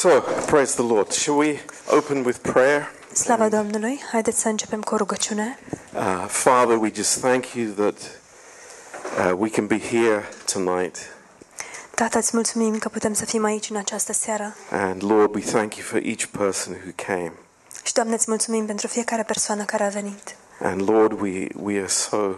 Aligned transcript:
So, 0.00 0.22
praise 0.46 0.76
the 0.76 0.82
Lord. 0.82 1.12
Shall 1.12 1.36
we 1.36 1.60
open 1.90 2.24
with 2.24 2.38
prayer? 2.42 2.90
Slava 3.12 3.48
Domnului! 3.48 4.00
Haideți 4.10 4.40
să 4.40 4.48
începem 4.48 4.80
cu 4.80 4.94
o 4.94 4.96
rugăciune. 4.96 5.58
Uh, 5.94 6.24
Father, 6.28 6.76
we 6.76 6.90
just 6.94 7.18
thank 7.18 7.44
you 7.54 7.72
that 7.72 7.96
uh, 9.18 9.38
we 9.38 9.50
can 9.50 9.66
be 9.66 9.78
here 9.78 10.28
tonight. 10.52 10.96
Tată, 11.94 12.18
îți 12.18 12.30
mulțumim 12.32 12.78
că 12.78 12.88
putem 12.88 13.12
să 13.12 13.24
fim 13.24 13.44
aici 13.44 13.70
în 13.70 13.76
această 13.76 14.12
seară. 14.12 14.54
And 14.70 15.04
Lord, 15.04 15.34
we 15.34 15.40
thank 15.40 15.74
you 15.74 15.86
for 15.86 16.00
each 16.02 16.24
person 16.24 16.72
who 16.72 16.90
came. 17.06 17.32
Și, 17.84 17.92
Doamne, 17.92 18.14
îți 18.14 18.26
mulțumim 18.28 18.66
pentru 18.66 18.86
fiecare 18.86 19.22
persoană 19.22 19.64
care 19.64 19.84
a 19.84 19.88
venit. 19.88 20.36
And 20.62 20.88
Lord, 20.88 21.20
we, 21.20 21.46
we 21.62 21.78
are 21.78 21.88
so 21.88 22.34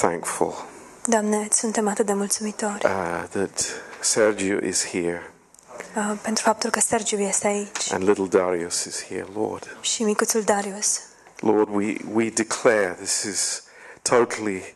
thankful 0.00 0.64
Doamne, 1.04 1.36
îți 1.36 1.58
suntem 1.58 1.88
atât 1.88 2.06
de 2.06 2.12
mulțumitori 2.12 2.84
uh, 2.84 3.24
that 3.30 3.64
Sergio 4.00 4.56
is 4.66 4.86
here 4.86 5.33
uh, 5.96 6.12
pentru 6.22 6.42
faptul 6.44 6.70
că 6.70 6.80
Sergiu 6.80 7.18
este 7.18 7.46
aici 7.46 7.92
and 7.92 8.08
little 8.08 8.26
Darius 8.26 8.84
is 8.84 9.04
here, 9.04 9.26
Lord. 9.34 9.76
și 9.80 10.02
micuțul 10.02 10.42
Darius. 10.42 11.00
Lord, 11.40 11.68
we, 11.74 11.96
we 12.12 12.28
declare 12.30 12.96
this 13.00 13.22
is 13.22 13.62
totally 14.02 14.74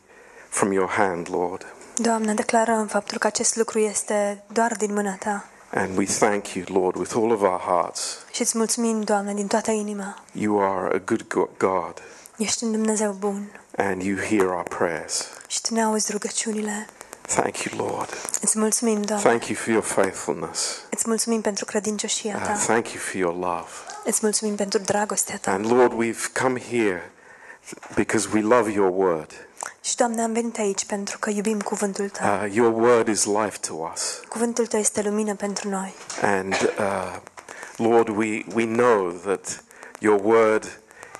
from 0.49 0.71
your 0.71 0.89
hand, 0.89 1.27
Lord. 1.31 1.65
Doamne, 1.95 2.33
declarăm 2.33 2.87
faptul 2.87 3.17
că 3.17 3.27
acest 3.27 3.55
lucru 3.55 3.79
este 3.79 4.43
doar 4.53 4.75
din 4.77 4.93
mâna 4.93 5.13
Ta. 5.19 5.45
And 5.73 5.97
we 5.97 6.05
thank 6.05 6.47
you, 6.53 6.65
Lord, 6.81 6.95
with 6.95 7.13
all 7.15 7.31
of 7.31 7.41
our 7.41 7.59
hearts. 7.59 8.17
Și 8.31 8.41
îți 8.41 8.57
mulțumim, 8.57 9.01
Doamne, 9.01 9.33
din 9.33 9.47
toată 9.47 9.71
inima. 9.71 10.23
You 10.31 10.61
are 10.73 10.95
a 10.95 10.97
good 11.05 11.23
go- 11.23 11.57
God 11.57 11.93
Ești 12.37 12.63
un 12.63 12.71
Dumnezeu 12.71 13.11
bun 13.11 13.51
and 13.77 14.01
you 14.01 14.17
hear 14.17 14.45
our 14.45 14.63
prayers. 14.63 15.27
și 15.47 15.61
Tu 15.61 15.73
ne 15.73 15.83
auzi 15.83 16.11
rugăciunile. 16.11 16.87
Thank 17.35 17.57
you, 17.57 17.87
Lord. 17.87 18.09
Îți 18.41 18.59
mulțumim, 18.59 19.01
Doamne. 19.01 19.25
Thank 19.25 19.45
you 19.47 19.57
for 19.57 19.67
your 19.67 19.83
faithfulness. 19.83 20.81
Îți 20.89 21.03
mulțumim 21.07 21.41
pentru 21.41 21.65
credincioșia 21.65 22.35
Uh, 22.35 22.41
Ta. 22.43 22.53
thank 22.53 22.87
you 22.91 23.01
for 23.03 23.13
your 23.15 23.33
love. 23.33 23.69
Îți 24.03 24.19
mulțumim 24.21 24.55
pentru 24.55 24.79
dragostea 24.79 25.37
Ta. 25.37 25.51
And 25.51 25.71
Lord, 25.71 25.91
we've 25.93 26.41
come 26.41 26.59
here 26.61 27.11
because 27.95 28.27
we 28.33 28.41
love 28.41 28.71
your 28.71 28.91
word. 28.95 29.31
Și, 29.81 29.95
Doamne, 29.95 30.21
am 30.21 30.33
venit 30.33 30.57
aici 30.57 30.85
pentru 30.85 31.19
că 31.19 31.29
iubim 31.29 31.59
cuvântul 31.59 32.09
Tău. 32.09 32.27
Uh, 32.27 32.53
your 32.53 32.73
word 32.81 33.07
is 33.07 33.23
life 33.25 33.57
to 33.67 33.73
us. 33.93 34.19
Cuvântul 34.29 34.65
Tău 34.67 34.79
este 34.79 35.01
lumină 35.01 35.35
pentru 35.35 35.69
noi. 35.69 35.93
And 36.21 36.53
uh, 36.79 37.15
Lord, 37.77 38.07
we, 38.07 38.45
we 38.53 38.65
know 38.65 39.11
that 39.11 39.63
your 39.99 40.19
word 40.23 40.79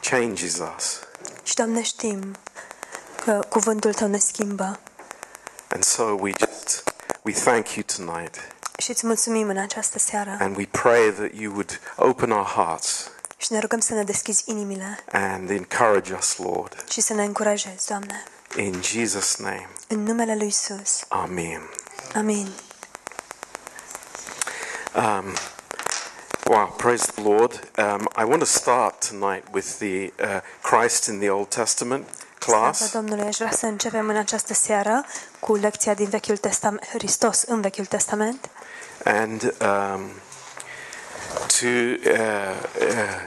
changes 0.09 0.57
us. 0.77 0.99
Și, 1.43 1.55
Doamne, 1.55 1.81
știm 1.81 2.35
că 3.25 3.39
cuvântul 3.49 3.93
Tău 3.93 4.07
ne 4.07 4.17
schimbă. 4.17 4.79
And 5.73 5.83
so 5.83 6.03
we 6.03 6.31
just 6.39 6.83
we 7.23 7.33
thank 7.33 7.75
you 7.75 7.83
tonight. 7.95 8.35
Și 8.77 8.89
îți 8.89 9.05
mulțumim 9.05 9.49
în 9.49 9.57
această 9.57 9.99
seară. 9.99 10.37
And 10.39 10.55
we 10.57 10.65
pray 10.71 11.11
that 11.11 11.29
you 11.33 11.51
would 11.51 11.79
open 11.95 12.31
our 12.31 12.45
hearts 12.45 13.11
Și 13.37 13.53
ne 13.53 13.59
rugăm 13.59 13.79
să 13.79 13.93
ne 13.93 14.03
deschizi 14.03 14.43
inimile 14.45 14.99
and 15.11 15.49
encourage 15.49 16.13
us, 16.13 16.37
Lord. 16.37 16.83
și 16.89 17.01
să 17.01 17.13
ne 17.13 17.23
încurajezi, 17.23 17.87
Doamne. 17.87 18.23
In 18.57 18.81
Jesus' 18.81 19.35
name. 19.37 19.69
În 19.87 20.03
numele 20.03 20.35
Lui 20.35 20.47
Isus. 20.47 21.03
Amen. 21.07 21.61
Amin. 22.15 22.47
Wow, 26.45 26.73
praise 26.77 27.05
the 27.15 27.21
Lord. 27.21 27.69
Um, 27.77 28.07
I 28.17 28.23
want 28.23 28.39
to 28.39 28.45
start 28.45 29.07
tonight 29.09 29.43
with 29.53 29.77
the 29.77 30.11
uh, 30.19 30.41
Christ 30.63 31.07
in 31.07 31.19
the 31.19 31.29
Old 31.29 31.49
Testament 31.49 32.07
class. 32.39 32.95
Aș 33.27 33.37
vrea 33.37 33.51
să 33.51 33.65
începem 33.65 34.09
în 34.09 34.15
această 34.15 34.53
seară 34.53 35.05
cu 35.39 35.55
lecția 35.55 35.93
din 35.93 36.09
Vechiul 36.09 36.37
Testament, 36.37 36.85
Hristos 36.85 37.41
în 37.41 37.61
Vechiul 37.61 37.85
Testament. 37.85 38.49
And 39.03 39.43
um, 39.43 40.01
to, 41.29 41.67
uh, 41.67 42.55
uh, 42.81 43.21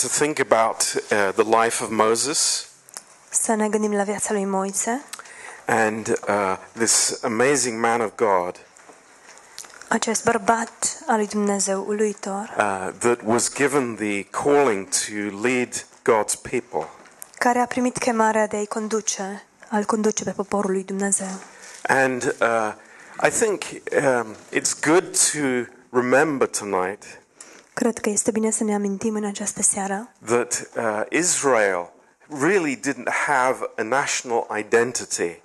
to 0.00 0.08
think 0.08 0.38
about 0.38 0.82
uh, 0.94 1.44
the 1.44 1.62
life 1.62 1.82
of 1.82 1.90
Moses 1.90 2.66
Să 3.28 3.54
ne 3.54 3.68
gândim 3.68 3.94
la 3.94 4.02
viața 4.02 4.32
lui 4.32 4.44
Moise, 4.44 5.04
and 5.66 6.08
uh, 6.08 6.56
this 6.72 7.18
amazing 7.22 7.80
man 7.80 8.00
of 8.00 8.10
God 8.16 8.66
acest 9.88 10.24
bărbat 10.24 11.02
al 11.06 11.16
lui 11.16 11.26
Dumnezeu 11.26 11.84
uluitor, 11.86 12.54
uh, 12.58 12.92
that 12.98 13.20
was 13.24 13.54
given 13.54 13.94
the 13.94 14.22
calling 14.22 14.88
to 14.88 15.40
lead 15.42 15.86
God's 16.02 16.34
people. 16.34 16.88
Care 17.38 17.58
a 17.58 17.66
primit 17.66 17.98
chemarea 17.98 18.46
de 18.46 18.56
a-i 18.56 18.66
conduce, 18.66 19.42
al 19.68 19.84
conduce 19.84 20.24
pe 20.24 20.30
poporul 20.30 20.70
lui 20.70 20.84
Dumnezeu. 20.84 21.40
And 21.82 22.34
uh, 22.40 22.72
I 23.26 23.30
think 23.30 23.62
um, 23.62 24.34
it's 24.52 24.72
good 24.80 25.04
to 25.32 25.72
remember 25.90 26.48
tonight 26.48 27.02
Cred 27.74 27.98
că 27.98 28.08
este 28.08 28.30
bine 28.30 28.50
să 28.50 28.64
ne 28.64 28.74
amintim 28.74 29.14
în 29.14 29.24
această 29.24 29.62
seară 29.62 30.08
that 30.24 30.68
uh, 30.76 31.02
Israel 31.08 31.90
really 32.40 32.80
didn't 32.80 33.08
have 33.26 33.70
a 33.76 33.82
national 33.82 34.46
identity 34.58 35.42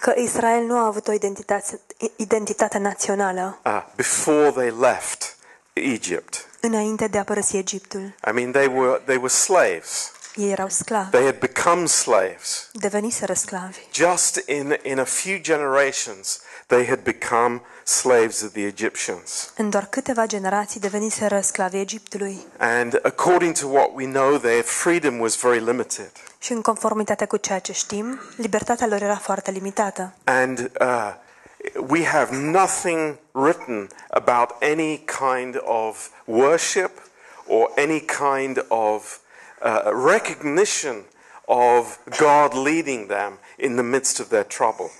că 0.00 0.12
Israel 0.16 0.64
nu 0.64 0.76
a 0.76 0.86
avut 0.86 1.08
o 1.08 1.12
identitate, 1.12 1.80
identitate 2.16 2.78
națională 2.78 3.58
uh, 3.64 3.86
before 3.96 4.50
they 4.50 4.72
left 4.80 5.36
Egypt. 5.72 6.46
înainte 6.60 7.06
de 7.06 7.18
a 7.18 7.24
părăsi 7.24 7.56
Egiptul. 7.56 8.14
I 8.28 8.32
mean, 8.32 8.52
they 8.52 8.66
were, 8.66 9.00
they 9.04 9.16
were 9.16 9.28
slaves. 9.28 10.12
Ei 10.38 10.50
erau 10.50 10.68
sclavi, 10.68 11.10
They 11.10 11.24
had 11.24 11.38
become 11.38 11.86
slaves. 11.86 12.68
deveniseră 12.72 13.32
sclavi. 13.32 13.78
Just 13.92 14.42
in, 14.46 14.76
in 14.82 14.98
a 14.98 15.04
few 15.04 15.38
generations, 15.40 16.40
they 16.66 16.86
had 16.86 16.98
become 16.98 17.62
slaves 17.84 18.42
of 18.42 18.50
the 18.52 18.62
Egyptians. 18.66 19.52
În 19.56 19.70
doar 19.70 19.86
câteva 19.86 20.26
generații 20.26 20.80
deveniseră 20.80 21.40
sclavi 21.40 21.78
Egiptului 21.78 22.38
And 22.58 23.00
according 23.02 23.54
to 23.58 23.66
what 23.66 23.88
we 23.94 24.06
know, 24.06 24.36
their 24.38 24.62
freedom 24.62 25.20
was 25.20 25.36
very 25.40 25.60
limited. 25.64 26.10
și 26.38 26.52
în 26.52 26.60
conformitate 26.62 27.24
cu 27.24 27.36
ceea 27.36 27.58
ce 27.58 27.72
știm, 27.72 28.20
libertatea 28.36 28.86
lor 28.86 29.02
era 29.02 29.16
foarte 29.16 29.50
limitată. 29.50 30.12
And 30.24 30.70
uh, 30.80 31.14
we 31.88 32.04
have 32.06 32.36
nothing 32.36 33.16
written 33.32 33.88
about 34.10 34.50
any 34.62 35.04
kind 35.20 35.60
of 35.64 36.08
worship 36.24 36.90
or 37.46 37.70
any 37.76 38.00
kind 38.00 38.64
of 38.68 39.18
uh, 39.62 40.10
recognition 40.12 41.02
of 41.44 41.98
God 42.18 42.66
leading 42.66 43.06
them 43.06 43.38
in 43.56 43.74
the 43.74 43.82
midst 43.82 44.20
of 44.20 44.28
their 44.28 44.44
trouble. 44.44 44.90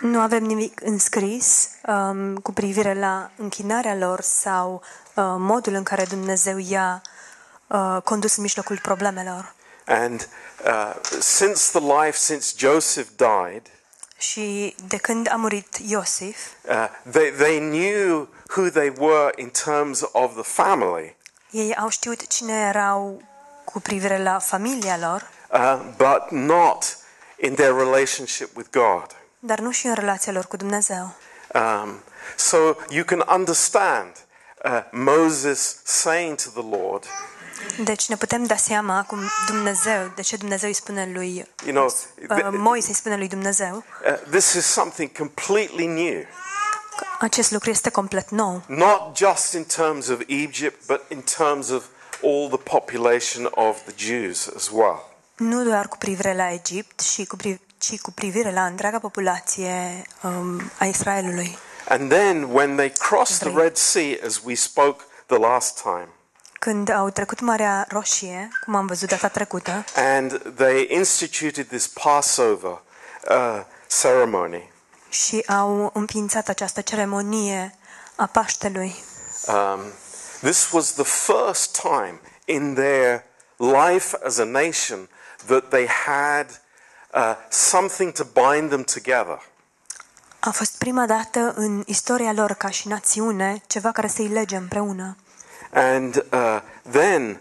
Nu 0.00 0.20
avem 0.20 0.42
nimic 0.44 0.80
înscris 0.80 1.68
um, 1.86 2.36
cu 2.36 2.52
privire 2.52 2.94
la 2.94 3.30
închinarea 3.36 3.94
lor 3.94 4.20
sau 4.20 4.74
uh, 4.74 5.24
modul 5.24 5.72
în 5.74 5.82
care 5.82 6.04
Dumnezeu 6.04 6.58
i-a 6.58 7.02
uh, 7.66 7.96
condus 8.04 8.36
în 8.36 8.42
mijlocul 8.42 8.78
problemelor. 8.78 9.54
And 9.86 10.28
uh, 10.64 10.94
since 11.20 11.78
the 11.78 11.80
life, 11.80 12.16
since 12.16 12.54
Joseph 12.56 13.08
died, 13.16 13.62
Și 14.18 14.74
de 14.88 14.96
când 14.96 15.32
a 15.32 15.36
murit 15.36 15.76
Iosif, 15.86 16.36
uh, 16.68 16.88
they, 17.10 17.30
they 17.30 17.58
knew 17.58 18.28
who 18.56 18.68
they 18.70 18.92
were 18.98 19.32
in 19.36 19.50
terms 19.64 20.00
of 20.12 20.32
the 20.32 20.42
family, 20.42 21.16
ei 21.50 21.74
au 21.74 21.88
știut 21.88 22.26
cine 22.26 22.52
erau 22.52 23.22
cu 23.72 23.80
privire 23.80 24.22
la 24.22 24.38
familia 24.38 24.98
lor, 24.98 25.30
uh, 25.52 25.80
but 25.96 26.30
not 26.30 26.96
in 27.36 27.54
their 27.54 27.74
relationship 27.76 28.56
with 28.56 28.68
God. 28.70 29.06
dar 29.38 29.58
nu 29.58 29.70
și 29.70 29.86
în 29.86 29.94
relația 29.94 30.32
lor 30.32 30.44
cu 30.46 30.56
Dumnezeu. 30.56 31.14
Um, 31.54 32.02
so 32.36 32.56
you 32.88 33.04
can 33.04 33.24
understand 33.28 34.10
uh, 34.64 34.70
Moses 34.90 35.76
saying 35.84 36.36
to 36.42 36.48
the 36.60 36.76
Lord, 36.80 37.04
Deci 37.84 38.08
ne 38.08 38.16
putem 38.16 38.44
da 38.44 38.56
seama 38.56 39.04
cum 39.04 39.18
Dumnezeu, 39.46 40.10
de 40.14 40.22
ce 40.22 40.36
Dumnezeu 40.36 40.68
îi 40.68 40.74
spune 40.74 41.10
lui 41.14 41.46
you 41.64 41.74
know, 41.74 41.86
uh, 41.86 42.36
th- 42.38 42.50
Moise 42.50 42.88
îi 42.88 42.94
spune 42.94 43.16
lui 43.16 43.28
Dumnezeu, 43.28 43.76
uh, 44.06 44.18
this 44.30 44.52
is 44.52 44.66
something 44.66 45.16
completely 45.18 45.86
new. 45.86 46.20
că 47.18 47.24
acest 47.24 47.50
lucru 47.50 47.70
este 47.70 47.90
complet 47.90 48.28
nou. 48.30 48.62
Not 48.66 49.16
just 49.16 49.52
in 49.52 49.64
terms 49.64 50.08
of 50.08 50.20
Egypt, 50.26 50.86
but 50.86 51.00
in 51.08 51.22
terms 51.36 51.68
of 51.68 51.84
all 52.22 52.48
the 52.48 52.70
population 52.70 53.48
of 53.50 53.76
the 53.84 53.94
Jews 53.96 54.48
as 54.56 54.68
well. 54.68 55.10
Nu 55.36 55.62
doar 55.64 55.88
cu 55.88 55.96
privire 55.96 56.34
la 56.34 56.52
Egipt, 56.52 57.00
și 57.00 57.24
cu 57.24 57.36
pri- 57.36 57.60
ci 57.78 58.00
cu 58.00 58.10
privire 58.10 58.52
la 58.52 58.64
întreaga 58.66 58.98
populație 58.98 60.02
um, 60.22 60.70
a 60.78 60.84
Israelului. 60.84 61.58
And 61.88 62.10
then 62.10 62.42
when 62.52 62.76
they 62.76 62.90
crossed 62.90 63.38
the 63.38 63.48
Evrei. 63.48 63.62
Red 63.64 63.76
Sea, 63.76 64.16
as 64.26 64.40
we 64.44 64.54
spoke 64.54 65.04
the 65.26 65.38
last 65.38 65.80
time, 65.82 66.08
Când 66.58 66.90
au 66.90 67.10
trecut 67.10 67.40
Marea 67.40 67.86
Roșie, 67.88 68.48
cum 68.64 68.74
am 68.74 68.86
văzut 68.86 69.08
data 69.08 69.28
trecută, 69.28 69.84
and 69.94 70.42
they 70.56 70.86
instituted 70.90 71.66
this 71.66 71.86
Passover 71.86 72.82
uh, 73.30 73.60
ceremony, 74.00 74.70
și 75.08 75.44
au 75.48 75.90
împiințat 75.94 76.48
această 76.48 76.80
ceremonie 76.80 77.74
a 78.16 78.26
Paștelui, 78.26 78.94
um, 79.46 79.80
this 80.42 80.72
was 80.72 80.92
the 80.92 81.04
first 81.04 81.74
time 81.80 82.18
in 82.46 82.74
their 82.74 83.24
life 83.58 84.14
as 84.24 84.38
a 84.38 84.44
nation 84.44 85.08
that 85.46 85.70
they 85.70 85.86
had 85.86 86.46
uh, 87.14 87.34
something 87.50 88.12
to 88.12 88.24
bind 88.24 88.70
them 88.70 88.84
together. 88.84 89.38
A 90.40 90.50
fost 90.50 90.78
prima 90.78 91.06
dată 91.06 91.52
în 91.56 91.82
istoria 91.86 92.32
lor 92.32 92.52
ca 92.52 92.70
și 92.70 92.88
națiune 92.88 93.62
ceva 93.66 93.92
care 93.92 94.06
să-i 94.06 94.28
lege 94.28 94.56
împreună. 94.56 95.16
And 95.72 96.24
uh, 96.32 96.60
then 96.90 97.40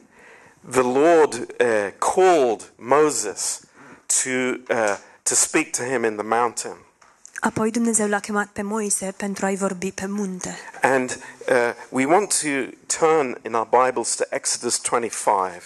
the 0.69 0.81
Lord 0.81 1.33
uh, 1.33 1.91
called 1.97 2.71
Moses 2.75 3.61
to, 4.23 4.29
uh, 4.69 4.97
to 5.23 5.35
speak 5.35 5.71
to 5.71 5.83
him 5.83 6.03
in 6.03 6.15
the 6.15 6.25
mountain. 6.25 6.77
Apoi 7.43 7.71
Dumnezeu 7.71 8.07
l-a 8.07 8.19
chemat 8.19 8.47
pe 8.47 8.61
Moise 8.61 9.13
pentru 9.17 9.45
a-i 9.45 9.55
vorbi 9.55 9.91
pe 9.91 10.05
munte. 10.05 10.57
And 10.81 11.17
uh, 11.49 11.55
we 11.89 12.05
want 12.05 12.39
to 12.41 12.47
turn 12.99 13.37
in 13.45 13.53
our 13.53 13.67
Bibles 13.85 14.15
to 14.15 14.23
Exodus 14.29 14.81
25. 14.81 15.61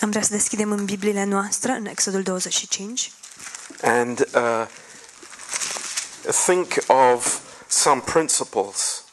Am 0.00 0.10
vrea 0.10 0.22
să 0.22 0.32
deschidem 0.32 0.70
în 0.70 0.84
Bibliile 0.84 1.24
noastre, 1.24 1.72
în 1.72 1.86
Exodul 1.86 2.22
25, 2.22 3.12
and 3.82 4.28
uh, 4.34 4.66
think 6.44 6.72
of 6.86 7.38
some 7.66 8.00
principles. 8.00 9.04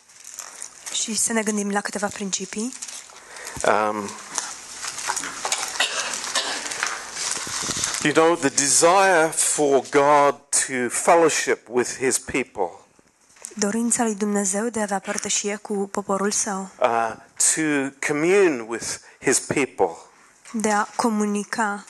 și 0.92 1.16
să 1.16 1.34
ne 1.34 1.44
gândim 1.44 1.72
la 1.72 1.82
câteva 1.82 2.08
principii. 2.08 2.74
Um, 3.66 4.10
you 8.04 8.14
know, 8.14 8.36
the 8.36 8.50
desire 8.50 9.28
for 9.28 9.84
God 9.92 10.36
to 10.52 10.90
fellowship 10.90 11.70
with 11.70 11.98
His 11.98 12.18
people, 12.18 12.70
Dorința 13.56 14.04
lui 14.04 14.16
Dumnezeu 14.16 14.70
de 14.70 14.80
a 14.80 14.82
avea 14.82 15.00
părtășie 15.00 15.56
cu 15.56 15.74
poporul 15.74 16.32
său, 16.32 16.70
uh, 16.82 17.14
to 17.36 17.62
commune 18.08 18.66
with 18.68 18.98
His 19.20 19.40
people, 19.40 19.96
de 20.52 20.72
a 20.72 20.84
comunica 20.96 21.86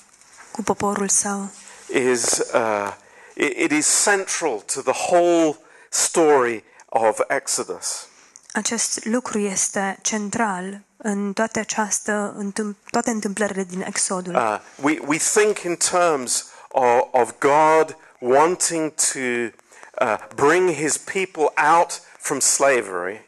cu 0.52 0.64
poporul 0.64 1.08
său, 1.08 1.50
is 1.94 2.38
uh, 2.54 2.94
it, 3.34 3.58
it 3.58 3.72
is 3.72 4.04
central 4.04 4.60
to 4.74 4.82
the 4.82 5.14
whole 5.14 5.58
story 5.90 6.64
of 6.86 7.20
Exodus. 7.28 8.08
Acest 8.54 9.06
lucru 9.06 9.40
este 9.40 9.98
central 10.02 10.82
în 11.04 11.34
toate, 11.34 11.60
această, 11.60 12.36
întâm- 12.38 12.76
toate 12.90 13.10
întâmplările 13.10 13.64
din 13.64 13.82
Exodul. 13.88 14.36
Uh, 14.36 14.60
we, 14.82 15.00
we 15.06 15.18
think 15.18 15.58
in 15.60 15.76
terms 15.76 16.46
of, 16.68 17.02
of 17.12 17.32
God 17.40 17.98
wanting 18.20 18.94
to 19.14 19.20
uh, 19.20 20.16
bring 20.36 20.70
his 20.74 20.98
people 20.98 21.52
out 21.74 22.02
from 22.20 22.40
slavery, 22.40 23.28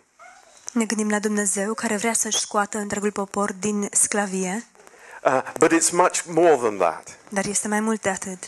Ne 0.71 0.85
gândim 0.85 1.09
la 1.09 1.19
Dumnezeu 1.19 1.73
care 1.73 1.95
vrea 1.95 2.13
să-și 2.13 2.39
scoată 2.39 2.77
întregul 2.77 3.11
popor 3.11 3.53
din 3.53 3.87
sclavie, 3.91 4.65
uh, 5.23 5.41
but 5.59 5.71
it's 5.73 5.91
much 5.91 6.21
more 6.27 6.55
than 6.55 6.77
that. 6.77 7.17
dar 7.29 7.45
este 7.45 7.67
mai 7.67 7.79
mult 7.79 8.01
de 8.01 8.09
atât. 8.09 8.43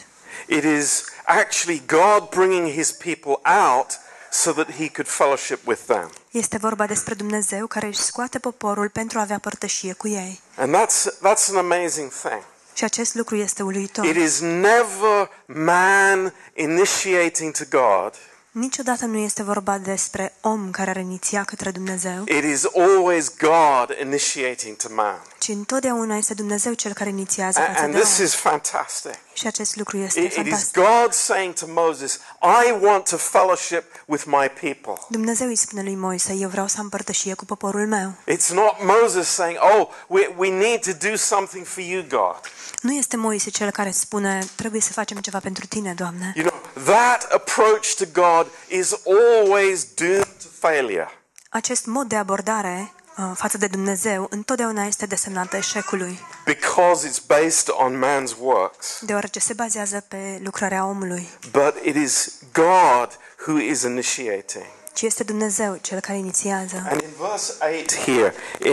It 0.47 0.63
is 0.63 1.03
actually 1.25 1.83
God 1.87 2.29
bringing 2.29 2.71
his 2.71 2.91
people 2.91 3.39
out 3.67 3.99
so 4.33 4.51
that 4.51 4.71
he 4.71 4.89
could 4.89 5.07
fellowship 5.07 5.59
with 5.67 5.81
them. 5.85 6.09
Este 6.31 6.57
vorba 6.57 6.85
despre 6.85 7.13
Dumnezeu 7.13 7.67
care 7.67 7.85
își 7.87 7.99
scoate 7.99 8.39
poporul 8.39 8.89
pentru 8.89 9.17
a 9.17 9.21
avea 9.21 9.39
părtășie 9.39 9.93
cu 9.93 10.07
ei. 10.07 10.41
And 10.55 10.75
that's, 10.75 11.01
that's 11.27 11.49
an 11.49 11.57
amazing 11.57 12.11
thing. 12.11 12.43
Și 12.73 12.83
acest 12.83 13.15
lucru 13.15 13.35
este 13.35 13.63
uluitor. 13.63 14.05
It 14.05 14.15
is 14.15 14.39
never 14.39 15.29
man 15.45 16.33
initiating 16.53 17.51
to 17.57 17.63
God, 17.69 18.13
Niciodată 18.51 19.05
nu 19.05 19.17
este 19.17 19.43
vorba 19.43 19.77
despre 19.77 20.33
om 20.41 20.71
care 20.71 20.89
ar 20.89 20.95
iniția 20.97 21.43
către 21.43 21.71
Dumnezeu, 21.71 22.23
it 22.27 22.43
is 22.43 22.63
always 22.75 23.31
God 23.37 23.95
initiating 24.01 24.75
to 24.75 24.87
man. 24.93 25.21
ci 25.37 25.47
întotdeauna 25.47 26.17
este 26.17 26.33
Dumnezeu 26.33 26.73
cel 26.73 26.93
care 26.93 27.09
inițiază 27.09 27.59
And, 27.59 27.67
față 27.67 27.83
and 27.83 27.93
de 27.93 27.99
this 27.99 28.17
om. 28.19 28.25
is 28.25 28.33
fantastic. 28.33 29.13
Și 29.33 29.47
acest 29.47 29.75
lucru 29.75 29.97
este 29.97 30.19
It, 30.19 30.25
it 30.25 30.31
is 30.31 30.43
fantastic. 30.43 30.73
God 30.73 31.13
saying 31.13 31.53
to 31.53 31.65
Moses, 31.67 32.19
I 32.41 32.71
want 32.81 33.09
to 33.09 33.17
fellowship 33.17 33.83
with 34.05 34.23
my 34.25 34.49
people. 34.61 35.05
Dumnezeu 35.09 35.47
îi 35.47 35.55
spune 35.55 35.83
lui 35.83 35.95
Moise, 35.95 36.33
eu 36.33 36.49
vreau 36.49 36.67
să 36.67 36.75
am 36.79 36.89
părtășie 36.89 37.33
cu 37.33 37.45
poporul 37.45 37.87
meu. 37.87 38.13
It's 38.31 38.47
not 38.53 38.75
Moses 39.01 39.27
saying, 39.27 39.59
Oh, 39.61 39.87
we, 40.07 40.33
we 40.37 40.49
need 40.49 40.81
to 40.81 41.07
do 41.09 41.15
something 41.15 41.65
for 41.65 41.83
you, 41.83 42.03
God. 42.09 42.39
Nu 42.81 42.93
este 42.93 43.17
Moise 43.17 43.49
cel 43.49 43.71
care 43.71 43.91
spune, 43.91 44.47
trebuie 44.55 44.81
să 44.81 44.91
facem 44.91 45.17
ceva 45.17 45.39
pentru 45.39 45.65
tine, 45.65 45.93
Doamne. 45.93 46.33
You 46.35 46.45
know, 46.45 46.59
that 46.85 47.31
approach 47.31 47.87
to 47.95 48.05
God 48.13 48.47
is 48.67 48.95
always 49.05 49.87
doomed 49.95 50.35
to 50.41 50.67
failure. 50.67 51.09
Acest 51.49 51.85
mod 51.85 52.07
de 52.07 52.15
abordare 52.15 52.91
uh, 52.95 53.02
față 53.35 53.57
de 53.57 53.67
Dumnezeu 53.67 54.27
întotdeauna 54.29 54.83
este 54.85 55.05
desemnat 55.05 55.53
eșecului, 55.53 56.19
because 56.45 57.07
it's 57.09 57.25
based 57.27 57.67
on 57.69 58.03
man's 58.05 58.31
works. 58.39 58.99
deoarece 59.01 59.39
se 59.39 59.53
bazează 59.53 60.05
pe 60.07 60.39
lucrarea 60.43 60.85
omului. 60.85 61.29
But 61.51 61.75
it 61.83 61.95
is 61.95 62.31
God 62.53 63.19
who 63.47 63.57
is 63.59 63.81
initiating. 63.81 64.65
Ci 64.93 65.01
este 65.01 65.23
Dumnezeu 65.23 65.75
cel 65.81 65.99
care 65.99 66.17
inițiază. 66.17 66.83
And 66.89 67.01
in 67.01 67.09
verse 67.19 67.53
8 67.81 67.95
here, 67.95 68.33
in, 68.63 68.71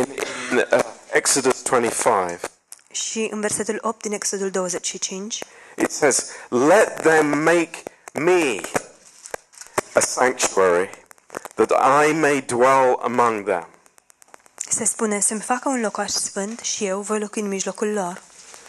in 0.51 0.67
uh, 0.73 0.81
Exodus 1.13 1.63
25, 1.63 2.41
Și 2.91 3.29
în 3.31 3.41
versetul 3.41 3.79
8 3.83 4.03
din 4.03 4.13
Exodul 4.13 4.51
25, 4.51 5.45
it 5.77 5.91
says, 5.91 6.27
Let 6.49 7.01
them 7.03 7.43
make 7.43 7.83
me 8.13 8.61
a 9.95 10.01
sanctuary, 10.01 10.91
that 11.55 11.71
I 12.09 12.13
may 12.13 12.41
dwell 12.41 12.99
among 13.03 13.45
them. 13.45 13.67
Se 14.71 14.85
spune 14.85 15.21
să-mi 15.21 15.41
facă 15.41 15.69
un 15.69 15.81
locaș 15.81 16.11
sfânt 16.11 16.61
și 16.61 16.87
eu 16.87 17.01
voi 17.01 17.19
locui 17.19 17.43
în 17.43 17.49
mijlocul 17.49 17.93
lor. 17.93 18.23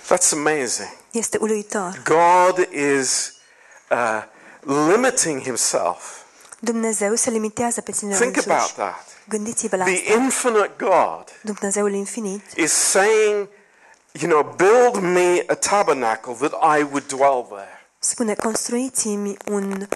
That's 0.05 0.31
amazing. 0.31 0.89
Este 1.11 1.37
uluitor. 1.41 2.01
God 2.03 2.67
is 2.73 3.33
uh, 3.91 4.23
limiting 4.93 5.41
himself. 5.41 6.03
Dumnezeu 6.59 7.15
se 7.15 7.29
limitează 7.29 7.81
pe 7.81 7.91
sine 7.91 8.15
Think 8.15 8.37
about 8.37 8.51
însuși. 8.55 8.73
that. 8.75 9.05
Gândiți-vă 9.29 9.75
la 9.75 9.83
The 9.83 9.95
asta. 9.95 10.13
infinite 10.21 10.71
God 10.77 11.23
Dumnezeul 11.41 11.93
infinit 11.93 12.41
is 12.55 12.71
saying, 12.71 13.47
you 14.11 14.29
know, 14.31 14.55
build 14.55 14.95
me 15.13 15.43
a 15.47 15.53
tabernacle 15.55 16.33
that 16.47 16.77
I 16.79 16.81
would 16.81 17.07
dwell 17.07 17.45
there. 17.49 17.85
spune, 17.99 18.33
construiți-mi 18.35 19.37
un 19.51 19.87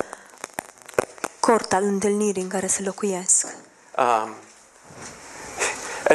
cort 1.40 1.74
al 1.74 1.84
întâlnirii 1.84 2.42
în 2.42 2.48
care 2.50 2.68
să 2.68 2.82
locuiesc. 2.84 3.48
Um, 3.98 4.36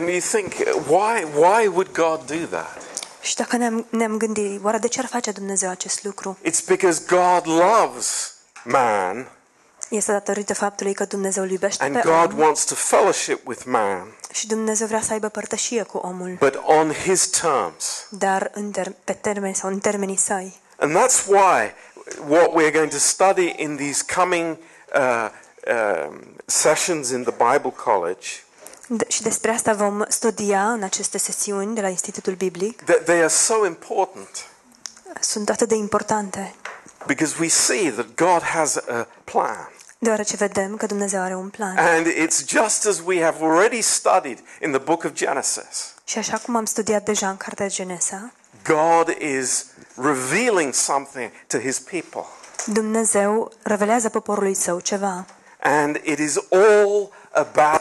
and 0.00 0.08
you 0.08 0.20
think, 0.20 0.52
why, 0.88 1.24
why 1.34 1.66
would 1.66 1.92
God 1.92 2.20
do 2.26 2.46
that? 2.56 2.82
Și 3.20 3.34
dacă 3.36 3.56
ne-am, 3.56 3.86
ne-am 3.90 4.16
gândit, 4.16 4.64
oare 4.64 4.78
de 4.78 4.88
ce 4.88 5.00
ar 5.00 5.06
face 5.06 5.30
Dumnezeu 5.30 5.70
acest 5.70 6.04
lucru? 6.04 6.38
It's 6.44 6.64
because 6.66 7.02
God 7.08 7.46
loves 7.46 8.34
man 8.64 9.28
Este 9.88 10.12
datorită 10.12 10.54
faptului 10.54 10.94
că 10.94 11.04
Dumnezeu 11.04 11.42
îl 11.42 11.50
iubește 11.50 11.84
and 11.84 11.94
pe 11.94 12.00
God 12.04 12.32
om 12.32 12.38
wants 12.38 12.64
to 12.64 12.74
fellowship 12.74 13.46
with 13.46 13.62
man, 13.64 14.14
și 14.32 14.46
Dumnezeu 14.46 14.86
vrea 14.86 15.00
să 15.00 15.12
aibă 15.12 15.28
părtășie 15.28 15.82
cu 15.82 15.96
omul, 15.96 16.36
but 16.38 16.60
on 16.64 16.92
his 16.92 17.26
terms. 17.26 18.06
dar 18.08 18.50
în 18.54 18.72
ter- 18.78 18.92
pe 19.04 19.12
termeni 19.12 19.54
sau 19.54 19.70
în 19.70 19.78
termenii 19.78 20.16
săi. 20.16 20.60
And 20.76 20.96
that's 20.96 21.26
why 21.26 21.74
what 22.28 22.48
we're 22.48 22.72
going 22.72 22.90
to 22.90 22.98
study 22.98 23.54
in 23.56 23.76
these 23.76 24.04
coming 24.14 24.56
uh, 24.94 25.28
um, 26.08 26.20
sessions 26.46 27.10
in 27.10 27.22
the 27.24 27.34
Bible 27.52 27.72
College, 27.84 28.26
și 29.08 29.22
despre 29.22 29.50
asta 29.50 29.72
vom 29.72 30.04
studia 30.08 30.70
în 30.72 30.82
aceste 30.82 31.18
sesiuni 31.18 31.74
de 31.74 31.80
la 31.80 31.88
Institutul 31.88 32.34
Biblic. 32.34 32.82
that 32.84 33.04
they 33.04 33.18
are 33.18 33.28
so 33.28 33.66
important 33.66 34.28
Sunt 35.20 35.50
atât 35.50 35.68
de 35.68 35.74
importante, 35.74 36.54
because 37.06 37.34
we 37.40 37.48
see 37.48 37.90
that 37.90 38.06
God 38.14 38.42
has 38.42 38.76
a 38.76 39.06
plan. 39.24 39.70
deoarece 39.98 40.36
vedem 40.36 40.76
că 40.76 40.86
Dumnezeu 40.86 41.20
are 41.20 41.34
un 41.36 41.48
plan. 41.48 41.76
And 41.76 42.06
it's 42.06 42.44
just 42.46 42.86
as 42.86 43.00
we 43.04 43.22
have 43.22 43.44
already 43.44 43.80
studied 43.80 44.38
in 44.62 44.70
the 44.70 44.80
book 44.80 45.04
of 45.04 45.12
Genesis. 45.12 45.94
Și 46.04 46.18
așa 46.18 46.38
cum 46.38 46.56
am 46.56 46.64
studiat 46.64 47.04
deja 47.04 47.28
în 47.28 47.36
cartea 47.36 47.68
Genesa, 47.68 48.32
God 48.64 49.08
is 49.18 49.66
revealing 49.94 50.74
something 50.74 51.30
to 51.46 51.58
his 51.58 51.78
people. 51.78 52.24
Dumnezeu 52.66 53.52
revelează 53.62 54.08
poporului 54.08 54.54
său 54.54 54.80
ceva 54.80 55.24
And 55.62 56.00
it 56.04 56.18
is 56.18 56.36
all 56.50 57.10
about 57.30 57.79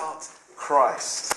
Christ. 0.70 1.36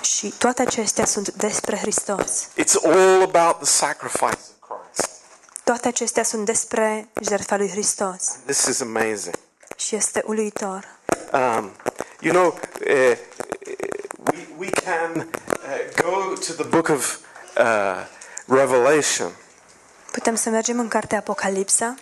și 0.00 0.34
toate 0.38 0.62
acestea 0.62 1.04
sunt 1.04 1.32
despre 1.32 1.76
Hristos. 1.76 2.48
It's 2.56 2.84
all 2.84 3.22
about 3.22 3.56
the 3.56 3.64
sacrifice 3.64 4.38
of 4.60 4.68
Christ. 4.68 5.10
Toate 5.64 5.88
acestea 5.88 6.22
sunt 6.22 6.44
despre 6.44 7.08
jertfa 7.20 7.56
lui 7.56 7.68
Hristos 7.70 8.22
This 8.44 8.64
is 8.64 8.80
amazing. 8.80 9.34
și 9.76 9.94
este 9.94 10.22
uluitor. 10.26 10.88
Um, 11.32 11.70
you 12.20 12.34
know, 12.34 12.46
uh, 12.46 13.16
we, 14.32 14.48
we 14.58 14.70
can 14.70 15.16
uh, 15.16 16.02
go 16.02 16.32
to 16.46 16.52
the 16.52 16.64
book 16.64 16.88
of 16.88 17.16
uh, 17.56 18.06
Revelation 18.46 19.32
Putem 20.12 20.34
să 20.34 20.50
mergem 20.50 20.78
în 20.78 20.88
cartea 20.88 21.18
Apocalipsa 21.18 21.94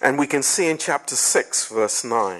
and 0.00 0.18
we 0.18 0.26
can 0.26 0.42
see 0.42 0.68
in 0.68 0.76
chapter 0.76 1.16
6, 1.16 1.74
verse 1.74 2.06
9. 2.06 2.32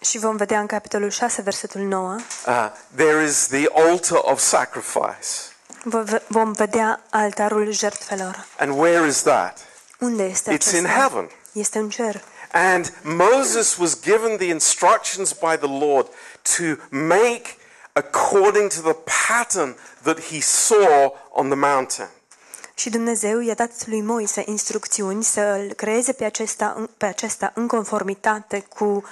Și 0.00 0.18
vom 0.18 0.36
vedea 0.36 0.60
în 0.60 0.66
capitolul 0.66 1.10
6, 1.10 1.42
versetul 1.42 1.80
9, 1.80 2.16
Uh, 2.46 2.70
there 2.96 3.24
is 3.24 3.46
the 3.46 3.66
altar 3.72 4.18
of 4.22 4.40
sacrifice. 4.40 5.28
vo- 5.84 6.26
vom 6.26 6.52
vedea 6.52 7.00
altarul 7.10 7.70
jertfelor. 7.72 8.46
And 8.58 8.78
where 8.78 9.06
is 9.06 9.22
that? 9.22 9.58
Unde 9.98 10.22
este 10.22 10.50
It's 10.56 10.72
in 10.72 10.84
acesta? 10.86 10.88
heaven. 11.00 11.30
Este 11.52 11.78
în 11.78 11.88
cer. 11.88 12.22
And 12.52 12.92
Moses 13.02 13.76
was 13.76 14.00
given 14.00 14.36
the 14.36 14.46
instructions 14.46 15.32
by 15.32 15.56
the 15.66 15.78
Lord 15.86 16.06
to 16.56 16.62
make 16.96 17.42
according 17.92 18.70
to 18.72 18.80
the 18.92 18.96
pattern 19.28 19.76
that 20.02 20.20
he 20.20 20.40
saw 20.40 21.14
on 21.30 21.46
the 21.48 21.56
mountain. 21.58 22.08
Și 22.74 22.90
Dumnezeu 22.90 23.40
i-a 23.40 23.54
dat 23.54 23.70
lui 23.86 24.00
Moise 24.00 24.42
instrucțiuni 24.46 25.24
să 25.24 25.40
îl 25.40 25.72
creeze 25.72 26.12
pe 26.12 26.24
acesta, 26.24 26.88
pe 26.96 27.06
acesta 27.06 27.50
în 27.54 27.66
conformitate 27.66 28.64
cu 28.76 29.04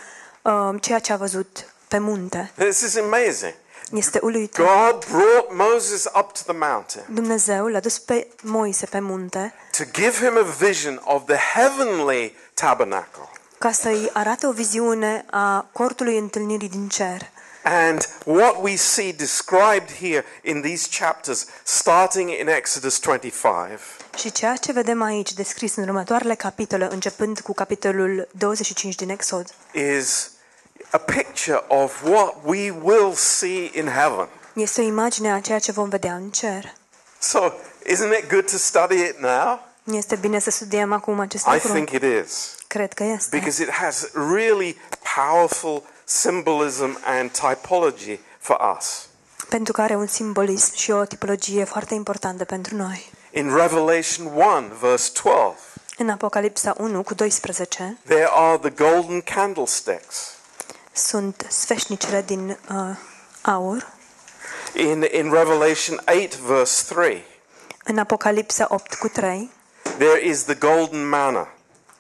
uh, 0.45 0.75
ceea 0.81 0.99
ce 0.99 1.13
a 1.13 1.17
văzut 1.17 1.75
pe 1.89 1.99
munte. 1.99 2.53
This 2.57 2.81
is 2.81 2.97
amazing. 2.97 3.55
Este 3.93 4.19
uluitor. 4.23 4.67
God 4.67 5.05
brought 5.11 5.73
Moses 5.73 6.05
up 6.05 6.33
to 6.33 6.41
the 6.53 6.53
mountain 6.53 7.05
Dumnezeu 7.09 7.67
l-a 7.67 7.81
dus 7.81 7.99
pe 7.99 8.27
Moise 8.43 8.87
pe 8.87 8.99
munte 9.01 9.55
to 9.79 9.85
give 9.93 10.17
him 10.27 10.37
a 10.39 10.67
vision 10.67 11.01
of 11.05 11.23
the 11.27 11.37
heavenly 11.55 12.35
tabernacle. 12.55 13.29
ca 13.59 13.73
să-i 13.73 14.11
arate 14.13 14.47
o 14.47 14.53
viziune 14.53 15.25
a 15.31 15.67
cortului 15.73 16.19
întâlnirii 16.19 16.69
din 16.69 16.89
cer. 16.89 17.21
And 17.63 18.09
what 18.25 18.57
we 18.63 18.77
see 18.77 19.13
described 19.13 19.91
here 20.01 20.25
in 20.43 20.61
these 20.63 20.89
chapters, 20.99 21.47
starting 21.63 22.31
in 22.41 22.49
Exodus 22.49 22.99
25, 23.01 23.81
Și 24.19 24.33
ceea 24.33 24.57
ce 24.57 24.73
vedem 24.73 25.03
aici 25.03 25.33
descris 25.33 25.77
în 25.77 25.83
următoarele 25.83 26.35
capitole, 26.35 26.89
începând 26.91 27.41
cu 27.41 27.53
capitolul 27.55 28.29
25 28.33 28.95
din 28.95 29.11
Exod, 29.11 29.47
is 29.73 30.31
a 30.91 30.99
picture 30.99 31.65
of 31.69 32.03
what 32.03 32.35
we 32.45 32.71
will 32.83 33.15
see 33.15 33.71
in 33.75 33.89
heaven. 33.89 34.29
este 34.53 34.81
o 34.81 34.85
imagine 34.85 35.33
a 35.33 35.41
ceea 35.41 35.59
ce 35.59 35.73
vom 35.73 35.89
vedea 35.89 36.15
în 36.15 36.31
cer. 36.31 36.73
So, 37.19 37.53
isn't 37.93 38.19
it 38.19 38.29
good 38.31 38.51
to 38.51 38.57
study 38.57 38.95
it 38.95 39.19
now? 39.19 39.61
Este 39.85 40.17
bine 40.17 40.39
să 40.39 40.51
studiem 40.51 40.93
acum 40.93 41.21
acest 41.21 41.47
I 41.47 41.51
lucru? 41.53 41.73
think 41.73 41.91
it 41.91 42.03
is. 42.27 42.55
Cred 42.67 42.93
că 42.93 43.03
este. 43.05 43.37
Because 43.37 43.63
it 43.63 43.71
has 43.71 44.09
really 44.35 44.77
powerful 45.17 45.83
symbolism 46.05 46.99
and 47.05 47.31
typology 47.31 48.19
for 48.39 48.77
us. 48.79 49.09
Pentru 49.49 49.73
că 49.73 49.81
are 49.83 49.95
un 49.97 50.07
simbolism 50.07 50.75
și 50.77 50.91
o 50.91 51.05
tipologie 51.05 51.65
foarte 51.65 51.95
importantă 51.95 52.45
pentru 52.45 52.77
noi. 52.77 53.11
In 53.31 53.55
Revelation 53.57 54.27
1, 54.27 54.67
verse 54.81 55.11
12, 55.23 55.59
În 55.97 56.09
Apocalipsa 56.11 56.75
1 56.79 57.03
cu 57.03 57.15
12 57.15 57.99
there 58.07 58.29
are 58.31 58.59
the 58.59 58.71
golden 58.71 59.21
candlesticks. 59.21 60.34
Sunt 60.95 61.47
sfeșnicele 61.49 62.23
din 62.23 62.49
uh, 62.71 62.97
aur. 63.43 63.93
In, 64.75 65.07
in 65.13 65.33
Revelation 65.33 66.03
8, 66.07 66.35
verse 66.37 66.95
3, 66.95 67.25
În 67.85 67.99
Apocalipsa 67.99 68.67
8 68.69 68.95
cu 68.95 69.09
3 69.09 69.51
there 69.99 70.27
is 70.27 70.43
the 70.45 70.55
golden 70.55 71.09
manna. 71.09 71.49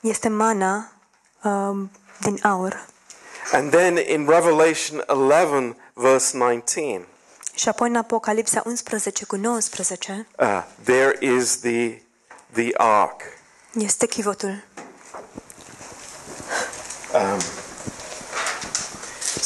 este 0.00 0.28
mana 0.28 0.92
uh, 1.42 1.76
din 2.20 2.38
aur. 2.42 2.86
And 3.52 3.70
then 3.70 3.96
in 3.96 4.26
Revelation 4.28 5.04
11, 5.08 5.76
verse 5.92 6.36
19, 6.36 7.06
Și 7.54 7.68
apoi 7.68 7.88
în 7.88 7.96
Apocalipsa 7.96 8.62
11 8.64 9.24
cu 9.24 9.36
19 9.36 10.26
uh, 10.38 10.62
there 10.84 11.16
is 11.20 11.58
the, 11.58 12.02
the 12.52 12.68
ark. 12.76 13.20
este 13.72 14.06
chivotul. 14.06 14.62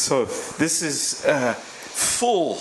So 0.08 0.26
this 0.56 0.80
is 0.80 1.22
uh, 1.26 1.52
full 2.16 2.56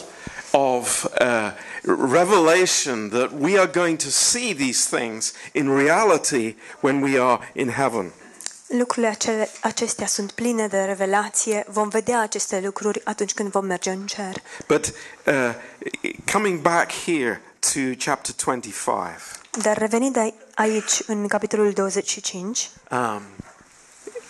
of 0.51 1.05
uh, 1.21 1.51
revelation 1.85 3.09
that 3.09 3.31
we 3.39 3.57
are 3.57 3.67
going 3.71 3.97
to 3.99 4.09
see 4.09 4.53
these 4.53 4.89
things 4.97 5.33
in 5.53 5.69
reality 5.69 6.55
when 6.81 7.01
we 7.01 7.17
are 7.17 7.39
in 7.53 7.69
heaven. 7.69 8.11
Lucrurile 8.67 9.07
acele, 9.11 9.49
acestea 9.61 10.07
sunt 10.07 10.31
pline 10.31 10.67
de 10.67 10.77
revelație. 10.83 11.65
Vom 11.67 11.89
vedea 11.89 12.19
aceste 12.21 12.59
lucruri 12.59 13.01
atunci 13.03 13.33
când 13.33 13.49
vom 13.51 13.65
merge 13.65 13.89
în 13.89 14.05
cer. 14.05 14.41
But 14.67 14.93
uh, 15.25 16.13
coming 16.31 16.59
back 16.59 16.91
here 17.05 17.41
to 17.59 17.79
chapter 18.05 18.33
25, 18.45 19.11
Dar 19.61 19.77
revenind 19.77 20.17
ai- 20.17 20.33
aici, 20.55 21.01
în 21.05 21.27
capitolul 21.27 21.71
25, 21.71 22.69
um, 22.91 23.21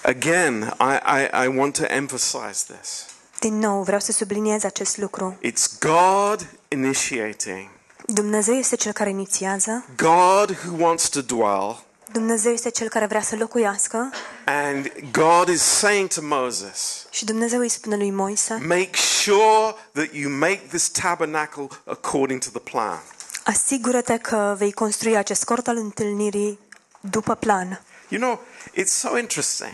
again, 0.07 0.73
I, 0.79 0.99
I, 1.05 1.43
I 1.45 1.47
want 1.47 1.75
to 1.77 1.83
emphasize 1.87 2.65
this. 2.79 3.05
din 3.39 3.57
nou 3.57 3.83
vreau 3.83 3.99
să 3.99 4.11
subliniez 4.11 4.63
acest 4.63 4.97
lucru. 4.97 5.37
It's 5.45 5.79
God 5.79 6.47
initiating, 6.67 7.69
Dumnezeu 8.05 8.53
este 8.55 8.75
cel 8.75 8.91
care 8.91 9.09
inițiază, 9.09 9.85
God 9.95 10.57
who 10.65 10.83
wants 10.83 11.09
to 11.09 11.21
dwell, 11.21 11.81
Dumnezeu 12.11 12.51
este 12.51 12.69
cel 12.69 12.89
care 12.89 13.05
vrea 13.05 13.21
să 13.21 13.35
locuiască 13.35 14.09
and 14.45 14.91
God 15.11 15.47
is 15.47 15.61
saying 15.61 16.09
to 16.09 16.19
Moses, 16.23 17.05
și 17.09 17.25
Dumnezeu 17.25 17.59
îi 17.59 17.69
spune 17.69 17.95
lui 17.95 18.11
Moise, 18.11 18.53
Make 18.53 18.89
sure 18.97 19.75
that 19.91 20.07
you 20.13 20.31
make 20.31 20.61
this 20.69 20.89
tabernacle 20.89 21.67
according 21.85 22.43
to 22.43 22.49
the 22.49 22.71
plan. 22.71 22.99
asigură-te 23.43 24.17
că 24.17 24.55
vei 24.57 24.71
construi 24.71 25.17
acest 25.17 25.43
cort 25.43 25.67
al 25.67 25.75
întâlnirii 25.77 26.59
după 26.99 27.35
plan. 27.35 27.81
You 28.09 28.21
know, 28.21 28.39
it's 28.79 28.91
so 28.93 29.17
interesting. 29.17 29.73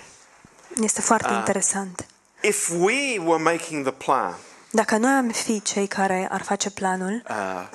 Este 0.81 1.01
foarte 1.01 1.27
Ah. 1.27 1.35
interesant. 1.37 2.05
If 2.41 2.69
we 2.69 3.17
were 3.25 3.43
making 3.43 3.83
the 3.83 3.91
plan, 4.05 4.35
Dacă 4.71 4.97
noi 4.97 5.11
am 5.11 5.29
fi 5.29 5.61
cei 5.61 5.87
care 5.87 6.27
ar 6.31 6.41
face 6.41 6.69
planul, 6.69 7.23
uh, 7.29 7.67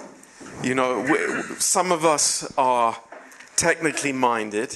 you 0.63 0.75
know, 0.75 1.03
we, 1.03 1.19
some 1.59 1.93
of 1.95 2.03
us 2.15 2.45
are 2.55 2.97
technically 3.55 4.13
minded, 4.13 4.71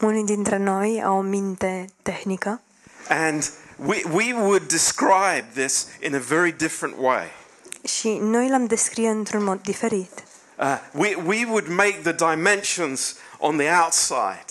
unii 0.00 0.24
dintre 0.24 0.56
noi 0.56 1.02
au 1.04 1.16
o 1.16 1.20
minte 1.20 1.86
tehnică 2.02 2.60
and 3.08 3.50
we, 3.76 4.02
we 4.12 4.32
would 4.32 4.68
describe 4.68 5.46
this 5.54 5.86
in 6.00 6.14
a 6.14 6.18
very 6.18 6.52
different 6.52 6.94
way. 6.98 7.30
și 7.84 8.08
noi 8.08 8.48
l-am 8.48 8.66
descrie 8.66 9.08
într-un 9.08 9.44
mod 9.44 9.60
diferit. 9.62 10.10
Uh, 10.58 10.78
we, 10.92 11.14
we 11.26 11.44
would 11.44 11.68
make 11.68 11.98
the 12.02 12.12
dimensions 12.12 13.14
on 13.38 13.56
the 13.56 13.68
outside, 13.84 14.44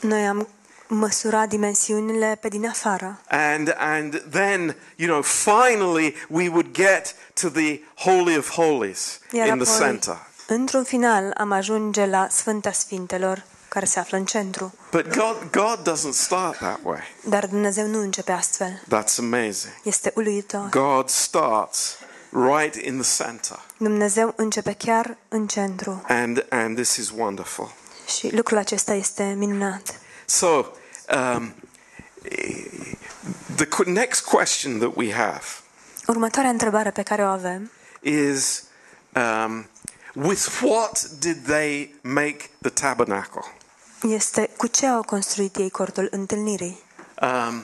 Noi 0.00 0.26
am 0.26 0.48
măsurat 0.94 1.48
dimensiunile 1.48 2.38
pe 2.40 2.48
din 2.48 2.68
afară 2.68 3.20
and, 3.28 3.74
and 3.78 4.22
then, 4.30 4.76
you 4.96 5.08
know, 5.08 5.22
finally 5.22 6.14
we 6.28 6.48
would 6.48 6.72
get 6.72 7.14
to 7.40 7.48
the 7.48 7.80
Holy 7.96 8.36
of 8.36 8.50
Holies 8.50 9.20
iar 9.32 9.46
in 9.46 9.58
the 9.58 9.70
apoi, 9.72 9.86
center. 9.86 10.26
într-un 10.46 10.84
final, 10.84 11.30
am 11.38 11.52
ajunge 11.52 12.06
la 12.06 12.26
Sfânta 12.30 12.72
Sfintelor, 12.72 13.44
care 13.68 13.84
se 13.84 13.98
află 13.98 14.16
în 14.18 14.24
centru. 14.24 14.74
But 14.90 15.16
God, 15.16 15.36
God 15.50 15.92
doesn't 15.92 16.12
start 16.14 16.56
that 16.56 16.78
way. 16.82 17.00
Dar 17.24 17.46
Dumnezeu 17.46 17.86
nu 17.86 18.00
începe 18.00 18.32
astfel. 18.32 18.82
That's 18.86 19.18
amazing. 19.18 19.72
Este 19.82 20.12
uluitor. 20.14 20.68
God 20.70 21.08
starts 21.08 21.96
right 22.30 22.74
in 22.86 23.00
the 23.00 23.22
center. 23.24 23.60
Dumnezeu 23.76 24.32
începe 24.36 24.72
chiar 24.72 25.16
în 25.28 25.46
centru 25.46 26.02
And, 26.08 26.46
and 26.48 26.74
this 26.76 26.96
is 26.96 27.10
wonderful. 27.16 27.72
și 28.16 28.34
lucrul 28.34 28.58
acesta 28.58 28.94
este 28.94 29.34
minunat. 29.38 30.00
So, 30.24 30.64
um, 31.16 31.54
the 33.56 33.64
qu- 33.66 33.90
next 33.90 34.20
question 34.24 34.78
that 34.78 34.92
we 34.96 35.12
have 35.12 35.42
Următoarea 36.06 36.50
întrebare 36.50 36.90
pe 36.90 37.02
care 37.02 37.22
o 37.22 37.26
avem 37.26 37.70
is 38.00 38.62
um, 39.14 39.66
with 40.12 40.48
what 40.62 41.02
did 41.18 41.44
they 41.46 41.94
make 42.02 42.36
the 42.60 42.70
tabernacle? 42.70 43.42
este 44.08 44.48
cu 44.56 44.66
ce 44.66 44.86
au 44.86 45.02
construit 45.02 45.56
ei 45.56 45.70
cortul 45.70 46.08
întâlnirii? 46.10 46.78
Um, 47.22 47.62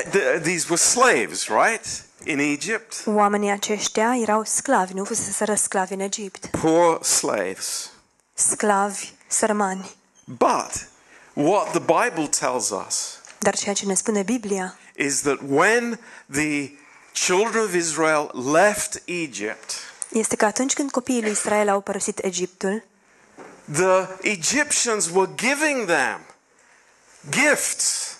th- 0.00 0.40
these 0.42 0.66
were 0.68 0.76
slaves, 0.76 1.46
right? 1.48 1.86
In 2.24 2.38
Egypt, 2.38 3.02
Oamenii 3.06 3.50
aceștia 3.50 4.16
erau 4.22 4.44
sclavi, 4.44 4.92
nu 4.94 5.04
fuseseră 5.04 5.54
sclavi 5.54 5.92
în 5.92 6.00
Egipt. 6.00 6.46
poor 6.46 7.04
slaves. 7.04 7.90
Sclavi 8.34 9.12
sărmani. 9.26 9.90
But 10.24 10.88
what 11.42 11.70
the 11.70 11.80
Bible 11.80 12.28
tells 12.28 12.70
us 12.70 13.18
Dar 13.38 13.56
ceea 13.56 13.74
ce 13.74 13.86
ne 13.86 13.94
spune 13.94 14.22
Biblia 14.22 14.78
is 14.96 15.20
that 15.20 15.38
when 15.48 15.98
the 16.32 16.70
children 17.12 17.64
of 17.64 17.74
Israel 17.74 18.30
left 18.52 19.02
Egypt, 19.04 19.74
este 20.12 20.36
că 20.36 20.44
atunci 20.44 20.72
când 20.74 20.90
copiii 20.90 21.20
lui 21.22 21.30
Israel 21.30 21.68
au 21.68 21.80
părăsit 21.80 22.18
Egiptul, 22.24 22.84
the 23.72 24.06
Egyptians 24.22 25.08
were 25.14 25.30
giving 25.36 25.86
them 25.86 26.20
gifts, 27.30 28.16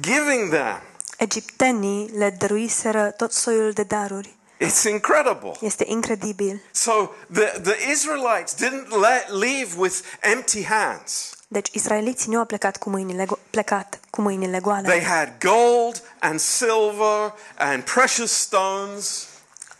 giving 0.00 0.50
them. 0.50 0.80
egiptenii 1.18 2.08
le 2.16 2.30
dăruiseră 2.30 3.10
tot 3.10 3.32
soiul 3.32 3.72
de 3.72 3.82
daruri. 3.82 4.36
It's 4.60 4.82
incredible. 4.88 5.52
Este 5.60 5.84
incredibil. 5.86 6.60
So 6.70 7.10
the, 7.32 7.60
the 7.62 7.90
Israelites 7.90 8.54
didn't 8.54 8.88
let, 8.88 9.30
leave 9.30 9.76
with 9.76 9.94
empty 10.20 10.64
hands. 10.64 11.37
Deci 11.50 11.68
israeliții 11.72 12.32
nu 12.32 12.38
au 12.38 12.44
plecat 12.44 12.76
cu 12.76 12.90
mâinile, 12.90 13.24
go- 13.26 13.50
plecat 13.50 14.00
cu 14.10 14.20
mâinile 14.20 14.58
goale. 14.60 14.88
They 14.88 15.02
had 15.02 15.32
gold 15.40 16.02
and 16.20 16.40
silver 16.40 17.34
and 17.58 17.82
precious 17.82 18.32
stones. 18.32 19.26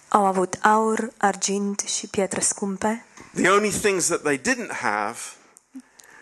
Au 0.09 0.25
avut 0.27 0.59
aur, 0.63 1.11
argint 1.17 1.81
și 1.81 2.07
pietre 2.07 2.41
scumpe. 2.41 3.05
The 3.35 3.49
only 3.49 3.71
things 3.71 4.07
that 4.07 4.23
they 4.23 4.39
didn't 4.41 4.71
have 4.73 5.17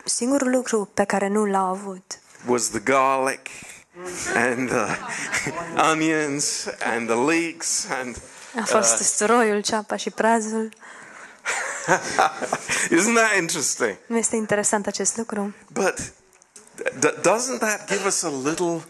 Singurul 0.05 0.49
lucru 0.49 0.89
pe 0.93 1.03
care 1.03 1.27
nu 1.27 1.45
l-au 1.45 1.65
avut 1.65 2.19
was 2.47 2.69
the 2.69 2.79
garlic 2.79 3.47
and 4.35 4.71
uh, 4.71 4.97
onions 5.91 6.65
and 6.95 7.07
the 7.07 7.15
leeks 7.15 7.85
and 8.01 8.17
A 8.59 8.65
fost 8.65 8.99
usturoiul, 8.99 9.61
ceapa 9.61 9.95
și 9.95 10.09
prazul. 10.09 10.69
isn't 12.97 13.13
that 13.15 13.35
interesting? 13.37 13.97
Nu 14.07 14.17
este 14.17 14.35
interesant 14.35 14.87
acest 14.87 15.17
lucru? 15.17 15.53
But 15.73 16.11
d- 16.99 17.13
doesn't 17.21 17.59
that 17.59 17.87
give 17.89 18.05
us 18.05 18.21
a 18.23 18.29
little 18.43 18.81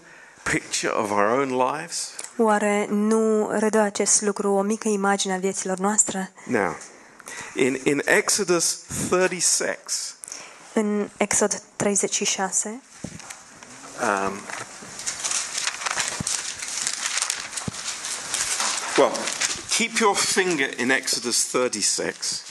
picture 0.43 0.93
of 0.93 1.11
our 1.11 1.39
own 1.39 1.49
lives? 1.71 2.09
Oare 2.37 2.87
nu 2.89 3.49
redă 3.51 3.79
acest 3.79 4.21
lucru 4.21 4.51
o 4.51 4.61
mică 4.61 4.87
imagine 4.87 5.33
a 5.33 5.37
vieților 5.37 5.77
noastre? 5.77 6.31
Now, 6.45 6.75
in, 7.55 7.79
in 7.83 8.01
Exodus 8.05 8.77
36, 9.09 10.15
În 10.73 11.09
Exod 11.17 11.61
36, 11.75 12.81
um, 14.01 14.33
well, 18.97 19.11
keep 19.77 19.99
your 19.99 20.15
finger 20.15 20.69
in 20.77 20.89
Exodus 20.89 21.43
36. 21.43 22.41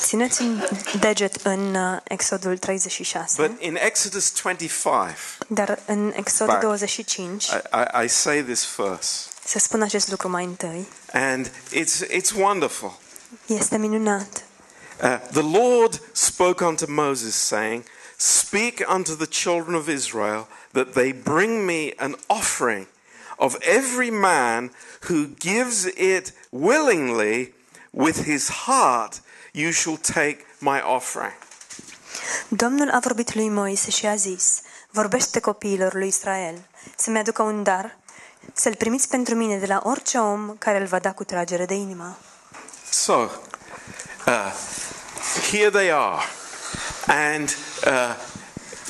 țineți 0.00 0.42
un 0.42 0.62
deget 1.00 1.34
în 1.42 1.74
uh, 1.74 1.98
Exodul 2.04 2.58
36, 2.58 3.46
But 3.46 3.62
in 3.62 3.76
Exodus 3.76 4.32
25, 4.42 5.20
dar 5.46 5.78
în 5.86 6.12
Exod 6.16 6.46
Back. 6.46 6.60
25 6.60 7.46
I, 7.46 7.50
I, 7.50 8.04
I 8.04 8.08
say 8.08 8.42
this 8.42 8.64
first, 8.64 9.32
se 9.44 9.58
spune 9.58 9.84
acest 9.84 10.10
lucru 10.10 10.28
mai 10.28 10.44
întâi. 10.44 10.88
and 11.12 11.50
it's, 11.72 12.06
it's 12.10 12.32
wonderful. 12.36 12.98
Este 13.46 13.76
minunat. 13.76 14.44
Uh, 15.02 15.18
the 15.30 15.58
Lord 15.58 16.00
spoke 16.12 16.64
unto 16.64 16.84
Moses, 16.88 17.34
saying, 17.34 17.84
Speak 18.16 18.84
unto 18.94 19.14
the 19.14 19.26
children 19.26 19.74
of 19.74 19.88
Israel 19.88 20.48
that 20.72 20.92
they 20.92 21.12
bring 21.12 21.64
me 21.64 21.92
an 21.96 22.16
offering 22.26 22.86
of 23.38 23.56
every 23.60 24.10
man 24.10 24.70
who 25.08 25.26
gives 25.38 25.84
it 25.84 26.32
willingly 26.50 27.52
with 27.90 28.24
his 28.24 28.48
heart, 28.48 29.20
you 29.52 29.72
shall 29.72 29.96
take 29.96 30.38
my 30.58 30.80
offering. 30.80 31.36
Domnul 32.48 32.90
a 32.90 32.98
vorbit 32.98 33.34
lui 33.34 33.48
Moise 33.48 33.90
și 33.90 34.06
a 34.06 34.14
zis, 34.14 34.60
vorbește 34.90 35.40
copiilor 35.40 35.94
lui 35.94 36.08
Israel, 36.08 36.54
să-mi 36.96 37.18
aducă 37.18 37.42
un 37.42 37.62
dar, 37.62 37.96
să-l 38.52 38.74
primiți 38.74 39.08
pentru 39.08 39.34
mine 39.34 39.56
de 39.56 39.66
la 39.66 39.80
orice 39.84 40.18
om 40.18 40.56
care 40.58 40.80
îl 40.80 40.86
va 40.86 40.98
da 40.98 41.12
cu 41.12 41.24
tragere 41.24 41.64
de 41.64 41.74
inimă. 41.74 42.18
So, 42.90 43.12
uh, 44.26 44.52
here 45.50 45.70
they 45.70 45.90
are, 45.92 46.22
and 47.06 47.56
uh, 47.86 48.14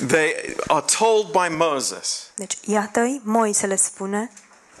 they 0.07 0.55
are 0.67 0.85
told 0.97 1.31
by 1.31 1.55
Moses. 1.55 2.31
Deci, 2.35 2.57
iată-i, 2.65 3.21
Moise 3.23 3.65
le 3.67 3.75
spune, 3.75 4.31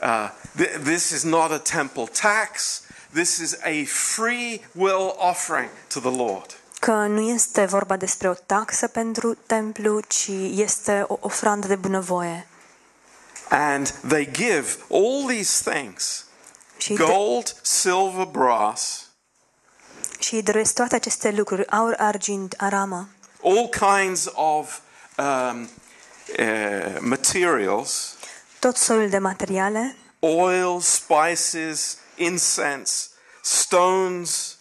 Uh, 0.01 0.29
th- 0.61 0.83
this 0.83 1.09
is 1.09 1.23
not 1.23 1.51
a 1.51 1.57
temple 1.57 2.03
tax. 2.21 2.81
This 3.13 3.37
is 3.37 3.53
a 3.63 3.83
free 3.85 4.61
will 4.71 5.15
offering 5.17 5.69
to 5.87 5.99
the 5.99 6.09
Lord. 6.17 6.53
că 6.79 6.91
nu 6.91 7.19
este 7.19 7.65
vorba 7.65 7.97
despre 7.97 8.29
o 8.29 8.33
taxă 8.33 8.87
pentru 8.87 9.33
templu, 9.33 9.99
ci 9.99 10.27
este 10.55 11.05
o 11.07 11.17
ofrandă 11.19 11.67
de 11.67 11.75
bunăvoie. 11.75 12.47
And 13.49 13.93
they 14.07 14.29
give 14.31 14.65
all 14.91 15.25
these 15.27 15.69
things 15.71 16.25
Și 16.77 16.91
îi, 16.91 16.97
dă, 16.97 17.03
gold, 17.03 17.55
silver, 17.61 18.25
brass, 18.25 19.05
și 20.19 20.35
îi 20.35 20.43
dăruiesc 20.43 20.73
toate 20.73 20.95
aceste 20.95 21.31
lucruri, 21.31 21.67
aur, 21.69 21.95
argint, 21.97 22.53
aramă, 22.57 23.07
all 23.43 23.69
kinds 23.69 24.27
of 24.33 24.79
um, 25.19 25.69
uh, 26.39 26.97
materials 26.99 28.13
tot 28.59 28.75
soiul 28.77 29.09
de 29.09 29.17
materiale, 29.17 29.95
oil, 30.19 30.81
spices, 30.81 31.97
incense, 32.15 33.07
stones, 33.41 34.57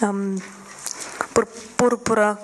um, 0.00 0.42
pur, 1.32 1.48
purpură, 1.76 2.40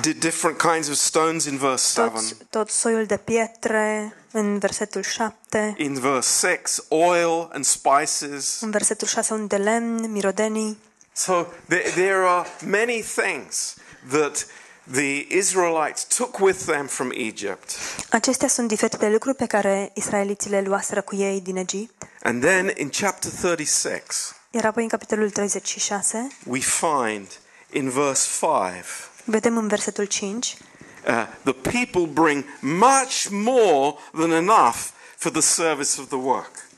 d- 0.00 0.18
different 0.18 0.58
kinds 0.58 0.88
of 0.88 0.94
stones 0.96 1.44
in 1.44 1.56
verse 1.58 2.00
7. 2.00 2.10
tot, 2.10 2.46
tot 2.50 2.70
soiul 2.70 3.06
de 3.06 3.16
pietre, 3.16 4.16
în 4.30 4.58
versetul 4.58 5.02
7, 5.02 5.74
In 5.78 5.94
verse 6.00 6.46
6, 6.62 6.82
oil 6.88 7.48
and 7.52 7.64
spices. 7.64 8.60
în 8.60 8.70
versetul 8.70 9.08
6 9.08 9.32
un 9.32 9.46
de 9.46 9.56
lemn, 9.56 10.10
mirodenii. 10.10 10.78
So 11.16 11.46
there, 11.68 11.90
there 11.94 12.26
are 12.26 12.46
many 12.66 13.02
things 13.02 13.76
that 14.10 14.46
the 14.92 15.26
Israelites 15.28 16.04
took 16.04 16.40
with 16.40 16.64
them 16.64 16.86
from 16.86 17.10
Egypt. 17.14 17.76
Acestea 18.10 18.48
sunt 18.48 18.68
diferite 18.68 19.08
lucruri 19.08 19.36
pe 19.36 19.46
care 19.46 19.90
israeliții 19.94 20.50
le 20.50 20.60
luaseră 20.60 21.00
cu 21.00 21.14
ei 21.14 21.40
din 21.40 21.56
Egipt. 21.56 22.06
And 22.22 22.42
then 22.42 22.72
in 22.76 22.88
chapter 22.88 23.30
36, 23.30 24.34
Iar 24.50 24.64
apoi 24.64 24.82
în 24.82 24.88
capitolul 24.88 25.30
36, 25.30 26.28
we 26.46 26.60
find 26.60 27.26
in 27.70 27.88
verse 27.88 28.28
5 28.40 28.84
vedem 29.24 29.56
în 29.56 29.68
versetul 29.68 30.04
5, 30.04 30.56
uh, 31.06 31.26
the 31.42 31.52
people 31.52 32.22
bring 32.22 32.44
much 32.60 33.26
more 33.30 33.94
than 34.12 34.30
enough 34.30 34.76
for 35.16 35.30
the 35.30 35.40
service 35.40 36.00
of 36.00 36.06
the 36.06 36.16
work. 36.16 36.68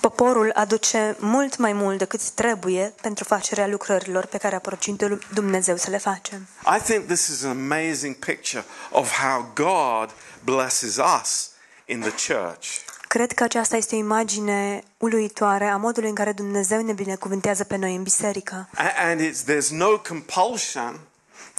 Poporul 0.00 0.50
aduce 0.54 1.16
mult 1.18 1.56
mai 1.56 1.72
mult 1.72 1.98
decât 1.98 2.30
trebuie 2.30 2.94
pentru 3.02 3.24
facerea 3.24 3.66
lucrărilor 3.66 4.26
pe 4.26 4.38
care 4.38 4.54
a 4.54 4.58
poruncit 4.58 5.02
Dumnezeu 5.34 5.76
să 5.76 5.90
le 5.90 5.98
facem. 5.98 6.46
I 6.76 6.80
think 6.82 7.06
this 7.06 7.26
is 7.28 7.42
an 7.44 7.50
amazing 7.72 8.14
picture 8.14 8.64
of 8.90 9.12
how 9.18 9.50
God 9.54 10.10
blesses 10.44 10.96
us 11.20 11.50
in 11.84 12.00
the 12.00 12.10
church. 12.34 12.66
Cred 13.08 13.32
că 13.32 13.42
aceasta 13.44 13.76
este 13.76 13.94
o 13.94 13.98
imagine 13.98 14.82
uluitoare 14.98 15.64
a 15.64 15.76
modului 15.76 16.08
în 16.08 16.14
care 16.14 16.32
Dumnezeu 16.32 16.82
ne 16.82 16.92
binecuvântează 16.92 17.64
pe 17.64 17.76
noi 17.76 17.94
în 17.94 18.02
biserică. 18.02 18.68
A- 18.74 18.92
And 19.10 19.20
it's, 19.20 19.44
there's 19.52 19.68
no 19.70 19.98
compulsion, 20.08 21.00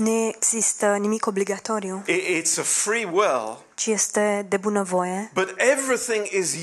Nu 0.04 0.28
există 0.36 0.86
nimic 1.00 1.26
obligatoriu, 1.26 2.04
I- 2.08 2.42
it's 2.42 2.58
a 2.60 2.62
free 2.64 3.06
will, 3.12 3.58
ci 3.76 3.86
este 3.86 4.46
de 4.50 4.58
bunăvoie, 4.58 5.32
but 5.34 5.54
everything 5.58 6.26
is 6.32 6.54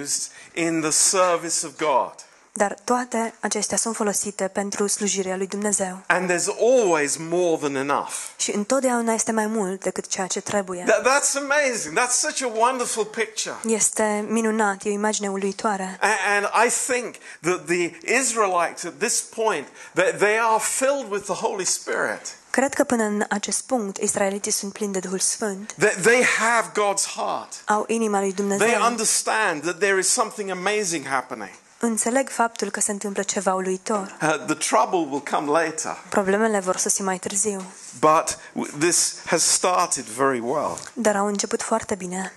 used 0.00 0.22
in 0.54 0.80
the 0.80 0.90
service 0.90 1.66
of 1.66 1.72
God. 1.78 2.12
dar 2.52 2.76
toate 2.84 3.34
acestea 3.40 3.76
sunt 3.76 3.94
folosite 3.96 4.48
pentru 4.48 4.86
slujirea 4.86 5.36
lui 5.36 5.46
Dumnezeu. 5.46 5.98
And 6.06 6.30
there's 6.30 6.58
always 6.60 7.16
more 7.16 7.56
than 7.60 7.74
enough. 7.74 8.12
Și 8.36 8.50
întotdeauna 8.54 9.12
este 9.12 9.32
mai 9.32 9.46
mult 9.46 9.82
decât 9.82 10.06
ceea 10.06 10.26
ce 10.26 10.40
trebuie. 10.40 10.84
That, 10.86 11.00
that's 11.08 11.36
amazing. 11.50 11.98
That's 11.98 12.18
such 12.18 12.42
a 12.42 12.50
wonderful 12.58 13.04
picture. 13.04 13.54
Este 13.66 14.24
minunat, 14.28 14.84
e 14.84 14.88
o 14.88 14.92
imagine 14.92 15.28
uluitoare. 15.30 15.98
A- 16.00 16.34
And 16.36 16.44
I 16.66 16.70
think 16.92 17.14
that 17.42 17.66
the 17.66 17.90
Israelites 18.20 18.84
at 18.84 18.98
this 18.98 19.20
point, 19.20 19.66
that 19.94 20.18
they 20.18 20.38
are 20.38 20.58
filled 20.60 21.10
with 21.10 21.24
the 21.24 21.34
Holy 21.46 21.64
Spirit. 21.64 22.20
Cred 22.56 22.74
că 22.74 22.84
până 22.84 23.02
în 23.02 23.24
acest 23.28 23.62
punct 23.66 23.96
israeliții 23.96 24.52
sunt 24.52 24.72
plini 24.72 24.92
de 24.92 24.98
Duhul 24.98 25.18
Sfânt, 25.18 25.74
That 25.78 26.00
they 26.02 26.24
have 26.38 26.68
God's 26.72 27.04
heart. 27.16 27.52
au 27.64 27.84
inima 27.88 28.18
lui 28.20 28.32
They 28.32 28.46
Dumnezeu, 28.46 28.82
understand 28.82 29.62
that 29.62 29.78
there 29.78 29.98
is 29.98 30.08
something 30.08 30.50
amazing 30.50 31.06
happening. 31.06 31.50
înțeleg 31.78 32.28
faptul 32.28 32.70
că 32.70 32.80
se 32.80 32.90
întâmplă 32.90 33.22
ceva 33.22 33.54
uluitor. 33.54 34.16
Uh, 34.22 34.28
the 34.46 34.54
trouble 34.54 34.98
will 35.10 35.22
come 35.30 35.50
later. 35.60 35.96
Problemele 36.08 36.58
vor 36.58 36.76
sosi 36.76 37.02
mai 37.02 37.18
târziu, 37.18 37.62
But 38.00 38.38
w- 38.66 38.78
this 38.78 39.14
has 39.26 39.42
started 39.42 40.04
very 40.04 40.40
well. 40.40 40.78
dar 40.92 41.16
au 41.16 41.26
început 41.26 41.62
foarte 41.62 41.94
bine. 41.94 42.32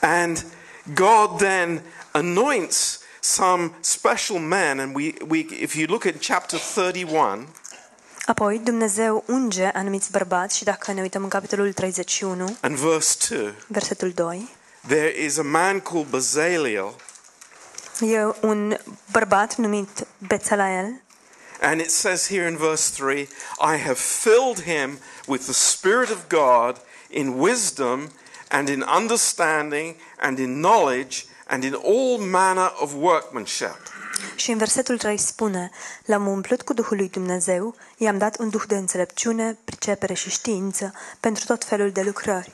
And 0.00 0.44
God 0.94 1.38
then 1.38 1.82
anoints 2.10 2.98
some 3.20 3.70
special 3.80 4.38
men. 4.38 4.78
And 4.78 4.94
we, 4.94 5.14
we, 5.28 5.38
if 5.50 5.74
you 5.74 5.86
look 5.88 6.04
at 6.06 6.14
chapter 6.18 6.58
31, 6.74 7.46
Apoi 8.28 8.58
Dumnezeu 8.58 9.24
unge 9.26 9.64
anumiți 9.64 10.10
bărbați 10.10 10.56
și 10.56 10.64
dacă 10.64 10.92
ne 10.92 11.00
uităm 11.00 11.22
în 11.22 11.28
capitolul 11.28 11.72
31, 11.72 12.56
and 12.60 12.76
verse 12.76 13.34
2, 13.34 13.54
versetul 13.66 14.10
2, 14.10 14.48
there 14.86 15.24
is 15.24 15.38
a 15.38 15.42
man 15.42 15.80
called 15.80 16.06
Bezaleel, 16.06 16.94
e 18.00 18.18
un 18.40 18.78
bărbat 19.12 19.56
numit 19.56 20.06
Bețalael 20.18 21.02
and 21.60 21.80
it 21.80 21.90
says 21.90 22.26
here 22.28 22.48
in 22.48 22.56
verse 22.56 23.02
3 23.02 23.28
I 23.74 23.76
have 23.76 23.98
filled 23.98 24.62
him 24.62 24.98
with 25.26 25.44
the 25.44 25.52
Spirit 25.52 26.10
of 26.10 26.18
God 26.28 26.80
in 27.08 27.38
wisdom 27.38 28.10
and 28.48 28.68
in 28.68 28.84
understanding 28.98 29.94
and 30.20 30.38
in 30.38 30.60
knowledge 30.60 31.24
and 31.46 31.64
in 31.64 31.74
all 31.74 32.18
manner 32.18 32.72
of 32.80 32.94
workmanship. 32.94 33.76
Și 34.36 34.50
în 34.50 34.58
versetul 34.58 34.98
3 34.98 35.16
spune 35.16 35.70
L-am 36.04 36.26
umplut 36.26 36.62
cu 36.62 36.72
Duhul 36.72 36.96
lui 36.96 37.08
Dumnezeu, 37.08 37.74
i-am 37.96 38.18
dat 38.18 38.38
un 38.38 38.48
duh 38.48 38.62
de 38.66 38.76
înțelepciune, 38.76 39.58
pricepere 39.64 40.14
și 40.14 40.30
știință 40.30 40.92
pentru 41.20 41.44
tot 41.46 41.64
felul 41.64 41.90
de 41.90 42.02
lucrări. 42.02 42.52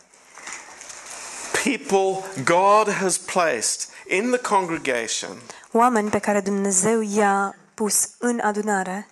People 1.64 2.24
God 2.44 2.92
has 2.92 3.16
placed 3.16 3.88
in 4.08 4.30
the 4.30 4.40
congregation 4.40 5.36
Oameni 5.72 6.10
pe 6.10 6.18
care 6.18 6.40
Dumnezeu 6.40 7.00
i-a 7.00 7.56
pus 7.74 8.08
în 8.18 8.40
adunare, 8.40 9.08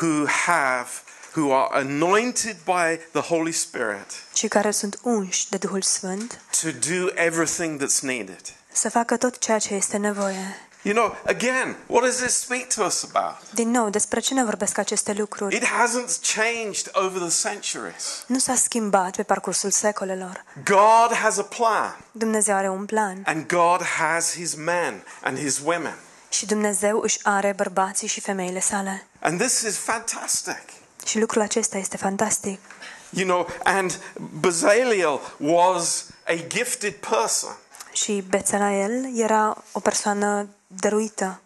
who 0.00 0.26
have 0.26 0.88
who 1.36 1.54
are 1.54 1.68
anointed 1.72 2.56
by 2.64 3.00
the 3.12 3.20
Holy 3.20 3.52
Spirit 3.52 4.06
și 4.34 4.48
care 4.48 4.70
sunt 4.70 4.98
unși 5.02 5.48
de 5.48 5.56
Duhul 5.56 5.82
Sfânt 5.82 6.40
to 6.62 6.68
do 6.70 7.06
everything 7.14 7.82
that's 7.82 8.00
needed. 8.00 8.40
să 8.72 8.90
facă 8.90 9.16
tot 9.16 9.38
ceea 9.38 9.58
ce 9.58 9.74
este 9.74 9.96
nevoie. 9.96 10.56
You 10.84 10.94
know, 10.94 11.16
again, 11.26 11.76
what 11.86 12.04
does 12.04 12.16
this 12.16 12.34
speak 12.40 12.74
to 12.74 12.84
us 12.84 13.06
about? 13.12 13.36
Din 13.54 13.70
nou, 13.70 13.90
despre 13.90 14.20
ce 14.20 14.34
ne 14.34 14.44
vorbesc 14.44 14.78
aceste 14.78 15.12
lucruri? 15.12 15.56
It 15.56 15.64
hasn't 15.64 16.20
changed 16.34 16.90
over 16.92 17.28
the 17.28 17.48
centuries. 17.48 18.24
Nu 18.26 18.38
s-a 18.38 18.54
schimbat 18.54 19.16
pe 19.16 19.22
parcursul 19.22 19.70
secolelor. 19.70 20.44
God 20.64 21.16
has 21.16 21.38
a 21.38 21.42
plan, 21.42 21.96
Dumnezeu 22.12 22.54
are 22.54 22.68
un 22.70 22.84
plan 22.84 23.22
and 23.26 23.46
God 23.46 23.82
has 23.82 24.32
his 24.34 24.54
men 24.54 25.04
and 25.22 25.38
his 25.38 25.58
women. 25.64 25.96
și 26.30 26.46
Dumnezeu 26.46 27.00
își 27.00 27.18
are 27.22 27.52
bărbații 27.56 28.08
și 28.08 28.20
femeile 28.20 28.60
sale. 28.60 29.06
And 29.20 29.40
this 29.40 29.60
is 29.60 29.76
fantastic. 29.76 30.62
Și 31.06 31.18
lucrul 31.18 31.42
acesta 31.42 31.78
este 31.78 31.96
fantastic. 31.96 32.60
You 33.10 33.26
know, 33.26 33.48
and 33.62 34.00
Bezalel 34.40 35.20
was 35.38 36.06
a 36.26 36.34
gifted 36.48 36.94
person. 36.94 37.56
Și 37.92 38.24
Bețelael 38.28 39.18
era 39.18 39.64
o 39.72 39.80
persoană 39.80 40.48
dăruită. 40.66 41.40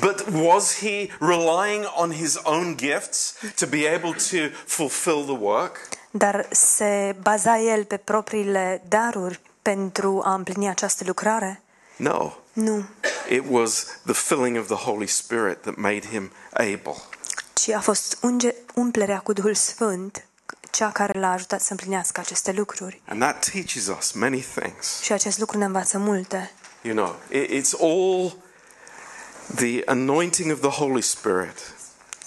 But 0.00 0.24
was 0.32 0.74
he 0.78 1.08
relying 1.20 1.84
on 1.96 2.12
his 2.12 2.38
own 2.42 2.76
gifts 2.76 3.34
to 3.56 3.66
be 3.66 3.88
able 3.94 4.10
to 4.12 4.36
fulfill 4.66 5.22
the 5.24 5.36
work? 5.40 5.76
Dar 6.10 6.46
se 6.50 7.16
baza 7.20 7.58
el 7.60 7.84
pe 7.84 7.96
propriile 7.96 8.82
daruri 8.88 9.40
pentru 9.62 10.22
a 10.24 10.34
împlini 10.34 10.68
această 10.68 11.04
lucrare? 11.06 11.62
No. 11.96 12.32
Nu, 12.52 12.84
It 13.28 13.42
was 13.48 13.86
the 14.04 14.12
filling 14.14 14.56
of 14.58 14.66
the 14.66 14.74
Holy 14.90 15.06
Spirit 15.06 15.60
that 15.62 15.74
made 15.76 16.06
him 16.10 16.32
able. 16.52 16.94
ci 17.54 17.68
a 17.68 17.80
fost 17.80 18.18
unge, 18.22 18.54
umplerea 18.74 19.18
cu 19.18 19.32
Duhul 19.32 19.54
Sfânt 19.54 20.26
cea 20.70 20.90
care 20.90 21.18
l-a 21.18 21.32
ajutat 21.32 21.60
să 21.60 21.68
împlinească 21.70 22.20
aceste 22.20 22.52
lucruri. 22.52 23.02
And 23.08 23.20
that 23.20 23.48
teaches 23.50 23.86
us 23.86 24.12
many 24.12 24.40
things. 24.54 25.00
Și 25.02 25.12
acest 25.12 25.38
lucru 25.38 25.58
ne 25.58 25.64
învață 25.64 25.98
multe. 25.98 26.52
You 26.82 26.94
know, 26.94 27.16
it- 27.30 27.48
it's 27.50 27.80
all 27.80 28.36
the 29.54 29.82
anointing 29.86 30.52
of 30.52 30.60
the 30.60 30.70
Holy 30.70 31.02
Spirit 31.02 31.74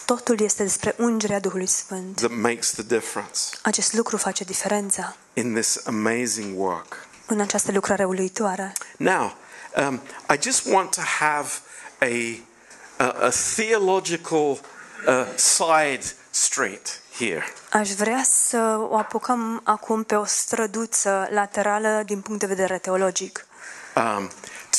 Totul 0.05 0.41
este 0.41 0.63
despre 0.63 0.95
ungerea 0.97 1.39
Duhului 1.39 1.65
Sfânt. 1.65 2.15
that 2.15 2.31
makes 2.31 2.71
the 2.71 2.83
difference 2.83 3.39
Acest 3.61 3.93
lucru 3.93 4.17
face 4.17 4.43
diferența 4.43 5.15
in 5.33 5.53
this 5.53 5.81
amazing 5.85 6.59
work. 6.59 7.07
în 7.25 7.39
această 7.39 7.71
lucrare 7.71 8.03
uluitoare. 8.05 8.73
Now, 8.97 9.35
um, 9.87 10.01
I 10.33 10.39
just 10.41 10.65
want 10.71 10.95
to 10.95 11.01
have 11.01 11.47
a, 11.99 12.39
a, 12.97 13.07
a 13.25 13.29
theological 13.55 14.41
uh, 14.49 15.25
side 15.35 16.01
street 16.29 17.01
here. 17.17 17.43
Aș 17.71 17.89
vrea 17.91 18.21
să 18.25 18.77
o 18.89 18.97
apucăm 18.97 19.61
acum 19.63 20.03
pe 20.03 20.15
o 20.15 20.25
străduță 20.25 21.27
laterală 21.31 22.03
din 22.05 22.21
punct 22.21 22.39
de 22.39 22.45
vedere 22.45 22.77
teologic 22.77 23.45
Um, 23.95 24.29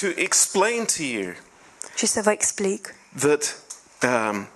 to 0.00 0.06
explain 0.14 0.84
to 0.84 1.02
you 1.02 1.32
și 2.00 2.06
să 2.06 2.20
vă 2.22 2.30
explic 2.30 2.94
that 3.18 3.56
um, 4.02 4.48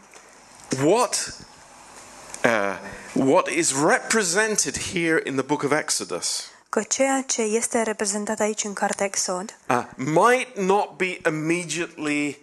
what, 0.84 1.36
uh, 2.44 2.78
what 3.12 3.48
is 3.48 3.72
represented 3.86 4.78
here 4.78 5.20
in 5.24 5.34
the 5.34 5.42
book 5.42 5.62
of 5.62 5.72
Exodus 5.72 6.44
că 6.68 6.82
ceea 6.82 7.22
ce 7.22 7.42
este 7.42 7.82
reprezentat 7.82 8.40
aici 8.40 8.64
în 8.64 8.72
cartea 8.72 9.06
Exod 9.06 9.56
uh, 9.68 9.84
might 9.96 10.58
not 10.58 10.96
be 10.96 11.18
immediately 11.26 12.38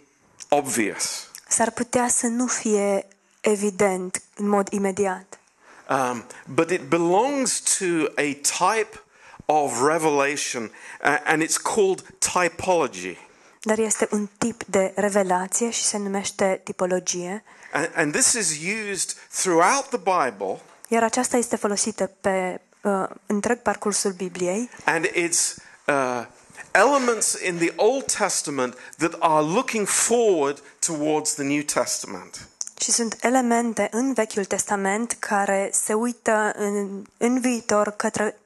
obvious. 0.49 1.27
s-ar 1.47 1.71
putea 1.71 2.07
să 2.07 2.27
nu 2.27 2.47
fie 2.47 3.07
evident 3.39 4.21
în 4.35 4.47
mod 4.47 4.67
imediat, 4.71 5.35
Um, 5.89 6.23
but 6.47 6.69
it 6.69 6.81
belongs 6.81 7.59
to 7.79 7.85
a 8.15 8.33
type 8.33 8.99
of 9.45 9.81
revelation, 9.83 10.71
uh, 11.03 11.17
and 11.25 11.41
it's 11.43 11.57
called 11.57 12.03
typology. 12.19 13.17
Dar 13.61 13.77
este 13.77 14.07
un 14.11 14.29
tip 14.37 14.63
de 14.63 14.91
revelație 14.95 15.69
și 15.69 15.83
se 15.83 15.97
numește 15.97 16.61
tipologie, 16.63 17.43
And, 17.73 17.89
and 17.95 18.11
this 18.11 18.33
is 18.33 18.57
used 18.89 19.15
throughout 19.31 19.89
the 19.89 19.97
Bible, 19.97 20.59
iar 20.87 21.03
aceasta 21.03 21.37
este 21.37 21.55
folosită 21.55 22.11
pe 22.21 22.61
uh, 22.81 23.03
întreg 23.25 23.61
parcursul 23.61 24.11
Bibliei. 24.11 24.69
And 24.85 25.05
it's 25.05 25.55
uh, 25.87 26.25
elements 26.71 27.37
in 27.43 27.57
the 27.57 27.73
Old 27.75 28.05
Testament 28.17 28.77
that 28.97 29.15
are 29.19 29.45
looking 29.45 29.87
forward 29.87 30.63
towards 30.79 31.33
the 31.33 31.43
New 31.43 31.61
Testament. 31.61 32.47
și 32.81 32.91
sunt 32.91 33.17
elemente 33.21 33.87
în 33.91 34.13
Vechiul 34.13 34.45
Testament 34.45 35.15
care 35.19 35.69
se 35.73 35.93
uită 35.93 36.51
în, 36.55 37.03
în 37.17 37.39
viitor 37.39 37.89
către 37.89 38.39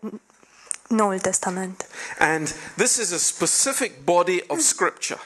Noul 0.88 1.19
Testament. 1.19 1.88
And 2.19 2.56
this 2.76 2.98
is 2.98 3.12
a 3.12 3.17
specific 3.17 4.04
body 4.04 4.43
of 4.48 4.60
Scripture. 4.60 5.19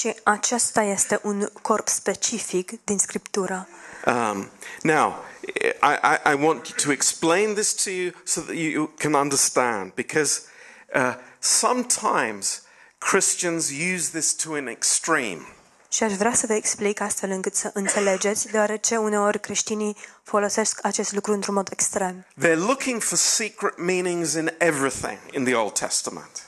Și 0.00 0.14
acesta 0.22 0.82
este 0.82 1.20
un 1.22 1.48
corp 1.62 1.88
specific 1.88 2.84
din 2.84 2.98
Scriptură. 2.98 3.68
Um, 4.06 4.50
now, 4.82 5.24
I, 5.82 5.98
I, 6.02 6.32
I 6.32 6.34
want 6.34 6.82
to 6.82 6.90
explain 6.90 7.54
this 7.54 7.72
to 7.72 7.90
you 7.90 8.12
so 8.24 8.40
that 8.40 8.54
you 8.54 8.90
can 8.98 9.14
understand, 9.14 9.92
because 9.94 10.42
uh, 10.94 11.14
sometimes 11.38 12.62
Christians 12.98 13.70
use 13.70 14.10
this 14.10 14.34
to 14.34 14.54
an 14.54 14.68
extreme. 14.68 15.46
Și 15.90 16.02
aș 16.02 16.12
vrea 16.12 16.34
să 16.34 16.46
vă 16.46 16.54
explic 16.54 17.00
astfel 17.00 17.30
încât 17.30 17.54
să 17.54 17.70
înțelegeți, 17.74 18.46
deoarece 18.46 18.96
uneori 18.96 19.40
creștinii 19.40 19.96
folosesc 20.22 20.78
acest 20.82 21.12
lucru 21.12 21.32
într-un 21.32 21.54
mod 21.54 21.68
extrem. 21.72 22.26
They're 22.44 22.56
looking 22.66 23.02
for 23.02 23.18
secret 23.18 23.78
meanings 23.78 24.32
in 24.32 24.54
everything 24.58 25.18
in 25.30 25.44
the 25.44 25.54
Old 25.54 25.72
Testament. 25.72 26.42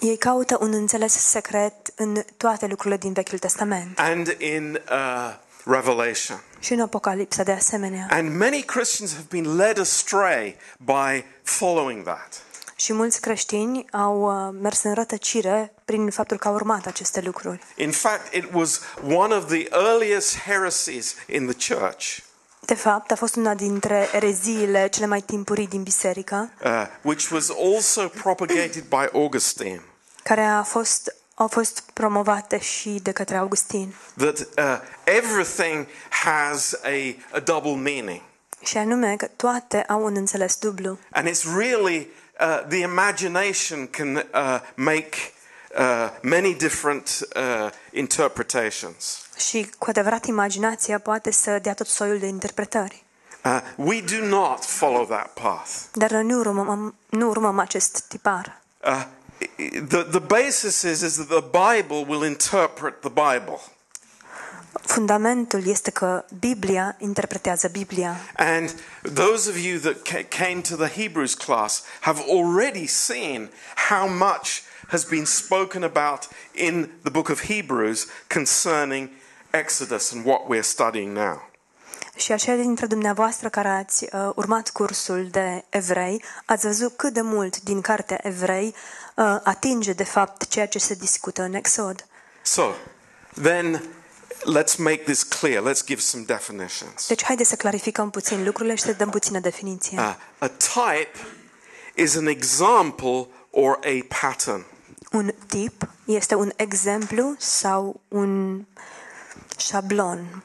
Ei 0.00 0.16
caută 0.16 0.56
un 0.60 0.72
înțeles 0.72 1.12
secret 1.12 1.72
în 1.94 2.22
toate 2.36 2.66
lucrurile 2.66 2.96
din 2.96 3.12
Vechiul 3.12 3.38
Testament 3.38 3.98
and 3.98 4.36
in 4.38 4.80
uh, 4.90 5.34
Revelation. 5.64 6.42
și 6.60 6.72
în 6.72 6.80
Apocalipsa 6.80 7.42
de 7.42 7.52
asemenea. 7.52 8.06
And 8.10 8.36
many 8.36 8.62
Christians 8.62 9.12
have 9.12 9.26
been 9.30 9.56
led 9.56 9.78
astray 9.78 10.56
by 10.78 11.24
following 11.42 12.04
that. 12.04 12.42
Și 12.86 12.92
mulți 12.92 13.20
creștini 13.20 13.84
au 13.92 14.22
uh, 14.22 14.58
mers 14.60 14.82
în 14.82 14.94
rătăcire 14.94 15.72
prin 15.84 16.10
faptul 16.10 16.36
că 16.36 16.48
au 16.48 16.54
urmat 16.54 16.86
aceste 16.86 17.20
lucruri. 17.20 17.60
In 17.76 17.90
fact, 17.90 18.34
it 18.34 18.44
was 18.52 18.80
one 19.08 19.34
of 19.34 19.46
the 19.46 19.68
earliest 19.70 20.38
heresies 20.38 21.14
in 21.28 21.46
the 21.46 21.74
church, 21.74 22.18
De 22.60 22.74
fapt, 22.74 23.10
a 23.10 23.14
fost 23.14 23.36
una 23.36 23.54
dintre 23.54 24.08
ereziile 24.12 24.88
cele 24.88 25.06
mai 25.06 25.20
timpurii 25.20 25.66
din 25.66 25.82
biserică, 25.82 26.50
uh, 26.64 26.86
which 27.02 27.30
was 27.30 27.50
also 27.74 28.08
propagated 28.08 28.84
by 28.88 29.08
Augustine. 29.12 29.82
care 30.22 30.42
a 30.42 30.62
fost, 30.62 31.16
au 31.34 31.48
fost 31.48 31.82
promovate 31.92 32.58
și 32.58 32.90
de 33.02 33.12
către 33.12 33.36
Augustin. 33.36 33.94
That 34.16 34.38
uh, 34.38 34.44
everything 35.04 35.86
has 36.08 36.72
a, 36.72 37.16
a 37.32 37.38
double 37.38 37.74
meaning. 37.74 38.20
Și 38.64 38.76
anume 38.76 39.16
că 39.16 39.26
toate 39.36 39.82
au 39.82 40.04
un 40.04 40.16
înțeles 40.16 40.56
dublu. 40.56 40.98
And 41.10 41.28
it's 41.28 41.56
really 41.56 42.08
uh, 42.40 42.68
the 42.68 42.80
imagination 42.80 43.86
can 43.86 44.16
uh, 44.16 44.60
make 44.74 45.16
uh, 45.78 46.10
many 46.22 46.54
different 46.54 47.28
uh, 47.36 47.70
interpretations. 47.92 49.20
Și 49.36 49.70
cu 49.78 49.90
adevărat 49.90 50.24
imaginația 50.26 50.98
poate 50.98 51.30
să 51.30 51.58
dea 51.58 51.74
tot 51.74 51.86
soiul 51.86 52.18
de 52.18 52.26
interpretări. 52.26 53.04
Uh, 53.44 53.60
we 53.76 54.00
do 54.00 54.26
not 54.26 54.64
follow 54.64 55.06
that 55.06 55.32
path. 55.32 55.70
Dar 55.92 56.10
noi 56.10 56.24
nu 56.24 56.38
urmăm, 56.38 56.94
nu 57.08 57.28
urmăm 57.28 57.58
acest 57.58 58.04
tipar. 58.08 58.60
Uh, 58.84 59.04
the, 59.88 60.02
the 60.02 60.18
basis 60.18 60.82
is, 60.82 61.00
is 61.00 61.14
that 61.14 61.28
the 61.28 61.42
Bible 61.42 62.04
will 62.08 62.24
interpret 62.24 63.00
the 63.00 63.10
Bible. 63.10 63.60
Fundamentul 64.82 65.66
este 65.66 65.90
că 65.90 66.24
Biblia 66.38 66.96
interpretează 66.98 67.68
Biblia. 67.68 68.16
And 68.36 68.74
those 69.14 69.50
of 69.50 69.56
you 69.56 69.78
that 69.78 70.02
ca- 70.02 70.26
came 70.44 70.60
to 70.60 70.76
the 70.76 71.02
Hebrews 71.02 71.34
class 71.34 71.82
have 72.00 72.20
already 72.28 72.86
seen 72.86 73.50
how 73.88 74.08
much 74.08 74.62
has 74.88 75.04
been 75.04 75.24
spoken 75.24 75.82
about 75.82 76.28
in 76.52 76.90
the 77.02 77.10
book 77.10 77.28
of 77.28 77.40
Hebrews 77.40 78.06
concerning 78.34 79.08
Exodus 79.50 80.12
and 80.12 80.24
what 80.26 80.40
we're 80.48 80.62
studying 80.62 81.16
now. 81.16 81.50
Și 82.16 82.32
aceia 82.32 82.56
dintre 82.56 82.86
dumneavoastră 82.86 83.48
care 83.48 83.68
ați 83.68 84.04
uh, 84.04 84.30
urmat 84.34 84.70
cursul 84.70 85.28
de 85.30 85.64
evrei, 85.68 86.24
ați 86.44 86.66
văzut 86.66 86.96
cât 86.96 87.12
de 87.12 87.20
mult 87.20 87.60
din 87.60 87.80
cartea 87.80 88.18
evrei 88.22 88.74
uh, 89.14 89.36
atinge 89.42 89.92
de 89.92 90.04
fapt 90.04 90.48
ceea 90.48 90.68
ce 90.68 90.78
se 90.78 90.94
discută 90.94 91.42
în 91.42 91.54
Exod. 91.54 92.06
So, 92.42 92.62
then 93.42 93.82
let's 94.44 94.76
make 94.78 95.02
this 95.04 95.22
clear. 95.22 95.62
Let's 95.62 95.84
give 95.86 96.00
some 96.00 96.24
definitions. 96.24 97.06
Deci 97.08 97.24
haideți 97.24 97.48
să 97.48 97.56
clarificăm 97.56 98.10
puțin 98.10 98.44
lucrurile 98.44 98.74
și 98.74 98.82
să 98.82 98.92
dăm 98.92 99.10
puțină 99.10 99.38
definiție. 99.38 99.98
Uh, 99.98 100.14
a 100.38 100.48
type 100.48 101.10
is 101.94 102.16
an 102.16 102.26
example 102.26 103.26
or 103.50 103.78
a 103.84 104.04
pattern. 104.20 104.64
Un 105.12 105.34
tip 105.46 105.88
este 106.04 106.34
un 106.34 106.52
exemplu 106.56 107.34
sau 107.38 108.00
un 108.08 108.64
șablon. 109.58 110.44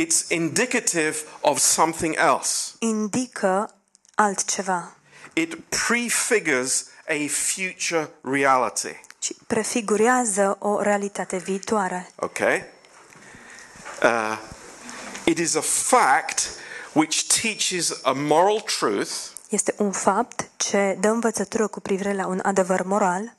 It's 0.00 0.28
indicative 0.28 1.16
of 1.40 1.58
something 1.58 2.14
else. 2.18 2.72
indică 2.78 3.74
altceva 4.14 4.94
It 5.32 5.54
prefigures 5.86 6.86
a 7.08 7.26
future 7.28 8.10
reality. 8.22 9.00
și 9.18 9.36
prefigurează 9.46 10.56
o 10.58 10.80
realitate 10.80 11.36
viitoare. 11.36 12.10
Okay? 12.16 12.64
Uh, 14.02 14.36
it 15.24 15.38
is 15.38 15.54
a 15.54 15.60
fact 15.60 16.48
which 16.92 17.26
teaches 17.40 18.00
a 18.02 18.12
moral 18.12 18.60
truth 18.60 19.10
Este 19.48 19.74
un 19.78 19.90
fapt 19.92 20.48
ce 20.56 20.96
dă 21.00 21.08
învățătură 21.08 21.66
cu 21.66 21.80
privire 21.80 22.14
la 22.14 22.26
un 22.26 22.40
adevăr 22.42 22.82
moral 22.82 23.36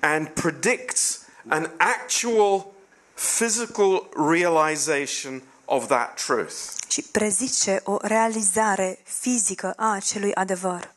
and 0.00 0.28
predicts 0.28 1.20
an 1.48 1.70
actual 1.76 2.66
physical 3.14 4.08
realization 4.30 5.42
of 5.64 5.86
that 5.86 6.20
truth. 6.26 6.54
și 6.88 7.02
prezice 7.02 7.80
o 7.84 7.96
realizare 8.00 8.98
fizică 9.04 9.72
a 9.76 9.92
acelui 9.92 10.34
adevăr. 10.34 10.94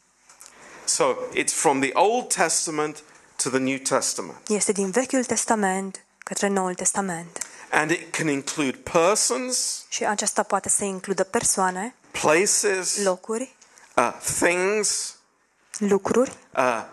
So 0.86 1.16
it's 1.34 1.54
from 1.54 1.80
the 1.80 1.90
Old 1.94 2.34
Testament 2.34 3.04
to 3.44 3.50
the 3.50 3.60
New 3.60 3.78
Testament. 3.78 4.38
Este 4.48 4.72
din 4.72 4.90
Vechiul 4.90 5.24
Testament 5.24 6.04
către 6.24 6.48
Noul 6.48 6.74
Testament. 6.76 7.38
And 7.72 7.92
it 7.92 8.16
can 8.16 8.28
include 8.28 8.78
persons, 8.78 9.86
Și 9.90 10.06
aceasta 10.06 10.44
poate 10.44 10.70
să 10.70 10.84
includă 10.84 11.24
persoane, 11.24 11.96
places, 12.12 13.04
locuri, 13.04 13.56
uh, 13.96 14.14
things, 14.40 15.16
lucruri, 15.78 16.34
uh, 16.56 16.84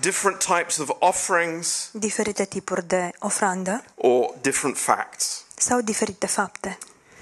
different 0.00 0.38
types 0.44 0.76
of 0.76 0.90
offerings, 0.98 1.88
diferite 1.92 2.44
tipuri 2.44 2.86
de 2.86 3.10
ofrandă 3.18 3.84
or 3.94 4.34
different 4.40 4.78
facts. 4.78 5.44
sau 5.56 5.80
diferite 5.80 6.26
fapte. 6.26 6.78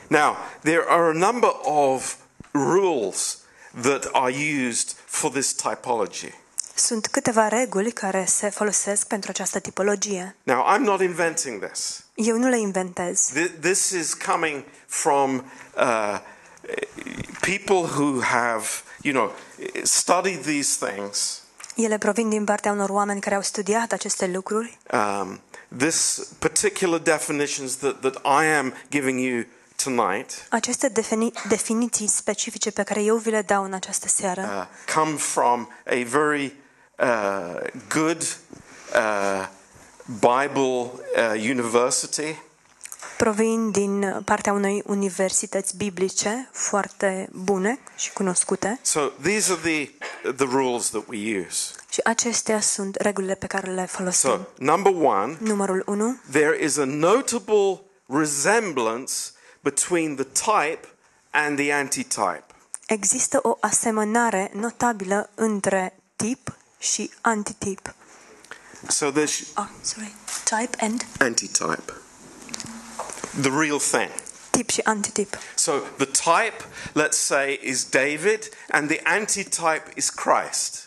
Now, 0.07 0.37
there 0.61 0.85
are 0.88 1.09
a 1.09 1.12
number 1.12 1.51
of 1.62 2.16
rules 2.53 3.38
that 3.83 4.09
are 4.12 4.33
used 4.66 4.96
for 5.07 5.31
this 5.31 5.55
typology. 5.55 6.33
Sunt 6.81 7.07
câteva 7.07 7.49
reguli 7.49 7.93
care 7.93 8.25
se 8.25 8.49
folosesc 8.51 9.07
pentru 9.07 9.31
această 9.31 9.59
tipologie. 9.61 10.37
Now, 10.43 10.75
I'm 10.77 10.81
not 10.81 11.01
inventing 11.01 11.64
this. 11.71 12.05
Eu 12.14 12.38
nu 12.38 12.49
le 12.49 12.59
inventez. 12.59 13.31
Th- 13.35 13.61
This 13.61 13.90
is 13.90 14.14
coming 14.14 14.64
from 14.87 15.45
uh, 15.77 16.19
people 17.40 17.88
who 17.97 18.21
have, 18.23 18.64
you 19.03 19.12
know, 19.14 19.33
studied 19.83 20.43
these 20.45 20.87
things. 20.87 21.43
Ele 21.77 21.99
provin 21.99 22.29
din 22.29 22.45
partea 22.45 22.73
unor 22.73 22.88
oameni 22.90 23.21
care 23.21 23.35
au 23.35 23.43
studiat 23.43 23.93
aceste 23.93 24.27
lucruri. 24.27 24.79
Um, 24.93 25.40
this 25.77 26.27
particular 26.38 26.99
definitions 27.01 27.77
that, 27.77 28.01
that 28.01 28.14
I 28.43 28.47
am 28.59 28.75
giving 28.90 29.21
you 29.21 29.45
tonight 29.85 30.47
Aceste 30.49 30.88
defini- 30.88 31.49
definiții 31.49 32.07
specifice 32.07 32.71
pe 32.71 32.83
care 32.83 33.03
eu 33.03 33.16
vi 33.16 33.31
le 33.31 33.43
dau 33.43 33.64
în 33.64 33.73
această 33.73 34.09
seară 34.09 34.40
uh, 34.43 34.95
come 34.95 35.16
from 35.16 35.69
a 35.87 36.03
very 36.07 36.57
uh, 37.01 37.61
good 37.89 38.23
uh, 38.95 39.47
Bible 40.05 40.91
uh, 41.17 41.51
university. 41.51 42.35
provin 43.17 43.71
din 43.71 44.23
partea 44.25 44.53
unei 44.53 44.83
universități 44.87 45.77
biblice 45.77 46.49
foarte 46.53 47.29
bune 47.33 47.79
și 47.97 48.13
cunoscute 48.13 48.79
So 48.83 49.01
these 49.23 49.53
are 49.53 49.61
the, 49.61 49.91
the 50.33 50.47
rules 50.51 50.89
that 50.91 51.03
we 51.09 51.45
use. 51.47 51.73
și 51.91 52.01
acestea 52.05 52.61
sunt 52.61 52.97
regulile 52.97 53.35
pe 53.35 53.47
care 53.47 53.71
le 53.71 53.87
folosim. 53.87 54.31
So, 54.31 54.39
number 54.59 54.93
one, 54.95 55.37
Numărul 55.41 55.83
1. 55.87 56.21
there 56.31 56.65
is 56.65 56.77
a 56.77 56.85
notable 56.85 57.81
resemblance 58.07 59.13
between 59.61 60.15
the 60.15 60.25
type 60.25 60.89
and 61.31 61.59
the 61.59 61.73
antitype. 61.73 62.45
Există 62.87 63.39
o 63.43 63.57
asemănare 63.61 64.51
notabilă 64.55 65.31
între 65.35 65.99
tip 66.17 66.55
și 66.81 67.11
antitip. 67.21 67.95
So 68.88 69.11
there's 69.11 69.43
Ah, 69.55 69.69
sorry. 69.83 70.14
Type 70.45 70.77
and 70.85 71.07
antitype, 71.19 71.93
the 73.40 73.51
real 73.51 73.79
thing. 73.79 74.11
tip 74.51 74.71
și 74.71 74.81
antitip. 74.85 75.38
So 75.55 75.73
the 75.97 76.07
type, 76.07 76.64
let's 76.95 77.19
say, 77.19 77.59
is 77.62 77.85
David, 77.85 78.49
and 78.71 78.88
the 78.90 79.01
antitype 79.05 79.83
is 79.95 80.11
Christ. 80.11 80.87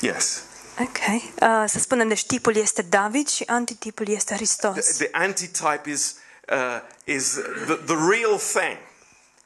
Yes. 0.00 0.42
Ok. 0.80 0.98
Uh, 1.40 1.64
să 1.66 1.78
spunem, 1.78 2.08
deci 2.08 2.26
tipul 2.26 2.56
este 2.56 2.82
David 2.82 3.28
și 3.28 3.42
antitipul 3.46 4.08
este 4.08 4.24
The, 4.24 4.34
Hristos. 4.36 4.86
the 4.96 5.08
antitype 5.12 5.82
is 5.90 6.14
uh, 6.52 6.80
is 7.04 7.30
the, 7.66 7.74
the 7.74 7.96
real 8.10 8.38
thing, 8.38 8.78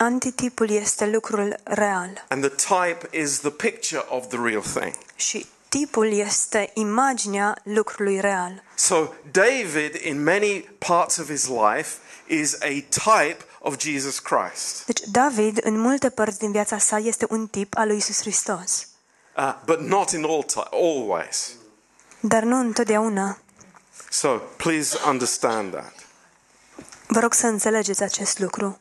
Antitipul 0.00 0.70
este 0.70 1.06
lucrul 1.06 1.56
real 1.64 2.24
and 2.28 2.44
the 2.50 2.76
type 2.76 3.08
is 3.18 3.38
the 3.38 3.50
picture 3.50 4.04
of 4.08 4.26
the 4.28 4.38
real 4.42 4.62
thing. 4.62 4.94
și 5.16 5.46
tipul 5.68 6.12
este 6.12 6.70
imaginea 6.74 7.58
lucrului 7.62 8.20
real. 8.20 8.62
So 8.74 9.08
David, 9.30 9.94
in 9.94 10.22
many 10.22 10.60
parts 10.78 11.16
of 11.16 11.26
his 11.30 11.46
life, 11.46 11.96
is 12.26 12.54
a 12.60 12.84
type 12.90 13.36
of 13.58 13.78
Jesus 13.78 14.18
Christ, 14.18 14.84
Deci 14.86 15.00
David, 15.00 15.58
în 15.64 15.78
multe 15.78 16.10
părți 16.10 16.38
din 16.38 16.50
viața 16.52 16.78
sa, 16.78 16.98
este 16.98 17.26
un 17.30 17.46
tip 17.46 17.76
al 17.76 17.86
lui 17.86 17.96
Isus 17.96 18.20
Hristos. 18.20 18.86
uh, 19.36 19.54
but 19.64 19.80
not 19.80 20.10
in 20.10 20.24
all 20.24 20.42
ti- 20.42 20.68
always. 20.70 21.50
Dar 22.20 22.42
nu 22.42 22.58
întotdeauna. 22.58 23.38
So 24.10 24.28
please 24.56 24.96
understand 25.08 25.72
that. 25.72 25.92
Vă 27.06 27.20
rog 27.20 27.34
să 27.34 27.46
înțelegeți 27.46 28.02
acest 28.02 28.38
lucru. 28.38 28.78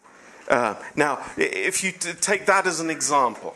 Uh, 0.49 0.75
now, 0.93 1.17
if 1.37 1.81
you 1.83 1.91
take 2.19 2.43
that 2.43 2.65
as 2.65 2.79
an 2.79 2.89
example, 2.89 3.53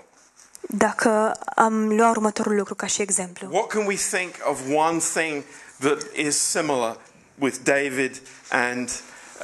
Dacă 0.69 1.31
am 1.55 1.87
luat 1.95 2.09
următorul 2.09 2.55
lucru 2.55 2.75
ca 2.75 2.85
și 2.85 3.01
exemplu, 3.01 3.47
what 3.51 3.67
can 3.67 3.85
we 3.85 3.95
think 3.95 4.33
of 4.43 4.59
one 4.75 4.97
thing 5.13 5.43
that 5.79 6.01
is 6.15 6.37
similar 6.37 6.97
with 7.39 7.57
David 7.63 8.21
and 8.49 8.89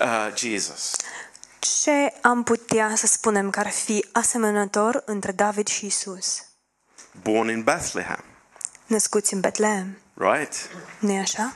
uh, 0.02 0.36
Jesus? 0.36 0.96
ce 1.60 2.14
am 2.22 2.44
putea 2.44 2.94
să 2.96 3.08
spunem 3.08 3.50
că 3.50 3.60
ar 3.60 3.70
fi 3.70 4.06
asemănător 4.12 5.02
între 5.06 5.32
David 5.32 5.68
și 5.68 5.86
Isus? 5.86 6.44
Born 7.22 7.50
in 7.50 7.64
Bethlehem, 7.64 8.24
Născuți 8.86 9.34
în 9.34 9.40
Betlehem, 9.40 9.98
right? 10.14 10.70
nu 11.00 11.12
e 11.12 11.20
așa? 11.20 11.54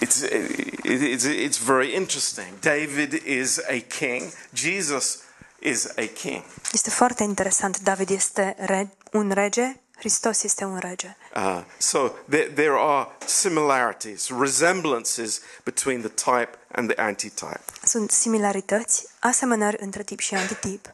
It's, 0.00 0.22
it, 0.32 0.69
it's, 0.90 1.24
it's 1.24 1.58
very 1.58 1.94
interesting. 1.94 2.58
David 2.60 3.12
is 3.24 3.60
a 3.68 3.80
king, 3.80 4.32
Jesus 4.52 5.22
is 5.60 5.92
a 5.96 6.06
king. 6.06 6.42
Este 6.72 6.90
foarte 6.90 7.22
interesant. 7.22 7.80
David 7.80 8.10
este 8.10 8.56
re- 8.58 8.90
un 9.12 9.30
rege, 9.30 9.80
Hristos 9.96 10.42
este 10.42 10.64
un 10.64 10.78
rege. 10.78 11.16
Uh, 11.36 11.62
so 11.78 12.14
there, 12.28 12.48
there 12.48 12.76
are 12.76 13.08
similarities, 13.26 14.30
resemblances 14.30 15.40
between 15.64 16.00
the 16.00 16.08
type 16.08 16.56
and 16.72 16.88
the 16.88 17.00
antitype. 17.02 17.60
Sunt 17.84 18.10
similarități, 18.10 19.06
asemănări 19.18 19.76
între 19.80 20.02
tip 20.02 20.18
și 20.18 20.34
antitip. 20.34 20.88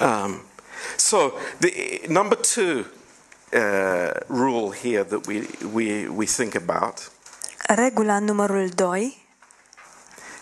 Um, 0.00 0.40
so 0.96 1.32
the 1.58 2.00
number 2.08 2.38
two 2.38 2.84
uh, 3.52 4.10
rule 4.28 4.72
here 4.72 5.04
that 5.04 5.26
we, 5.26 5.46
we, 5.72 6.08
we 6.08 6.26
think 6.26 6.54
about 6.54 7.10
Regula 7.74 8.18
numărul 8.18 8.68
2, 8.68 9.26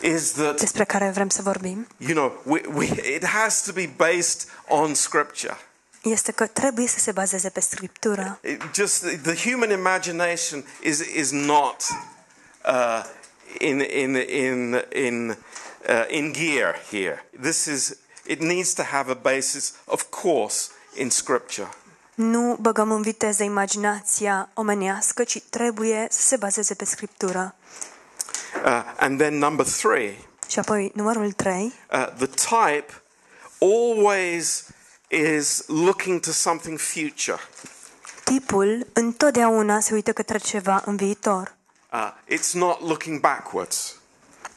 is 0.00 0.32
that 0.32 0.58
despre 0.58 0.84
care 0.84 1.10
vrem 1.10 1.28
să 1.28 1.42
vorbim, 1.42 1.86
you 1.96 2.12
know 2.12 2.40
we, 2.44 2.60
we, 2.74 3.14
it 3.14 3.24
has 3.24 3.62
to 3.62 3.72
be 3.72 3.90
based 3.96 4.48
on 4.68 4.94
scripture. 4.94 5.56
este 6.02 6.32
că 6.32 6.46
trebuie 6.46 6.86
să 6.86 6.98
se 6.98 7.12
bazeze 7.12 7.48
pe 7.48 7.60
Scriptură. 7.60 8.38
It 8.42 8.62
just 8.74 9.04
the 9.22 9.50
human 9.50 9.70
imagination 9.70 10.64
is 10.82 10.98
is 10.98 11.30
not 11.30 11.82
uh, 12.64 13.04
in 13.58 13.80
in 13.80 14.14
in 14.14 14.84
in 14.92 15.36
uh, 15.88 16.04
in 16.08 16.32
gear 16.32 16.80
here. 16.90 17.24
This 17.40 17.64
is 17.64 17.96
it 18.24 18.40
needs 18.40 18.72
to 18.74 18.82
have 18.82 19.10
a 19.10 19.14
basis, 19.14 19.74
of 19.84 20.02
course, 20.10 20.70
in 20.94 21.10
scripture. 21.10 21.68
Nu 22.16 22.56
băgăm 22.60 22.90
în 22.90 23.02
viteză 23.02 23.42
imaginația 23.42 24.48
omenească, 24.54 25.24
ci 25.24 25.42
trebuie 25.50 26.06
să 26.10 26.20
se 26.20 26.36
bazeze 26.36 26.74
pe 26.74 26.84
Scriptură. 26.84 27.54
Uh, 28.64 28.82
and 28.98 29.18
then 29.18 29.38
number 29.38 29.66
three, 29.66 30.18
Și 30.48 30.58
apoi, 30.58 30.90
numărul 30.94 31.32
3, 31.32 31.72
uh, 31.92 32.06
the 32.16 32.26
type 32.26 33.02
always 33.60 34.64
is 35.08 35.62
looking 35.66 36.20
to 36.20 36.30
something 36.30 36.78
future. 36.78 37.38
tipul 38.24 38.86
întotdeauna 38.92 39.80
se 39.80 39.94
uită 39.94 40.12
către 40.12 40.38
ceva 40.38 40.82
în 40.84 40.96
viitor. 40.96 41.54
Uh, 41.92 42.12
it's 42.36 42.52
not 42.52 42.80
looking 42.80 43.20
backwards. 43.20 43.94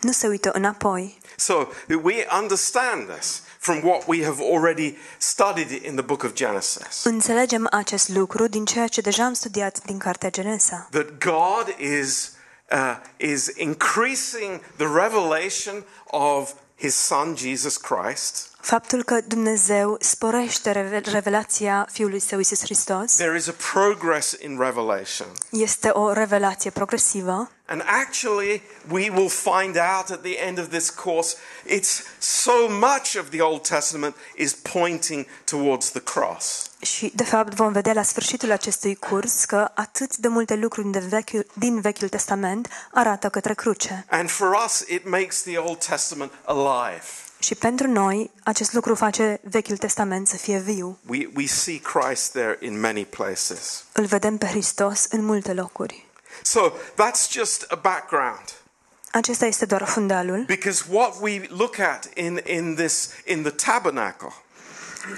Nu 0.02 0.12
se 0.12 0.28
uită 0.28 0.52
înapoi. 0.54 1.18
So 1.36 1.68
we 2.04 2.28
understand 2.42 3.10
this 3.10 3.42
from 3.60 3.82
what 3.82 4.08
we 4.08 4.24
have 4.24 4.40
already 4.40 4.98
studied 5.18 5.72
in 5.84 5.96
the 5.96 6.02
book 6.02 6.24
of 6.24 6.34
Genesis. 6.34 7.04
Înțelegem 7.04 7.68
acest 7.72 8.10
lucru 8.10 8.48
din 8.48 8.66
ceea 8.66 8.88
ce 8.88 9.02
deja 9.02 9.26
am 9.26 9.34
studiat 9.34 9.84
din 9.86 9.98
cartea 9.98 10.30
Genesa. 10.30 10.88
That 10.92 11.08
God 11.18 11.76
is 11.78 12.32
uh, 12.72 12.96
is 13.18 13.48
increasing 13.56 14.62
the 14.78 14.86
revelation 14.86 15.84
of 16.06 16.54
his 16.76 16.96
son 16.96 17.36
Jesus 17.36 17.78
Christ. 17.78 18.49
Faptul 18.62 19.04
că 19.04 19.20
Dumnezeu 19.28 19.98
sporește 20.00 20.72
reve- 20.72 21.02
revelația 21.12 21.88
Fiului 21.92 22.20
Său 22.20 22.38
Iisus 22.38 22.60
Hristos 22.62 23.16
There 23.16 23.38
is 23.38 23.48
a 23.48 23.54
progress 23.74 24.36
in 24.40 24.58
revelation. 24.60 25.28
este 25.50 25.88
o 25.90 26.12
revelație 26.14 26.70
progresivă 26.70 27.52
And 27.66 27.84
actually, 28.06 28.62
we 28.92 29.10
will 29.16 29.30
find 29.30 29.76
out 29.76 30.10
at 30.10 30.22
the 30.22 30.38
end 30.48 30.60
of 30.60 30.68
this 30.68 30.90
course, 30.90 31.36
it's 31.68 32.02
so 32.20 32.52
much 32.70 33.16
of 33.20 33.30
the 33.30 33.42
Old 33.42 33.68
Testament 33.68 34.16
is 34.36 34.54
pointing 34.54 35.26
towards 35.44 35.90
the 35.90 36.00
cross. 36.02 36.70
și, 36.82 37.12
de 37.16 37.24
fapt, 37.24 37.54
vom 37.54 37.72
vedea 37.72 37.94
la 37.94 38.04
sfârșitul 38.04 38.52
acestui 38.52 38.96
curs 38.96 39.46
că 39.46 39.72
atât 39.74 40.18
de 40.18 40.28
multe 40.28 40.56
lucruri 40.56 40.88
din 40.92 41.08
Vechiul, 41.08 41.46
din 41.54 41.80
Vechiul 41.82 42.10
Testament 42.10 42.68
arată 42.94 43.30
către 43.30 43.54
cruce. 43.54 44.06
And 44.10 44.30
for 44.30 44.58
us, 44.66 44.84
it 44.88 45.10
makes 45.10 45.42
the 45.42 45.58
Old 45.58 45.86
Testament 45.86 46.32
alive. 46.46 47.04
Și 47.40 47.56
pentru 47.56 47.88
noi, 47.88 48.32
acest 48.44 48.74
lucru 48.74 48.96
face 48.96 49.40
Vechiul 49.44 49.78
Testament 49.78 50.28
să 50.28 50.38
fie 50.38 50.60
viu. 50.60 51.00
We, 51.08 51.30
we 51.36 51.46
see 51.46 51.80
Christ 51.82 52.32
there 52.32 52.58
in 52.60 52.80
many 52.80 53.06
places. 53.06 53.84
Îl 53.94 54.06
vedem 54.06 54.38
pe 54.38 54.46
Hristos 54.46 55.06
în 55.10 55.26
multe 55.26 55.54
locuri. 55.54 56.08
So 56.42 56.72
that's 56.94 57.32
just 57.32 57.66
a 57.70 57.76
background. 57.76 58.54
Acesta 59.12 59.46
este 59.46 59.66
doar 59.66 59.84
fundalul, 59.84 60.44
Because 60.48 60.84
what 60.90 61.16
we 61.22 61.46
look 61.50 61.80
at 61.80 62.10
in, 62.14 62.42
in 62.46 62.76
this 62.76 63.10
in 63.26 63.42
the 63.42 63.52
tabernacle 63.52 64.34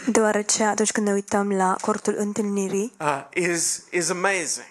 deoarece 0.06 0.64
atunci 0.64 0.92
când 0.92 1.08
ne 1.08 1.14
uităm 1.14 1.52
la 1.52 1.76
cortul 1.82 2.16
întâlnirii, 2.18 2.94
uh, 3.00 3.24
is 3.34 3.84
is 3.92 4.10
amazing. 4.10 4.68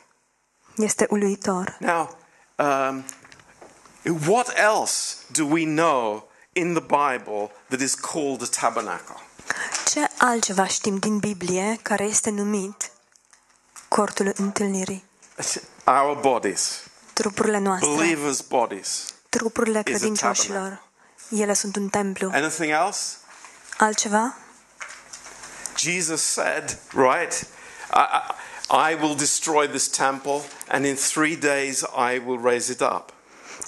este 0.76 1.06
uluitor. 1.10 1.76
Now, 1.78 2.18
um, 2.58 3.04
what 4.28 4.52
else 4.56 5.16
do 5.32 5.46
we 5.46 5.64
know 5.64 6.29
in 6.60 6.74
the 6.74 6.82
Bible 6.86 7.50
that 7.68 7.80
is 7.80 7.94
called 7.94 8.42
a 8.42 8.46
tabernacle? 8.60 9.20
Ce 9.86 10.08
altceva 10.18 10.66
știm 10.66 10.96
din 10.98 11.18
Biblie 11.18 11.78
care 11.82 12.04
este 12.04 12.30
numit 12.30 12.90
cortul 13.88 14.32
întâlnirii? 14.36 15.04
Our 15.84 16.16
bodies, 16.20 16.80
Trupurile 17.12 17.58
noastre, 17.58 17.88
believers' 17.88 18.40
bodies. 18.40 19.04
trupurile 19.28 19.78
is 19.78 19.84
a 19.86 19.90
credincioșilor, 19.90 20.82
ele 21.30 21.54
sunt 21.54 21.76
un 21.76 21.88
templu. 21.88 22.30
Anything 22.32 22.70
else? 22.70 23.16
Altceva? 23.78 24.36
Jesus 25.76 26.22
said, 26.22 26.78
right? 26.94 27.32
I, 27.94 28.06
I, 28.70 28.90
I 28.90 28.94
will 28.94 29.14
destroy 29.16 29.66
this 29.66 29.88
temple, 29.88 30.40
and 30.68 30.84
in 30.84 30.96
three 30.96 31.36
days 31.36 31.82
I 31.82 32.18
will 32.26 32.38
raise 32.38 32.72
it 32.72 32.80
up. 32.80 33.12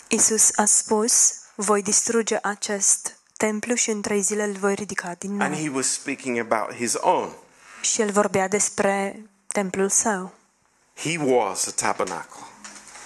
Isus 0.09 0.50
a 0.57 0.64
spus, 0.64 1.33
voi 1.62 1.83
distruge 1.83 2.38
acest 2.42 3.16
templu 3.37 3.75
și 3.75 3.90
în 3.90 4.01
trei 4.01 4.20
zile 4.20 4.42
îl 4.42 4.53
voi 4.53 4.75
ridica 4.75 5.14
din 5.18 5.40
And 5.40 5.55
nou. 5.55 5.62
he 5.62 5.68
was 5.75 5.92
speaking 5.92 6.38
about 6.38 6.75
his 6.75 6.94
own. 7.01 7.33
Și 7.81 8.01
el 8.01 8.11
vorbea 8.11 8.48
despre 8.48 9.22
templul 9.46 9.88
său, 9.88 10.33
He 10.94 11.18
was 11.18 11.66
a 11.66 11.70
tabernacle. 11.70 12.40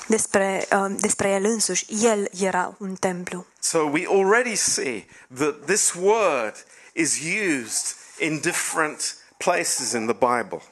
despre, 0.07 0.67
uh, 0.73 0.95
despre 1.01 1.29
el 1.31 1.45
însuși. 1.45 1.87
El 2.05 2.29
era 2.41 2.75
un 2.79 2.95
templu. 2.95 3.47
So 3.59 3.79
we 3.79 4.07
already 4.11 4.55
see 4.57 5.07
that 5.35 5.55
this 5.67 5.93
word 6.01 6.55
is 6.93 7.19
used 7.63 7.97
in 8.19 8.41
different 8.41 9.17
places 9.37 9.93
in 9.93 10.07
the 10.07 10.15
Bible. 10.15 10.63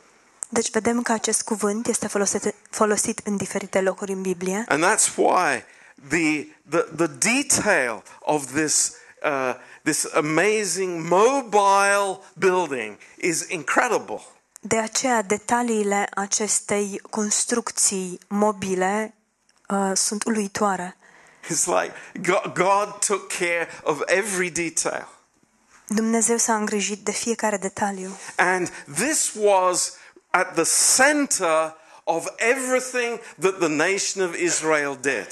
Deci 0.48 0.70
vedem 0.70 1.02
că 1.02 1.12
acest 1.12 1.42
cuvânt 1.42 1.86
este 1.86 2.06
folosit, 2.06 2.54
folosit 2.70 3.20
în 3.24 3.36
diferite 3.36 3.80
locuri 3.80 4.12
în 4.12 4.22
Biblie 4.22 4.64
And 4.68 4.84
that's 4.84 5.14
why 5.16 5.64
the, 6.08 6.46
the, 6.68 6.88
the 6.96 7.08
detail 7.18 8.02
of 8.20 8.52
this, 8.52 8.96
uh, 9.22 9.54
this 9.82 10.04
amazing 10.14 11.08
mobile 11.08 12.20
building 12.38 12.98
is 13.16 13.46
incredible. 13.48 14.20
De 14.60 14.78
aceea, 14.78 15.22
detaliile 15.22 16.06
acestei 16.14 17.00
construcții 17.10 18.18
mobile 18.28 19.14
uh, 19.68 19.92
sunt 19.94 20.24
uluitoare. 20.24 20.96
It's 21.50 21.66
like 21.66 21.92
God, 22.22 22.54
God 22.54 22.98
took 23.06 23.32
care 23.32 23.68
of 23.82 24.00
every 24.06 24.50
detail. 24.50 25.08
Dumnezeu 25.86 26.36
s-a 26.36 26.54
îngrijit 26.54 26.98
de 27.04 27.12
fiecare 27.12 27.56
detaliu. 27.56 28.10
And 28.36 28.68
this 28.94 29.32
was 29.34 29.92
at 30.30 30.54
the 30.54 30.64
center 30.96 31.76
of 32.04 32.26
everything 32.36 33.20
that 33.40 33.58
the 33.58 33.68
nation 33.68 34.28
of 34.28 34.34
Israel 34.34 34.98
did. 35.00 35.28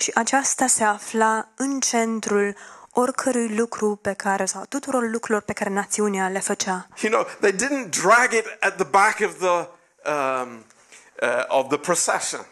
Și 0.00 0.10
aceasta 0.14 0.66
se 0.66 0.84
afla 0.84 1.48
în 1.56 1.80
centrul 1.80 2.56
oricărui 2.90 3.54
lucru 3.56 3.96
pe 4.02 4.12
care, 4.12 4.44
sau 4.44 4.64
tuturor 4.68 5.02
lucrurilor 5.10 5.42
pe 5.42 5.52
care 5.52 5.70
națiunea 5.70 6.28
le 6.28 6.38
făcea. 6.38 6.88
You 7.02 7.12
know, 7.12 7.26
they 7.40 7.52
didn't 7.52 7.90
drag 8.02 8.32
it 8.32 8.44
at 8.60 8.74
the 8.76 8.84
back 8.84 9.20
of 9.20 9.36
the, 9.38 9.68
um, 10.12 10.64
uh, 11.22 11.44
of 11.48 11.68
the 11.68 11.78
procession. 11.78 12.46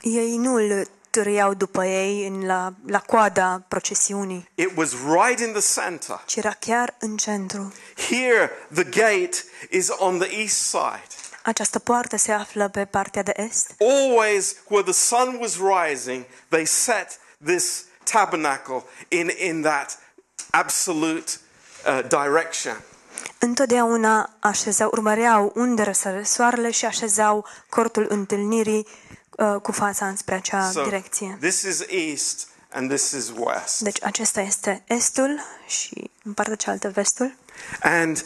Ei 0.00 0.36
nu 0.36 0.54
îl 0.54 0.88
târâiau 1.10 1.54
după 1.54 1.84
ei 1.84 2.26
în 2.26 2.46
la, 2.46 2.72
la 2.86 2.98
coada 3.00 3.62
procesiunii, 3.68 4.48
It 4.54 4.70
was 4.76 4.90
right 4.92 5.40
in 5.40 5.52
the 5.52 5.80
center. 5.80 6.22
ci 6.26 6.36
era 6.36 6.50
chiar 6.60 6.94
în 6.98 7.16
centru. 7.16 7.72
Here, 8.08 8.50
the 8.74 8.84
gate 8.84 9.36
is 9.70 9.88
on 9.96 10.18
the 10.18 10.40
east 10.40 10.56
side. 10.56 11.06
Această 11.48 11.78
poartă 11.78 12.16
se 12.16 12.32
află 12.32 12.68
pe 12.68 12.84
partea 12.84 13.22
de 13.22 13.32
est. 13.36 13.74
Always 13.78 14.54
where 14.66 14.84
the 14.90 14.92
sun 14.92 15.38
was 15.40 15.56
rising, 15.56 16.24
they 16.48 16.64
set 16.64 17.18
this 17.44 17.84
tabernacle 18.12 18.82
in, 19.08 19.30
in 19.46 19.62
that 19.62 19.98
absolute 20.50 21.30
uh, 21.86 22.00
direction. 22.08 22.80
Întotdeauna 23.38 24.30
așezau, 24.40 24.88
urmăreau 24.92 25.52
unde 25.54 25.82
răsare 25.82 26.22
soarele 26.22 26.70
și 26.70 26.84
așezau 26.84 27.46
cortul 27.68 28.06
întâlnirii 28.08 28.86
uh, 29.30 29.60
cu 29.62 29.72
fața 29.72 30.06
înspre 30.08 30.34
acea 30.34 30.70
So 30.70 30.82
direcție. 30.82 31.36
this 31.40 31.62
is 31.62 31.84
east 31.88 32.48
and 32.70 32.88
this 32.88 33.10
is 33.10 33.32
west. 33.36 33.80
Deci 33.80 34.04
acesta 34.04 34.40
este 34.40 34.82
estul 34.86 35.40
și 35.66 36.10
în 36.24 36.32
partea 36.32 36.54
cealaltă 36.54 36.88
vestul. 36.88 37.34
And 37.82 38.24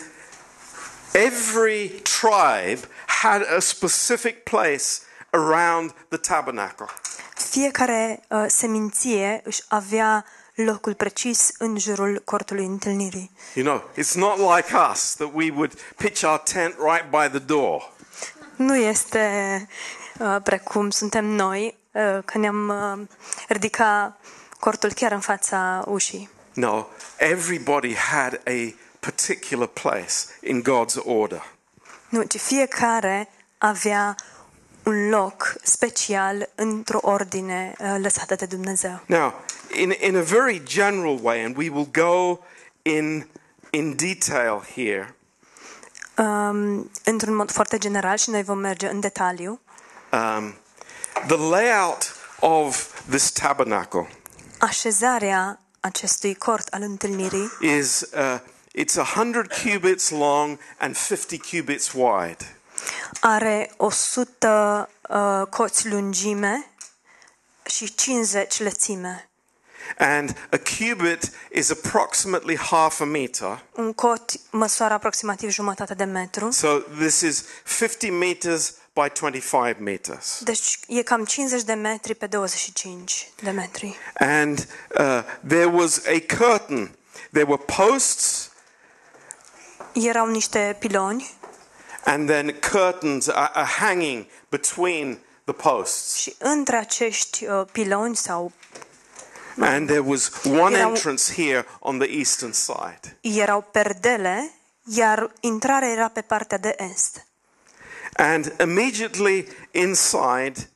every 1.14 1.88
tribe 2.02 2.80
had 3.06 3.42
a 3.56 3.60
specific 3.60 4.44
place 4.44 5.00
around 5.32 5.90
the 6.08 6.18
tabernacle. 6.18 6.86
Fiecare 7.34 8.22
uh, 8.28 8.44
seminție 8.48 9.40
își 9.44 9.62
avea 9.68 10.24
locul 10.54 10.94
precis 10.94 11.50
în 11.58 11.78
jurul 11.78 12.22
cortului 12.24 12.64
întâlnirii. 12.64 13.30
You 13.54 13.64
know, 13.64 13.90
it's 13.96 14.14
not 14.14 14.38
like 14.56 14.76
us 14.90 15.14
that 15.14 15.30
we 15.34 15.50
would 15.50 15.72
pitch 15.96 16.22
our 16.22 16.38
tent 16.38 16.74
right 16.78 17.10
by 17.10 17.38
the 17.38 17.44
door. 17.46 17.92
Nu 18.56 18.76
este 18.76 19.66
uh, 20.18 20.36
precum 20.42 20.90
suntem 20.90 21.24
noi, 21.24 21.78
uh, 21.92 22.18
că 22.24 22.38
ne-am 22.38 22.68
uh, 22.68 23.06
ridicat 23.48 24.20
cortul 24.58 24.92
chiar 24.92 25.12
în 25.12 25.20
fața 25.20 25.84
ușii. 25.86 26.30
No, 26.52 26.86
everybody 27.18 27.94
had 27.94 28.40
a 28.46 28.74
particular 29.06 29.66
place 29.66 30.14
in 30.42 30.62
God's 30.62 30.96
order. 31.04 31.42
Fiecare 32.28 33.28
avea 33.58 34.14
un 34.82 35.08
loc 35.08 35.54
special 35.62 36.48
într-o 36.54 36.98
ordine 37.02 37.74
uh, 37.78 37.96
lăsată 38.02 38.34
de 38.34 38.46
Dumnezeu. 38.46 39.00
Now, 39.06 39.34
in, 39.74 39.92
in 40.00 40.16
a 40.16 40.20
very 40.20 40.62
general 40.64 41.18
way, 41.22 41.44
and 41.44 41.56
we 41.56 41.68
will 41.68 41.88
go 41.92 42.38
in, 42.82 43.26
in 43.70 43.96
detail 43.96 44.64
here, 44.74 45.14
Um, 46.16 46.90
într-un 47.04 47.34
mod 47.34 47.50
foarte 47.50 47.78
general 47.78 48.16
și 48.16 48.30
noi 48.30 48.42
vom 48.42 48.58
merge 48.58 48.88
în 48.88 49.00
detaliu. 49.00 49.60
um, 50.12 50.54
the 51.26 51.36
layout 51.36 52.14
of 52.40 53.00
this 53.10 53.30
tabernacle 53.30 54.08
Așezarea 54.58 55.60
acestui 55.80 56.34
cort 56.34 56.68
al 56.68 56.82
întâlnirii 56.82 57.50
is 57.60 58.00
uh, 58.00 58.38
it's 58.74 58.96
100 58.96 59.48
cubits 59.62 60.10
long 60.10 60.58
and 60.78 60.96
50 60.96 61.38
cubits 61.38 61.92
wide. 61.94 62.44
are 63.20 63.70
100 63.76 64.88
uh, 65.08 65.46
coți 65.50 65.88
lungime 65.88 66.66
și 67.66 67.94
50 67.94 68.60
lățime. 68.60 69.26
And 69.98 70.30
a 70.52 70.56
cubit 70.78 71.30
is 71.54 71.70
approximately 71.70 72.56
half 72.56 73.00
a 73.00 73.04
meter. 73.04 73.64
Un 73.72 73.92
cot 73.92 74.32
măsoară 74.50 74.94
aproximativ 74.94 75.50
jumătate 75.50 75.94
de 75.94 76.04
metru, 76.04 76.50
So 76.50 76.68
this 76.78 77.20
is 77.20 77.44
50 77.78 78.10
meters 78.10 78.74
by 78.94 79.08
25 79.20 79.76
meters. 79.78 80.40
deci 80.42 80.78
e 80.88 81.02
cam 81.02 81.24
50 81.24 81.62
de 81.62 81.72
metri 81.72 82.14
pe 82.14 82.26
25 82.26 83.30
de 83.42 83.50
metri. 83.50 83.96
And 84.18 84.66
uh, 84.98 85.22
there 85.48 85.66
was 85.66 86.00
a 86.06 86.36
curtain. 86.36 86.94
There 87.32 87.44
were 87.48 87.62
posts 87.76 88.50
Erau 89.92 90.26
niște 90.26 90.76
piloni 90.78 91.30
and 92.04 92.28
then 92.28 92.54
curtains 92.72 93.28
are, 93.28 93.50
are 93.52 93.68
hanging 93.78 94.26
between 94.48 95.18
the 95.44 95.52
posts. 95.54 96.14
Și 96.14 96.34
între 96.38 96.76
acești 96.76 97.44
uh, 97.46 97.62
piloni 97.72 98.16
sau 98.16 98.52
And 99.60 99.86
there 99.86 100.00
was 100.04 100.30
one 100.44 100.76
Erau- 100.76 100.88
entrance 100.88 101.32
here 101.32 101.66
on 101.80 101.98
the 101.98 102.08
eastern 102.18 102.52
side. 102.52 103.16
erau 103.20 103.60
perdele, 103.70 104.50
iar 104.84 105.32
intrarea 105.40 105.88
era 105.88 106.08
pe 106.08 106.20
partea 106.20 106.58
de 106.58 106.74
est. 106.92 107.26
And 108.16 108.54
immediately 108.60 109.48
inside 109.70 110.70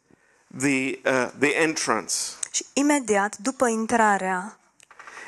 the, 0.59 0.99
uh, 1.05 1.29
the 1.39 1.55
entrance 1.55 2.15
Și 2.51 2.67
imediat 2.73 3.37
după 3.37 3.67
intrarea 3.69 4.56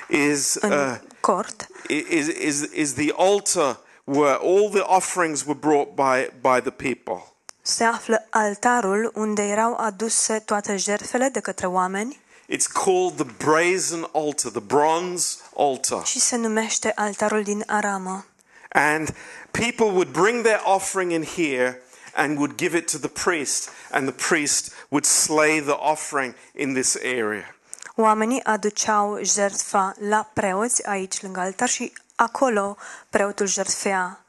is, 0.09 0.59
uh, 0.63 0.97
cort 1.21 1.67
is, 1.89 2.29
is, 2.29 2.63
is 2.73 2.95
the 2.95 3.11
altar 3.13 3.77
where 4.05 4.37
all 4.37 4.71
the 4.71 4.85
offerings 4.87 5.45
were 5.45 5.59
brought 5.59 5.95
by, 5.95 6.31
by 6.41 6.61
the 6.61 6.71
people. 6.71 7.33
se 7.63 7.85
află 7.85 8.27
altarul 8.31 9.11
unde 9.15 9.43
erau 9.43 9.75
aduse 9.77 10.39
toate 10.39 10.77
jertfele 10.77 11.29
de 11.29 11.41
către 11.41 11.67
oameni 11.67 12.21
It's 12.51 12.67
called 12.85 13.17
the 13.17 13.27
brazen 13.45 14.09
altar, 14.13 14.51
the 14.51 14.61
bronze 14.61 15.37
altar. 15.57 16.05
și 16.05 16.21
se 16.21 16.37
numește 16.37 16.93
altarul 16.95 17.43
din 17.43 17.63
aramă. 17.67 18.25
And 18.69 19.15
people 19.51 19.87
would 19.87 20.09
bring 20.09 20.45
their 20.45 20.61
offering 20.65 21.13
in 21.13 21.25
here 21.25 21.83
and 22.15 22.37
would 22.39 22.57
give 22.57 22.77
it 22.77 22.91
to 22.91 22.99
the 22.99 23.09
priest, 23.09 23.71
and 23.91 24.09
the 24.09 24.29
priest 24.29 24.73
would 24.89 25.05
slay 25.05 25.61
the 25.61 25.77
offering 25.79 26.35
in 26.55 26.75
this 26.75 26.97
area. 27.03 27.55
Oamenii 28.03 28.45
aduceau 28.45 29.19
jertfa 29.23 29.95
la 30.09 30.31
preoți 30.33 30.87
aici 30.87 31.23
lângă 31.23 31.41
altar 31.41 31.69
și 31.69 31.93
acolo 32.15 32.77
preotul 33.11 33.47
jertfea 33.47 34.21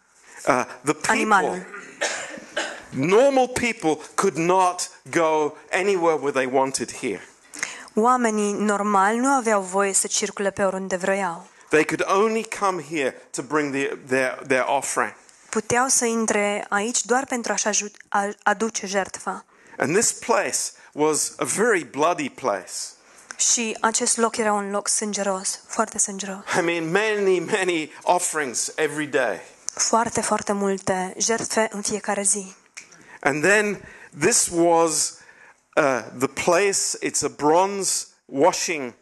Uh, 0.47 0.63
the 0.84 0.93
people, 0.93 1.11
animalul. 1.11 1.65
normal 2.89 3.47
people, 3.47 3.97
could 4.15 4.36
not 4.38 4.89
go 5.11 5.53
anywhere 5.72 6.15
where 6.15 6.32
they 6.32 6.45
wanted 6.51 6.91
here. 6.97 7.22
Oamenii 7.95 8.53
normali 8.53 9.17
nu 9.17 9.28
aveau 9.28 9.61
voie 9.61 9.93
să 9.93 10.07
circule 10.07 10.51
pe 10.51 10.63
oriunde 10.63 10.95
vroiau. 10.95 11.47
They 11.70 11.86
could 11.86 12.05
only 12.24 12.47
come 12.59 12.84
here 12.89 13.09
to 13.32 13.41
bring 13.41 13.74
the, 13.76 13.95
their, 14.07 14.39
their 14.47 14.63
offering. 14.67 15.13
Puteau 15.49 15.88
să 15.88 16.05
intre 16.05 16.65
aici 16.70 17.05
doar 17.05 17.26
pentru 17.26 17.51
a-și 17.51 17.67
aju- 17.67 17.91
a- 18.09 18.30
aduce 18.43 18.88
jertfa. 18.88 19.45
And 19.78 19.95
this 19.97 20.11
place 20.11 20.57
was 20.91 21.34
a 21.38 21.45
very 21.45 21.84
bloody 21.84 22.30
place. 22.30 22.72
Și 23.39 23.77
acest 23.79 24.17
loc 24.17 24.37
era 24.37 24.53
un 24.53 24.71
loc 24.71 24.87
sângeros, 24.87 25.59
foarte 25.67 25.97
sângeros. 25.97 26.43
I 26.59 26.61
mean, 26.61 26.91
many, 26.91 27.39
many 27.39 27.91
offerings 28.03 28.71
every 28.75 29.05
day. 29.07 29.39
Foarte, 29.73 30.21
foarte 30.21 30.51
multe 30.51 31.13
jertfe 31.17 31.67
în 31.71 31.81
fiecare 31.81 32.21
zi. 32.21 32.55
And 33.19 33.43
then 33.43 33.81
this 34.19 34.49
was 34.51 35.17
uh, 35.75 36.03
the 36.17 36.27
place, 36.27 36.97
it's 37.05 37.23
a 37.23 37.27
bronze 37.35 38.05
washing, 38.25 38.93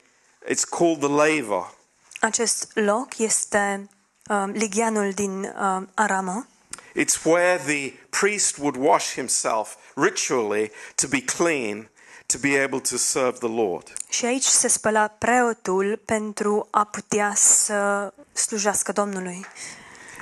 it's 0.49 0.63
called 0.69 0.99
the 0.99 1.09
laver. 1.09 1.73
Acest 2.19 2.71
loc 2.73 3.17
este 3.17 3.89
um, 4.29 4.49
ligheanul 4.51 5.11
din 5.11 5.43
um, 5.43 5.89
Aramă. 5.93 6.47
It's 6.95 7.23
where 7.23 7.57
the 7.57 7.93
priest 8.09 8.57
would 8.57 8.75
wash 8.75 9.13
himself 9.13 9.75
ritually 9.95 10.71
to 10.95 11.07
be 11.07 11.21
clean, 11.21 11.89
to 12.27 12.37
be 12.37 12.63
able 12.63 12.79
to 12.79 12.97
serve 12.97 13.37
the 13.37 13.47
Lord. 13.47 13.93
Și 14.09 14.25
aici 14.25 14.43
se 14.43 14.67
spăla 14.67 15.07
preotul 15.07 16.01
pentru 16.05 16.67
a 16.71 16.83
putea 16.83 17.33
să 17.35 18.13
slujească 18.33 18.91
Domnului. 18.91 19.45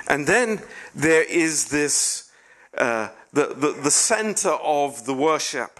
And 0.08 0.26
then 0.26 0.64
there 1.00 1.26
is 1.28 1.64
this, 1.64 2.26
uh, 2.80 3.08
the, 3.32 3.44
the, 3.44 3.88
the 3.88 4.14
center 4.14 4.58
of 4.62 5.00
the 5.02 5.12
worship. 5.12 5.70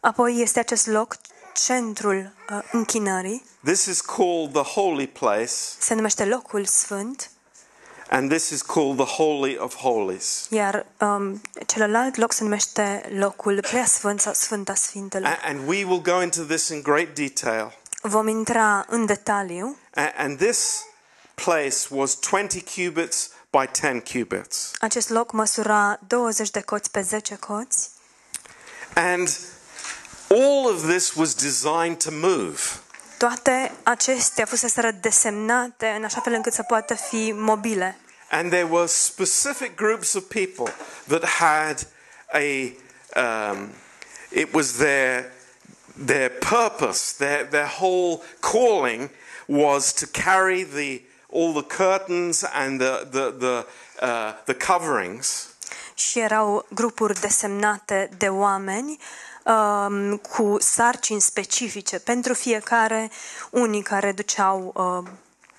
Apoi 0.00 0.40
este 0.40 0.58
acest 0.58 0.86
loc, 0.86 1.16
centrul 1.64 2.32
uh, 2.50 2.58
închinării, 2.72 3.44
This 3.64 3.86
is 3.86 4.00
called 4.00 4.52
the 4.52 4.62
holy 4.62 5.06
place, 5.06 5.52
se 5.78 5.94
numește 5.94 6.24
locul 6.24 6.64
sfânt, 6.64 7.30
and 8.10 8.30
this 8.30 8.50
is 8.50 8.62
called 8.62 8.96
the 8.96 9.14
Holy 9.16 9.56
of 9.58 9.74
Holies. 9.74 10.46
iar 10.50 10.86
um, 11.00 11.40
celălalt 11.66 12.16
loc 12.16 12.32
se 12.32 12.42
numește 12.42 13.12
locul 13.18 13.60
preasfânt 13.60 14.20
sau 14.20 14.32
Sfânta 14.32 14.74
Sfintelor. 14.74 15.28
A- 15.28 15.48
And 15.48 15.68
we 15.68 15.84
will 15.84 16.00
go 16.02 16.22
into 16.22 16.42
this 16.42 16.68
in 16.68 16.82
great 16.82 17.14
detail. 17.14 17.72
Vom 18.02 18.28
intra 18.28 18.84
în 18.88 19.06
detaliu. 19.06 19.76
A- 19.94 20.12
And 20.16 20.38
this 20.38 20.84
place 21.34 21.76
was 21.90 22.18
20 22.30 22.62
cubits 22.74 23.30
by 23.50 23.68
10 23.80 24.02
cubits. 24.12 24.70
Acest 24.80 25.08
loc 25.08 25.32
măsura 25.32 25.98
20 26.06 26.50
de 26.50 26.60
coți 26.60 26.90
pe 26.90 27.00
10 27.00 27.34
coți 27.36 27.88
And 28.94 29.28
all 30.30 30.66
of 30.74 30.88
this 30.88 31.14
was 31.14 31.34
designed 31.34 32.02
to 32.02 32.10
move. 32.12 32.58
Toate 33.18 33.72
acestea 33.82 34.44
fuseseră 34.44 34.90
desemnate 34.90 35.86
în 35.86 36.04
așa 36.04 36.20
fel 36.20 36.32
încât 36.32 36.52
să 36.52 36.62
poată 36.62 36.94
fi 36.94 37.32
mobile. 37.36 37.98
And 38.30 38.50
there 38.50 38.66
were 38.70 38.86
specific 38.86 39.76
groups 39.76 40.14
of 40.14 40.22
people 40.22 40.74
that 41.06 41.24
had 41.24 41.86
a, 42.32 42.72
um, 43.20 43.68
it 44.30 44.52
was 44.52 44.72
their, 44.72 45.32
their 46.04 46.30
purpose, 46.30 47.14
their, 47.18 47.46
their 47.46 47.70
whole 47.80 48.20
calling 48.40 49.10
was 49.46 49.92
to 49.92 50.06
carry 50.06 50.64
the, 50.64 51.00
all 51.32 51.52
the 51.52 51.76
curtains 51.76 52.44
and 52.52 52.80
the, 52.80 53.06
the, 53.10 53.34
the, 53.38 53.66
uh, 54.02 54.32
the 54.44 54.54
coverings 54.54 55.48
Și 55.94 56.18
erau 56.18 56.66
grupuri 56.74 57.20
desemnate 57.20 58.10
de 58.18 58.28
oameni 58.28 58.98
um, 59.46 60.16
cu 60.16 60.56
sarcini 60.60 61.20
specifice 61.20 61.98
pentru 61.98 62.34
fiecare, 62.34 63.10
unii 63.50 63.82
care 63.82 64.12
duceau 64.12 64.72
uh, 64.74 65.10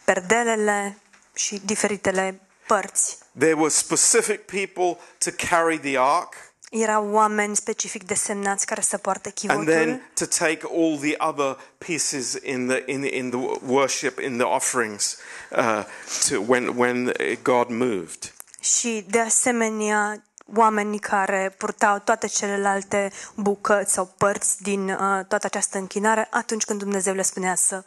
perdelele 0.04 0.98
și 1.34 1.62
diferitele 1.66 2.42
părți. 2.68 3.18
There 3.38 3.54
were 3.54 3.70
specific 3.70 4.42
people 4.46 4.98
to 5.18 5.32
carry 5.50 5.80
the 5.80 5.98
ark 5.98 6.36
Erau 6.70 7.12
oameni 7.12 7.56
specific 7.56 8.04
desemnați 8.04 8.66
care 8.66 8.82
să 8.82 8.98
poarte 8.98 9.28
and 9.28 9.38
chivotul 9.38 9.66
then 9.66 10.12
to 10.14 10.26
take 10.26 10.60
all 10.72 10.98
the 10.98 11.16
other 11.18 11.58
pieces 11.78 12.38
in 12.44 12.68
the, 12.68 12.84
in, 12.86 13.04
in 13.04 13.30
the 13.30 13.40
worship, 13.66 14.20
in 14.20 14.38
the 14.38 14.46
offerings 14.46 15.18
uh, 15.52 15.84
to 16.30 16.42
when, 16.48 16.78
when 16.78 17.14
God 17.42 17.70
moved. 17.70 18.34
și 18.60 19.06
de 19.10 19.20
asemenea 19.20 20.24
oamenii 20.56 21.00
care 21.00 21.56
purtau 21.58 22.00
toate 22.00 22.28
celelalte 22.28 23.12
bucăți 23.36 23.94
sau 23.94 24.14
părți 24.18 24.62
din 24.62 24.90
uh, 24.90 24.98
toată 25.00 25.46
această 25.46 25.78
închinare 25.78 26.28
atunci 26.32 26.64
când 26.64 26.80
Dumnezeu 26.80 27.14
le 27.14 27.22
spunea 27.22 27.56
să 27.56 27.84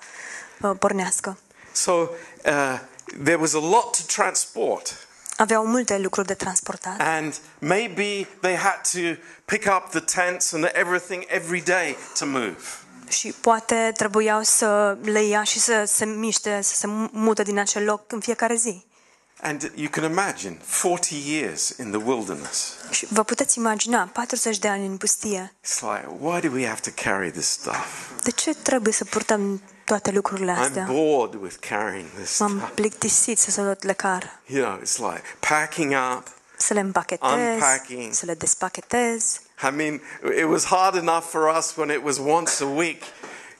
uh, 0.60 0.70
pornească. 0.78 1.38
So 1.72 1.92
uh, 1.92 2.08
there 3.24 3.36
was 3.40 3.54
a 3.54 3.58
lot 3.58 3.96
to 3.96 4.02
transport. 4.16 5.08
Aveau 5.36 5.66
multe 5.66 5.98
lucruri 5.98 6.26
de 6.26 6.34
transportat 6.34 7.00
And 7.00 7.34
maybe 7.58 8.28
they 8.40 8.56
had 8.56 8.80
to 8.92 8.98
pick 9.44 9.64
up 9.76 9.90
the 9.90 10.00
tents 10.00 10.52
and 10.52 10.70
everything 10.72 11.24
every 11.28 11.60
day 11.60 11.96
to 12.18 12.26
move. 12.26 12.56
și 13.08 13.34
poate 13.40 13.90
trebuiau 13.96 14.42
să 14.42 14.96
le 15.02 15.22
ia 15.22 15.42
și 15.42 15.58
să 15.58 15.84
se 15.86 16.04
miște, 16.04 16.60
să 16.62 16.74
se 16.74 16.86
mută 17.10 17.42
din 17.42 17.58
acel 17.58 17.84
loc 17.84 18.12
în 18.12 18.20
fiecare 18.20 18.54
zi. 18.54 18.84
And 19.42 19.72
you 19.74 19.88
can 19.90 20.04
imagine 20.04 20.56
40 20.82 21.14
years 21.26 21.68
in 21.78 21.90
the 21.90 22.00
wilderness. 22.04 22.74
Și 22.90 23.06
vă 23.10 23.22
puteți 23.22 23.58
imagina, 23.58 24.08
40 24.12 24.58
de 24.58 24.68
ani 24.68 24.86
în 24.86 24.96
pustie. 24.96 25.52
It's 25.64 25.80
like, 25.80 26.06
why 26.18 26.40
do 26.40 26.48
we 26.52 26.66
have 26.66 26.80
to 26.80 26.90
carry 27.02 27.30
this 27.30 27.46
stuff? 27.48 28.10
De 28.22 28.30
ce 28.30 28.54
trebuie 28.54 28.92
să 28.92 29.04
purtăm 29.04 29.62
toate 29.84 30.10
lucrurile 30.10 30.56
I'm 30.66 30.86
bored 30.86 31.34
with 31.34 31.56
carrying 31.68 32.06
this 32.18 32.38
M-am 32.38 32.56
stuff. 32.58 32.70
plictisit 32.74 33.38
să 33.38 33.62
tot 33.62 33.82
le 33.82 33.92
car, 33.92 34.40
You 34.46 34.64
know, 34.64 34.80
it's 34.80 34.96
like 34.96 35.22
packing 35.48 35.92
up. 36.16 36.26
să 36.56 36.74
le 36.74 36.80
împachetez, 36.80 37.30
Unpacking. 37.54 38.12
să 38.12 38.26
le 38.26 38.34
despachetez. 38.34 39.40
I 39.62 39.70
mean, 39.76 40.00
it 40.38 40.44
was 40.44 40.64
hard 40.64 40.94
enough 40.94 41.24
for 41.28 41.54
us 41.58 41.74
when 41.76 41.88
it 41.90 42.02
was 42.04 42.18
once 42.18 42.64
a 42.64 42.66
week. 42.66 43.02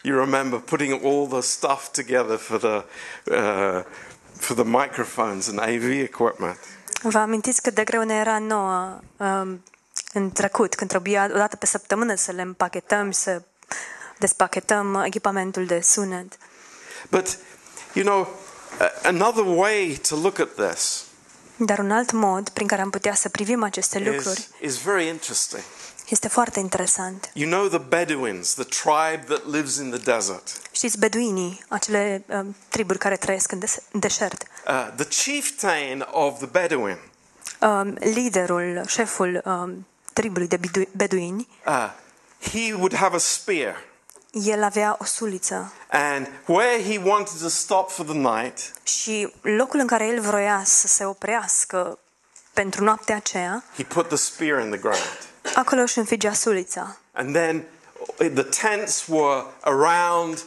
You 0.03 0.18
remember 0.18 0.59
putting 0.59 1.05
all 1.05 1.26
the 1.28 1.41
stuff 1.41 1.91
together 1.91 2.37
for 2.39 2.59
the 2.59 2.85
uh, 3.35 3.85
for 4.41 4.57
the 4.57 4.64
microphones 4.64 5.49
and 5.49 5.59
AV 5.59 5.91
equipment. 5.91 6.57
Vă 7.03 7.18
amintiți 7.18 7.62
cât 7.62 7.74
de 7.74 7.84
greu 7.84 8.03
ne 8.03 8.14
era 8.14 8.38
nouă 8.38 9.01
um, 9.16 9.64
în 10.12 10.30
trecut, 10.32 10.74
când 10.74 10.91
trebuia 10.91 11.28
o 11.32 11.36
dată 11.36 11.57
pe 11.57 11.66
săptămână 11.66 12.14
să 12.14 12.32
le 12.32 12.43
împachetăm, 12.43 13.11
să 13.11 13.43
despachetăm 14.18 15.03
echipamentul 15.05 15.66
de 15.66 15.80
sunet. 15.80 16.38
But 17.11 17.38
you 17.93 18.05
know, 18.05 18.28
a- 18.78 19.09
another 19.09 19.45
way 19.47 20.01
to 20.09 20.16
look 20.16 20.38
at 20.38 20.49
this 20.55 21.05
Dar 21.57 21.78
un 21.78 21.91
alt 21.91 22.12
mod 22.12 22.49
prin 22.49 22.66
care 22.66 22.80
am 22.82 22.91
putea 22.91 23.14
să 23.14 23.28
privim 23.28 23.62
aceste 23.62 23.99
lucruri 23.99 24.49
is, 24.61 24.74
is 24.74 24.82
very 24.82 25.07
interesting. 25.07 25.62
Este 26.11 26.29
foarte 26.29 26.59
interesant. 26.59 27.31
You 27.33 27.51
know 27.51 27.69
the 27.69 27.79
Bedouins, 27.79 28.55
the 28.55 28.65
tribe 28.65 29.25
that 29.35 29.53
lives 29.53 29.77
in 29.77 29.91
the 29.91 29.99
desert. 30.15 30.49
Știți, 30.73 30.99
beduinii, 30.99 31.65
acele 31.69 32.25
um, 32.29 32.57
triburi 32.69 32.99
care 32.99 33.17
trăiesc 33.17 33.53
în, 33.53 33.59
des- 33.59 33.83
în 33.93 34.01
deșert, 34.01 34.43
Uh, 34.69 34.89
the 34.97 35.07
chieftain 35.33 36.07
of 36.11 36.37
the 36.39 36.47
Bedouin 36.47 36.99
um, 37.61 37.97
liderul, 38.01 38.83
șeful 38.87 39.43
um, 39.45 39.87
tribului 40.13 40.49
de 40.49 40.57
bedu- 40.57 40.89
beduini, 40.97 41.49
uh, 41.67 41.91
he 42.53 42.73
would 42.75 42.95
have 42.95 43.15
a 43.15 43.19
spear. 43.19 43.89
El 44.33 44.63
avea 44.63 44.97
o 45.01 45.05
suliță 45.05 45.73
And 45.91 46.29
where 46.47 46.83
he 46.83 46.99
wanted 47.05 47.41
to 47.41 47.49
stop 47.49 47.91
for 47.91 48.05
the 48.05 48.15
night, 48.15 48.73
și 48.83 49.33
locul 49.41 49.81
în 49.81 49.87
care 49.87 50.07
el 50.07 50.21
vroia 50.21 50.63
să 50.65 50.87
se 50.87 51.05
oprească 51.05 51.99
pentru 52.53 52.85
noaptea 52.85 53.17
aceea, 53.17 53.65
he 53.77 53.83
put 53.85 54.07
the 54.09 54.17
spear 54.17 54.61
in 54.61 54.71
the 54.71 54.79
ground. 54.79 55.19
Acolo 55.55 55.81
își 55.81 55.99
înfigea 55.99 56.33
sulița. 56.33 56.97
And 57.13 57.35
then 57.35 57.65
the 58.17 58.43
tents 58.43 59.05
were 59.07 59.45
around 59.61 60.45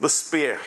the 0.00 0.08
spear. 0.08 0.58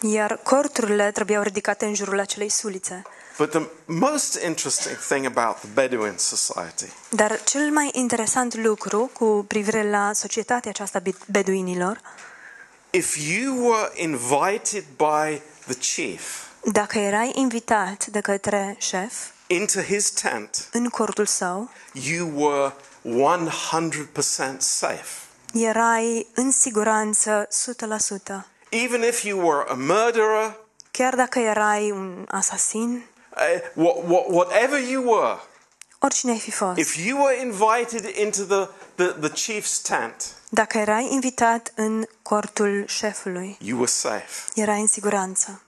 Iar 0.00 0.40
corturile 0.42 1.10
trebuiau 1.10 1.42
ridicate 1.42 1.84
în 1.84 1.94
jurul 1.94 2.20
acelei 2.20 2.48
sulițe. 2.48 3.02
But 3.38 3.50
the 3.50 3.62
most 3.84 4.42
interesting 4.42 4.96
thing 4.96 5.24
about 5.36 5.56
the 5.56 5.68
Bedouin 5.74 6.14
society 6.16 6.92
Dar 7.08 7.42
cel 7.44 7.70
mai 7.70 7.90
interesant 7.92 8.54
lucru 8.54 9.10
cu 9.12 9.44
privire 9.48 9.90
la 9.90 10.10
societatea 10.12 10.70
aceasta 10.70 11.00
bid- 11.00 11.26
beduinilor, 11.26 12.00
if 12.90 13.16
you 13.16 13.68
were 13.68 13.90
invited 13.94 14.84
by 14.96 15.40
the 15.66 15.74
chief 15.74 16.48
dacă 16.64 16.98
erai 16.98 17.32
invitat 17.34 18.06
de 18.06 18.20
către 18.20 18.76
șef 18.78 19.12
into 19.46 19.80
his 19.80 20.10
tent, 20.10 20.68
în 20.72 20.88
cortul 20.88 21.26
său, 21.26 21.70
you 21.92 22.30
were 22.34 22.72
100% 23.02 24.58
safe. 24.58 25.06
erai 25.52 26.26
în 26.34 26.50
siguranță 26.50 27.48
100%. 28.30 28.44
Even 28.68 29.02
if 29.02 29.22
you 29.22 29.46
were 29.48 29.64
a 29.68 29.74
murderer, 29.74 30.56
Chiar 30.90 31.14
dacă 31.14 31.38
erai 31.38 31.90
un 31.90 32.24
asasin, 32.28 32.90
uh, 33.36 33.84
what, 33.84 33.96
what, 34.08 34.24
whatever 34.28 34.78
you 34.90 35.02
were, 35.12 35.38
oricine 35.98 36.32
ai 36.32 36.38
fi 36.38 36.50
fost, 36.50 36.78
if 36.78 36.96
you 37.06 37.22
were 37.22 37.40
invited 37.40 38.16
into 38.16 38.42
the, 38.42 38.68
the, 38.94 39.28
the 39.28 39.30
chief's 39.30 39.80
tent, 39.82 40.24
dacă 40.48 40.78
erai 40.78 41.08
invitat 41.12 41.72
în 41.74 42.06
cortul 42.22 42.84
șefului, 42.88 43.56
you 43.60 43.76
were 43.78 43.90
safe. 43.90 44.42
erai 44.54 44.80
în 44.80 44.86
siguranță. 44.86 45.62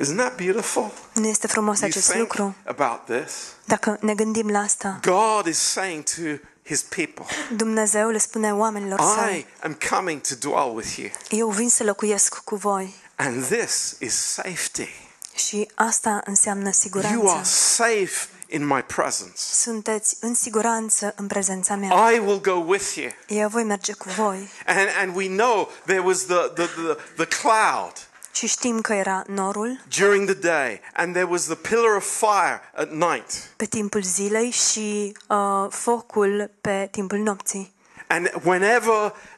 Isn't 0.00 0.16
that 0.16 0.36
beautiful? 0.36 0.90
Nu 1.12 1.26
este 1.26 1.46
frumos 1.46 1.78
You 1.80 1.88
acest 1.88 2.10
think 2.10 2.20
lucru? 2.36 2.54
about 2.66 3.04
this. 3.18 3.32
Dacă 3.64 3.96
ne 4.00 4.14
gândim 4.14 4.48
la 4.50 4.58
asta, 4.58 4.98
God 5.02 5.46
is 5.46 5.58
saying 5.58 6.02
to 6.04 6.20
his 6.64 6.82
people, 6.82 7.24
Dumnezeu 7.56 8.08
le 8.08 8.18
spune 8.18 8.54
oamenilor 8.54 8.98
I 9.00 9.02
săi, 9.18 9.46
am 9.62 9.78
coming 9.90 10.20
to 10.20 10.34
dwell 10.40 10.74
with 10.74 10.96
you. 10.96 11.08
eu 11.30 11.48
vin 11.48 11.68
să 11.68 11.84
locuiesc 11.84 12.34
cu 12.38 12.56
voi 12.56 12.94
And 13.16 13.44
this 13.44 13.96
is 13.98 14.14
safety. 14.14 14.88
și 15.34 15.68
asta 15.74 16.20
înseamnă 16.24 16.62
You 16.62 16.68
are 16.72 17.06
siguranță. 17.08 17.50
safe 17.50 18.26
in 18.46 18.66
my 18.66 18.82
presence. 18.82 19.32
Sunteți 19.36 20.16
în 20.20 20.34
siguranță 20.34 21.12
în 21.16 21.26
prezența 21.26 21.74
mea. 21.76 22.10
I 22.12 22.18
will 22.18 22.40
go 22.40 22.52
with 22.52 22.94
you. 22.94 23.10
Eu 23.40 23.48
voi 23.48 23.64
merge 23.64 23.92
cu 23.92 24.08
voi. 24.16 24.50
And, 24.66 24.88
and 25.00 25.16
we 25.16 25.26
know 25.28 25.70
there 25.86 26.00
was 26.00 26.18
the, 26.24 26.34
the, 26.54 26.64
the, 26.66 26.96
the 27.16 27.26
cloud 27.40 27.92
Și 28.32 28.46
știm 28.46 28.80
că 28.80 28.92
era 28.92 29.24
norul 29.26 29.80
during 29.98 30.30
the 30.30 30.48
day, 30.48 30.80
and 30.94 31.12
there 31.12 31.26
was 31.30 31.44
the 31.44 31.54
pillar 31.54 31.96
of 31.96 32.18
fire 32.18 32.60
at 32.74 32.90
night. 32.90 33.50
pe 33.56 33.64
timpul 33.64 34.02
zilei 34.02 34.50
și 34.50 35.16
uh, 35.28 35.66
focul 35.70 36.50
pe 36.60 36.88
timpul 36.90 37.18
nopții. 37.18 37.72
And 38.06 38.30
whenever 38.44 38.94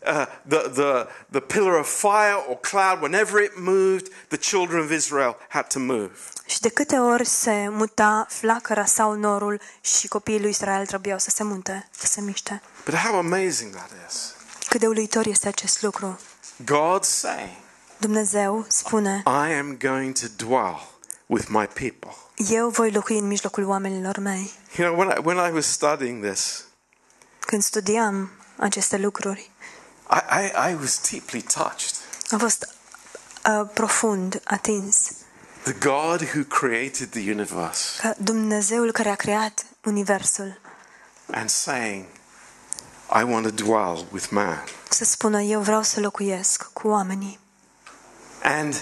uh, 0.07 0.27
the, 0.49 0.59
the, 0.69 1.07
the 1.31 1.41
pillar 1.41 1.79
of 1.79 1.89
fire 1.89 2.43
or 2.49 2.57
cloud, 2.61 3.01
whenever 3.01 3.43
it 3.43 3.53
moved, 3.57 4.09
the 4.29 4.37
children 4.37 4.85
of 4.85 4.91
Israel 4.91 5.37
had 5.49 5.67
to 5.73 5.79
move. 5.79 6.11
Și 6.47 6.61
de 6.61 6.69
câte 6.69 6.97
ori 6.97 7.25
se 7.27 7.69
muta 7.71 8.27
flacăra 8.29 8.85
sau 8.85 9.13
norul 9.13 9.61
și 9.81 10.09
copiii 10.09 10.41
lui 10.41 10.51
Israel 10.51 10.87
trebuiau 10.87 11.19
să 11.19 11.31
se 11.31 11.43
munte, 11.43 11.89
să 11.91 12.07
se 12.07 12.21
miște. 12.21 12.63
But 12.85 12.95
how 12.95 13.19
amazing 13.19 13.75
that 13.75 13.91
is. 14.09 14.35
Cât 14.69 14.81
de 14.81 14.87
uluitor 14.87 15.27
este 15.27 15.49
acest 15.49 15.83
lucru. 15.83 16.19
God 16.65 17.05
saying, 17.05 17.57
Dumnezeu 18.05 18.65
spune, 18.69 19.23
I 19.27 19.53
am 19.59 19.77
going 19.83 20.19
to 20.19 20.27
dwell 20.45 20.89
with 21.27 21.47
my 21.49 21.67
people. 21.67 22.17
eu 22.51 22.69
voi 22.69 22.91
locui 22.93 23.19
în 23.19 23.27
mijlocul 23.27 23.65
oamenilor 23.65 24.19
mei. 24.19 24.53
You 24.79 24.89
know, 24.89 24.99
when 25.07 25.17
I, 25.19 25.21
when 25.27 25.51
I 25.51 25.55
was 25.55 25.67
studying 25.67 26.25
this, 26.25 26.65
Când 27.41 27.63
studiam 27.63 28.31
aceste 28.57 28.97
lucruri, 28.97 29.51
I, 30.11 30.17
I, 30.45 30.71
I 30.71 30.75
was 30.81 31.11
deeply 31.11 31.43
touched. 31.43 31.95
am 32.31 32.39
fost 32.39 32.69
uh, 33.47 33.69
profund 33.75 34.41
atins 34.45 35.11
The 35.63 35.73
God 35.73 36.21
who 36.35 36.43
created 36.49 37.11
the 37.11 37.31
universe 37.31 38.01
că 38.01 38.15
Dumnezeul 38.19 38.93
care 38.93 39.09
a 39.09 39.15
creat 39.15 39.67
universul 39.85 40.61
and 41.31 41.49
saying, 41.51 42.05
I 43.15 43.23
want 43.23 43.45
to 43.57 43.65
dwell 43.65 44.07
with 44.13 44.27
man. 44.31 44.65
să 44.91 45.05
spună 45.05 45.41
eu 45.41 45.61
vreau 45.61 45.83
să 45.83 46.01
locuiesc 46.01 46.71
cu 46.73 46.89
oamenii. 46.89 47.43
And, 48.47 48.75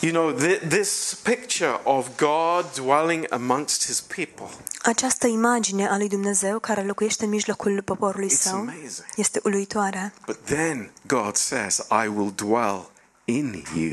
you 0.00 0.12
know, 0.12 0.32
th- 0.32 0.60
this 0.68 1.14
picture 1.22 1.80
of 1.84 2.06
God 2.16 2.64
dwelling 2.74 3.26
amongst 3.30 3.84
his 3.86 4.00
people, 4.00 4.46
Această 4.82 5.26
imagine 5.26 5.88
a 5.88 5.96
lui 5.96 6.08
Dumnezeu 6.08 6.58
care 6.58 6.82
locuiește 6.82 7.24
în 7.24 7.30
mijlocul 7.30 7.82
poporului 7.82 8.28
It's 8.30 8.40
său 8.40 8.54
amazing. 8.58 9.04
este 9.16 9.40
uluitoare. 9.44 10.12
but 10.26 10.38
then 10.44 10.90
God 11.06 11.36
says, 11.36 11.78
I 12.04 12.06
will 12.14 12.32
dwell 12.36 12.90
in 13.24 13.62
you. 13.76 13.92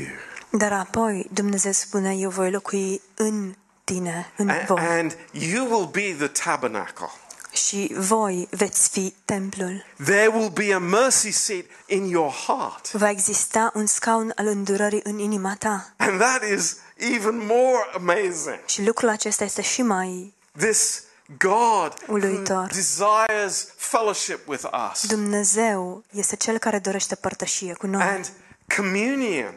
Dar 0.52 0.72
apoi 0.72 1.28
Dumnezeu 1.32 1.72
spune 1.72 2.14
eu 2.16 2.30
voi 2.30 2.50
locui 2.50 3.00
în 3.14 3.54
tine, 3.84 4.32
în 4.36 4.48
A- 4.48 4.64
voi. 4.66 4.78
and 4.86 5.16
you 5.30 5.66
will 5.70 5.86
be 5.86 6.14
the 6.26 6.26
tabernacle. 6.44 7.10
Și 7.52 7.94
voi 7.98 8.48
veți 8.50 8.88
fi 8.88 9.14
templul. 9.24 9.84
There 10.04 10.26
will 10.26 10.48
be 10.50 10.74
a 10.74 10.78
mercy 10.78 11.30
seat 11.30 11.64
in 11.86 12.04
your 12.04 12.32
heart. 12.32 12.90
Va 12.92 13.10
exista 13.10 13.70
un 13.74 13.86
scaun 13.86 14.32
al 14.36 14.46
îndurării 14.46 15.00
în 15.02 15.18
inima 15.18 15.56
ta. 15.58 15.92
And 15.96 16.20
that 16.20 16.42
is 16.56 16.76
even 16.96 17.36
more 17.46 17.90
amazing. 17.94 18.58
Și 18.66 18.82
lucrul 18.84 19.08
acesta 19.08 19.44
este 19.44 19.62
și 19.62 19.82
mai 19.82 20.34
This 20.58 21.02
God 21.38 21.94
who 22.06 22.12
Uluitor. 22.12 22.66
desires 22.72 23.66
fellowship 23.76 24.48
with 24.48 24.64
us 24.92 25.06
Dumnezeu 25.06 26.04
este 26.10 26.36
cel 26.36 26.58
care 26.58 26.78
dorește 26.78 27.14
părtășie 27.14 27.72
cu 27.74 27.86
noi. 27.86 28.02
and 28.02 28.32
communion. 28.76 29.54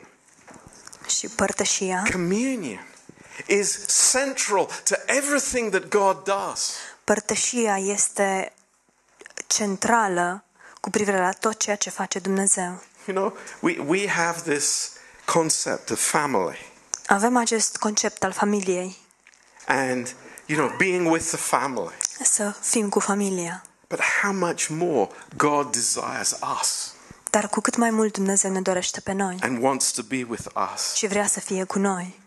Și 1.18 1.28
părtășia, 1.28 2.04
Communion 2.12 2.88
is 3.48 3.80
central 4.12 4.66
to 4.84 4.96
everything 5.06 5.70
that 5.70 5.88
God 5.90 6.24
does. 6.24 6.72
Părtășia 7.04 7.78
este 7.78 8.54
centrală 9.48 10.44
cu 10.82 10.90
privire 10.90 11.18
la 11.18 11.32
tot 11.32 11.60
ceea 11.60 11.76
ce 11.76 11.90
face 11.90 12.20
Dumnezeu. 12.20 12.84
You 13.08 13.16
know, 13.16 13.38
we, 13.60 13.78
we 13.88 14.08
have 14.10 14.54
this 14.54 14.92
concept 15.26 15.90
of 15.90 16.00
family 16.00 16.72
Avem 17.08 17.38
acest 17.38 17.78
concept 17.78 18.24
al 18.24 18.32
familiei, 18.32 18.98
and, 19.68 20.16
you 20.46 20.58
know, 20.60 20.78
being 20.78 21.12
with 21.12 21.26
the 21.28 21.38
family. 21.38 21.94
să 22.24 22.56
fim 22.62 22.90
cu 22.90 23.00
familia. 23.00 23.64
But 23.88 24.00
how 24.22 24.34
much 24.34 24.68
more 24.68 25.10
God 25.38 25.72
desires 25.72 26.36
us 26.62 26.94
Dar 27.30 27.48
cu 27.50 27.62
cât 27.62 27.76
mai 27.76 27.90
mult 27.90 28.14
Dumnezeu 28.14 28.52
ne 28.52 28.62
dorește 28.62 29.00
pe 29.00 29.12
noi 29.12 29.38
and 29.42 29.64
wants 29.64 29.92
to 29.92 30.02
be 30.02 30.26
with 30.30 30.46
us. 30.74 30.94
și 30.94 31.08
vrea 31.08 31.28
să 31.28 31.40
fie 31.40 31.64
cu 31.64 31.80
noi. 31.80 32.22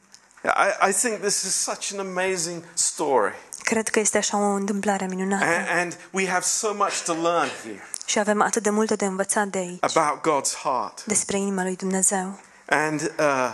I, 0.45 0.89
I 0.89 0.93
think 0.93 1.21
this 1.21 1.43
is 1.43 1.55
such 1.55 1.93
an 1.93 1.99
amazing 1.99 2.65
story. 2.75 3.35
Cred 3.71 3.89
că 3.89 3.99
este 3.99 4.19
așa 4.19 4.37
o 4.37 4.55
întâmplare 4.55 5.07
minunată 5.07 5.45
And, 5.45 5.67
and 5.69 5.97
we 6.11 6.29
have 6.29 6.45
so 6.45 6.75
much 6.75 7.03
to 7.05 7.13
learn 7.13 7.49
here 7.63 7.89
și 8.07 8.19
avem 8.19 8.43
atât 8.43 8.63
de 8.63 8.71
multe 8.71 8.95
de 8.95 9.05
învățat 9.05 9.47
de 9.49 9.59
aici 9.59 9.79
about 9.81 10.21
God's 10.21 10.55
heart. 10.63 11.05
despre 11.05 11.39
inima 11.39 11.63
lui 11.63 11.77
Dumnezeu. 11.77 12.39
And, 12.69 13.13
uh, 13.19 13.53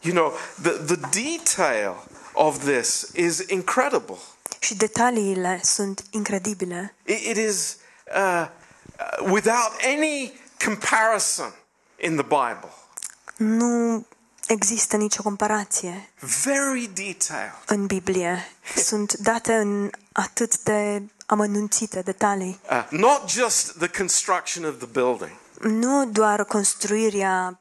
you 0.00 0.14
know, 0.14 0.32
the, 0.62 0.70
the 0.70 0.96
detail 0.96 1.94
of 2.32 2.58
this 2.64 3.08
is 3.12 3.38
incredible. 3.46 4.16
Și 4.58 4.76
detaliile 4.76 5.60
sunt 5.62 6.02
incredibile. 6.10 6.94
It, 7.04 7.18
it 7.18 7.36
is 7.36 7.76
uh, 8.16 8.46
uh, 9.20 9.30
without 9.30 9.72
any 9.96 10.32
comparison 10.64 11.54
in 11.96 12.16
the 12.16 12.22
Bible. 12.22 12.72
Nu 13.36 14.06
există 14.48 14.96
nicio 14.96 15.22
comparație 15.22 16.10
Very 16.44 16.90
detailed. 16.94 17.52
în 17.66 17.86
Biblie. 17.86 18.48
Sunt 18.88 19.12
date 19.12 19.54
în 19.54 19.90
atât 20.12 20.58
de 20.58 21.02
amănunțite 21.26 22.00
detalii. 22.00 22.60
Uh, 22.70 22.86
not 22.90 23.30
just 23.30 23.78
the 23.78 23.88
construction 23.88 24.64
of 24.64 24.76
the 24.76 24.86
building, 24.86 25.30
Nu 25.60 26.06
doar 26.06 26.44
construirea 26.44 27.58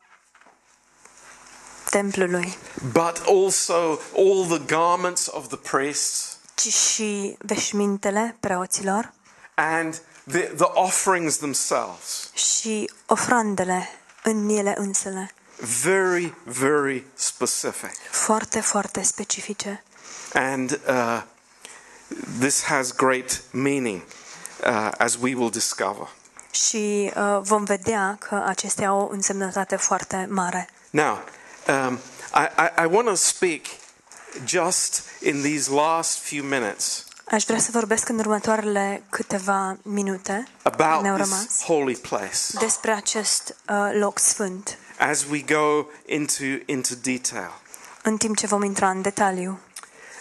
templului, 1.90 2.58
but 2.92 3.22
also 3.26 4.00
all 4.18 4.46
the 4.50 4.60
garments 4.66 5.28
of 5.32 5.48
the 5.48 5.58
priests 5.58 6.38
ci 6.56 6.74
și 6.74 7.36
veșmintele 7.40 8.36
preoților 8.40 9.14
and 9.56 10.02
the, 10.28 10.40
the 10.40 10.66
offerings 10.74 11.38
themselves. 11.38 12.30
și 12.34 12.92
ofrandele 13.06 13.90
în 14.24 14.50
ele 14.50 14.74
însele. 14.78 15.32
Very, 15.60 16.34
very 16.44 17.04
specific. 17.14 17.92
Foarte, 18.10 18.60
foarte 18.60 19.02
specifice. 19.02 19.84
And 20.34 20.80
uh, 20.88 21.22
this 22.40 22.64
has 22.64 22.92
great 22.92 23.44
meaning, 23.52 24.02
uh, 24.66 24.92
as 24.98 25.16
we 25.16 25.36
will 25.36 25.50
discover. 25.50 26.08
și 26.52 27.12
uh, 27.16 27.40
vom 27.42 27.64
vedea 27.64 28.18
că 28.20 28.44
acestea 28.46 28.88
au 28.88 29.00
o 29.00 29.08
însemnătate 29.12 29.76
foarte 29.76 30.28
mare. 30.30 30.70
Now, 30.90 31.24
um, 31.68 32.00
I, 32.34 32.48
I, 32.58 32.84
I 32.84 32.86
want 32.92 33.08
to 33.08 33.16
speak 33.16 33.62
just 34.46 35.04
in 35.22 35.42
these 35.42 35.72
last 35.72 36.20
few 36.20 36.44
minutes 36.44 37.06
Aș 37.32 37.44
vrea 37.44 37.60
să 37.60 37.70
vorbesc 37.72 38.10
în 38.10 38.20
următoarele 38.20 39.04
câteva 39.10 39.78
minute 39.82 40.48
about 40.64 41.02
ne-au 41.02 41.16
this 41.16 41.30
rămas 41.30 41.64
holy 41.64 41.96
place 41.96 42.38
despre 42.60 42.92
acest 42.92 43.56
uh, 43.70 43.90
loc 43.94 44.20
sfânt, 44.20 44.78
as 44.98 45.26
we 45.30 45.42
go 45.42 45.88
into, 46.06 46.44
into 46.66 46.96
detail. 47.02 47.62
în 48.04 48.18
timp 48.18 48.38
ce 48.38 48.48
vom 48.48 48.64
intra 48.64 48.90
în 48.90 49.02
detaliu. 49.02 49.60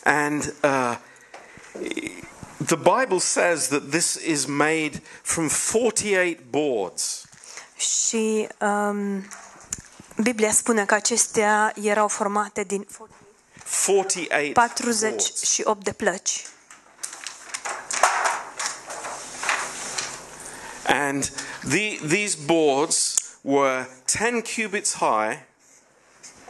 And 0.05 0.55
uh, 0.63 0.97
the 2.67 2.77
Bible 2.77 3.19
says 3.19 3.69
that 3.69 3.91
this 3.91 4.15
is 4.15 4.45
made 4.45 5.03
from 5.23 5.49
48 5.73 6.41
boards. 6.51 7.25
Și 7.77 8.49
um, 8.61 9.27
Biblia 10.23 10.53
spune 10.53 10.85
că 10.85 10.95
acestea 10.95 11.73
erau 11.83 12.09
formate 12.09 12.63
din 12.63 12.87
48 13.77 14.55
boards. 14.55 14.93
48 14.93 15.85
de 15.85 15.93
plăci. 15.93 16.47
And 20.87 21.33
the, 21.69 21.99
these 22.09 22.37
boards 22.45 23.16
were 23.47 23.87
10 24.07 24.43
cubits 24.43 24.95
high 24.95 25.39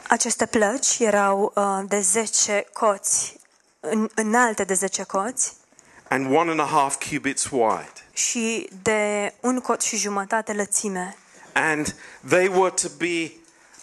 Aceste 0.08 0.46
plăci 0.46 0.98
erau 0.98 1.52
uh, 1.54 1.80
de 1.88 2.00
10 2.00 2.66
coți, 2.72 3.36
în, 3.80 4.08
înalte 4.14 4.64
de 4.64 4.74
10 4.74 5.02
coți 5.02 5.52
and 6.08 6.34
one 6.36 6.50
and 6.50 6.60
a 6.60 6.64
half 6.66 6.96
cubits 7.10 7.44
wide. 7.50 7.92
și 8.12 8.68
de 8.82 9.32
un 9.40 9.60
cot 9.60 9.80
și 9.82 9.96
jumătate 9.96 10.52
lățime. 10.52 11.16
And 11.52 11.94
they 12.28 12.46
were 12.48 12.70
to 12.82 12.88
be 12.98 13.32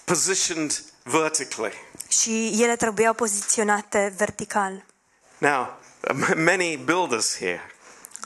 positioned 0.06 0.84
vertically. 1.04 1.74
Și 2.08 2.58
ele 2.64 2.76
trebuiau 2.76 3.14
poziționate 3.14 4.14
vertical. 4.18 4.84
Now, 5.38 5.80
many 6.36 6.78
builders 6.78 7.38
here, 7.38 7.62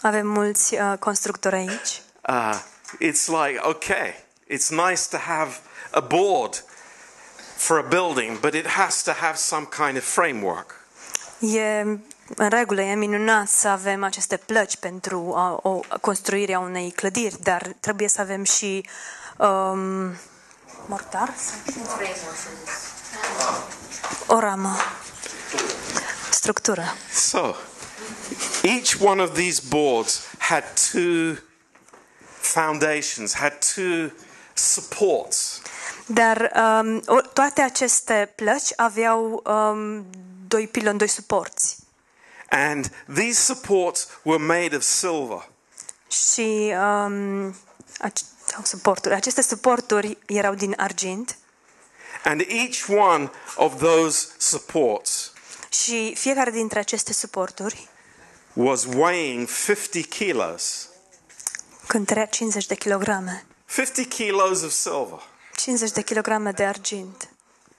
Avem 0.01 0.27
mulți 0.27 0.73
uh, 0.73 0.93
constructori 0.99 1.55
aici. 1.55 2.01
uh, 2.29 2.59
it's 2.93 3.25
like, 3.25 3.59
okay, 3.61 4.25
it's 4.49 4.69
nice 4.69 5.07
to 5.09 5.17
have 5.17 5.59
a 5.91 6.01
board 6.01 6.61
for 7.55 7.79
a 7.79 7.83
building, 7.83 8.37
but 8.41 8.55
it 8.55 8.65
has 8.65 9.03
to 9.03 9.13
have 9.13 9.37
some 9.37 9.65
kind 9.65 9.97
of 9.97 10.03
framework. 10.03 10.75
E 11.39 11.85
în 12.35 12.49
regulă, 12.49 12.81
e 12.81 12.95
minunat 12.95 13.47
să 13.47 13.67
avem 13.67 14.03
aceste 14.03 14.37
plăci 14.37 14.75
pentru 14.75 15.33
a, 15.35 15.59
o 15.61 15.79
construire 16.01 16.53
a 16.53 16.59
unei 16.59 16.91
clădiri, 16.91 17.41
dar 17.41 17.75
trebuie 17.79 18.07
să 18.07 18.21
avem 18.21 18.43
și 18.43 18.89
um, 19.37 20.15
mortar? 20.85 21.33
O 24.27 24.39
ramă. 24.39 24.75
Structură. 26.31 26.83
So, 27.13 27.55
each 28.63 29.01
one 29.01 29.21
of 29.21 29.33
these 29.33 29.61
boards 29.69 30.27
had 30.37 30.63
two 30.91 31.35
foundations, 32.39 33.33
had 33.33 33.53
two 33.75 34.11
supports. 34.57 35.61
Dar 36.05 36.51
um, 36.55 37.01
o- 37.05 37.21
toate 37.21 37.61
aceste 37.61 38.31
plăci 38.35 38.69
aveau 38.75 39.43
um, 39.45 40.05
doi 40.47 40.67
piloni, 40.67 40.97
doi 40.97 41.07
suporți. 41.07 41.75
And 42.49 42.91
these 43.13 43.41
supports 43.53 44.07
were 44.23 44.43
made 44.43 44.75
of 44.75 44.81
silver. 44.81 45.49
Și 46.31 46.73
um, 47.05 47.51
ac- 47.99 48.35
sau 48.47 48.61
suporturi. 48.63 49.13
Aceste 49.15 49.41
suporturi 49.41 50.17
erau 50.25 50.53
din 50.53 50.73
argint 50.77 51.37
And 52.23 52.41
each 52.47 52.87
one 52.89 53.31
of 53.55 53.77
those 53.81 54.27
supports 54.37 55.31
și 55.69 56.15
fiecare 56.15 56.51
dintre 56.51 56.79
aceste 56.79 57.13
suporturi 57.13 57.87
was 58.53 58.85
weighing 58.95 59.47
50 59.65 60.05
kilos. 60.07 60.87
cântărea 61.87 62.25
50 62.25 62.65
de 62.65 62.75
kilograme. 62.75 63.45
50 63.67 64.05
kilos 64.05 64.63
of 64.63 64.71
silver. 64.71 65.19
50 65.51 65.93
de 65.93 66.01
kilograme 66.01 66.51
de 66.51 66.63
argint. 66.63 67.29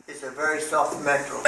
It's 0.06 0.22
a 0.22 0.30
very 0.36 0.60
soft 0.60 1.04
metal. 1.04 1.40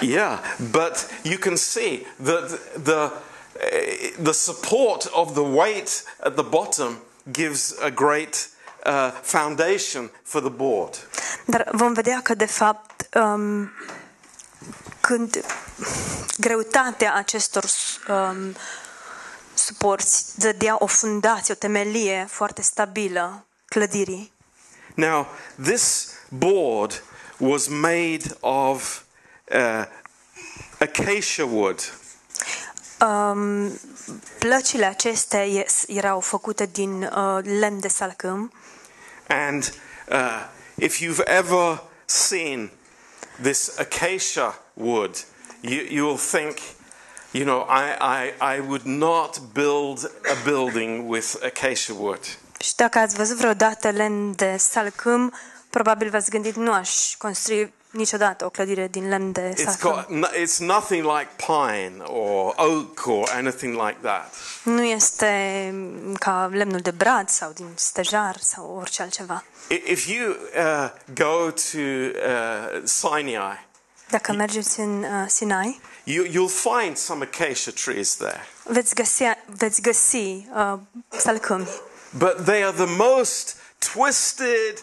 Yeah, 0.00 0.40
but 0.70 1.06
you 1.22 1.38
can 1.38 1.56
see 1.56 2.06
that 2.22 2.48
the, 2.84 3.10
eh, 3.58 4.12
the 4.22 4.32
support 4.32 5.06
of 5.12 5.34
the 5.34 5.42
weight 5.42 6.04
at 6.18 6.34
the 6.34 6.42
bottom 6.42 6.98
gives 7.32 7.74
a 7.80 7.90
great 7.90 8.48
uh, 8.84 9.10
foundation 9.22 10.10
for 10.22 10.40
the 10.40 10.50
board. 10.50 11.08
Dar 11.44 11.68
vom 11.72 11.92
vedea 11.92 12.20
că, 12.22 12.34
de 12.34 12.46
fapt, 12.46 13.08
um, 13.14 13.70
când 15.00 15.44
greutatea 16.38 17.14
acestor 17.14 17.64
um, 18.08 18.56
suporți 19.54 20.38
dădea 20.38 20.76
o 20.78 20.86
fundație, 20.86 21.54
o 21.54 21.56
temelie 21.56 22.26
foarte 22.30 22.62
stabilă 22.62 23.47
clădirii. 23.68 24.32
Now, 24.94 25.26
this 25.62 26.14
board 26.28 27.02
was 27.38 27.68
made 27.68 28.36
of 28.40 29.04
uh, 29.54 29.84
acacia 30.78 31.44
wood. 31.44 31.92
Um, 33.00 33.80
plăcile 34.38 34.84
acestea 34.84 35.44
erau 35.86 36.20
făcute 36.20 36.66
din 36.66 37.02
uh, 37.02 37.38
lemn 37.60 37.80
de 37.80 37.88
salcâm 37.88 38.52
And 39.28 39.72
uh, 40.10 40.46
if 40.74 41.00
you've 41.00 41.22
ever 41.26 41.82
seen 42.06 42.70
this 43.42 43.78
acacia 43.78 44.58
wood, 44.74 45.26
you, 45.60 45.80
you'll 45.88 46.16
think, 46.16 46.58
you 47.32 47.44
know, 47.44 47.66
I, 47.68 47.96
I, 48.00 48.56
I 48.56 48.60
would 48.60 48.84
not 48.84 49.40
build 49.52 50.10
a 50.24 50.34
building 50.44 51.08
with 51.08 51.36
acacia 51.42 51.94
wood. 51.94 52.38
Și 52.58 52.74
dacă 52.74 52.98
ați 52.98 53.14
văzut 53.14 53.36
vreodată 53.36 53.90
lemn 53.90 54.34
de 54.34 54.56
salcâm, 54.58 55.32
probabil 55.70 56.10
v-ați 56.10 56.30
gândit 56.30 56.54
nu 56.56 56.72
aș 56.72 57.14
construi 57.18 57.72
niciodată 57.90 58.44
o 58.44 58.50
clădire 58.50 58.88
din 58.90 59.08
lemn 59.08 59.32
de 59.32 59.52
It's, 59.52 59.62
salcâm. 59.64 59.90
got, 59.90 60.06
no- 60.28 60.32
it's 60.42 60.56
nothing 60.58 61.04
like 61.04 61.28
pine 61.36 62.02
or 62.02 62.54
oak 62.56 63.06
or 63.06 63.28
anything 63.34 63.72
like 63.86 63.96
that. 64.02 64.34
Nu 64.62 64.82
este 64.82 65.74
ca 66.18 66.48
lemnul 66.52 66.80
de 66.80 66.90
brad 66.90 67.28
sau 67.28 67.50
din 67.54 67.66
stejar 67.74 68.36
sau 68.40 68.76
orice 68.80 69.02
altceva. 69.02 69.44
I- 69.68 69.82
If 69.86 70.06
you 70.06 70.28
uh, 70.30 70.90
go 71.14 71.50
to 71.50 71.78
uh, 71.78 72.82
Sinai, 72.84 73.66
Dacă 74.10 74.32
mergeți 74.32 74.80
în 74.80 75.02
uh, 75.02 75.24
Sinai, 75.26 75.80
you, 76.04 76.24
you'll 76.26 76.54
find 76.82 76.96
some 76.96 77.24
acacia 77.32 77.70
trees 77.84 78.16
there. 78.16 78.46
veți 78.64 78.94
găsi, 78.94 79.22
veți 79.46 79.80
găsi 79.82 80.16
uh, 80.16 80.74
salcâmi, 81.08 81.68
But 82.10 82.44
they 82.44 82.62
are 82.64 82.72
the 82.72 82.94
most 82.96 83.56
twisted, 83.92 84.82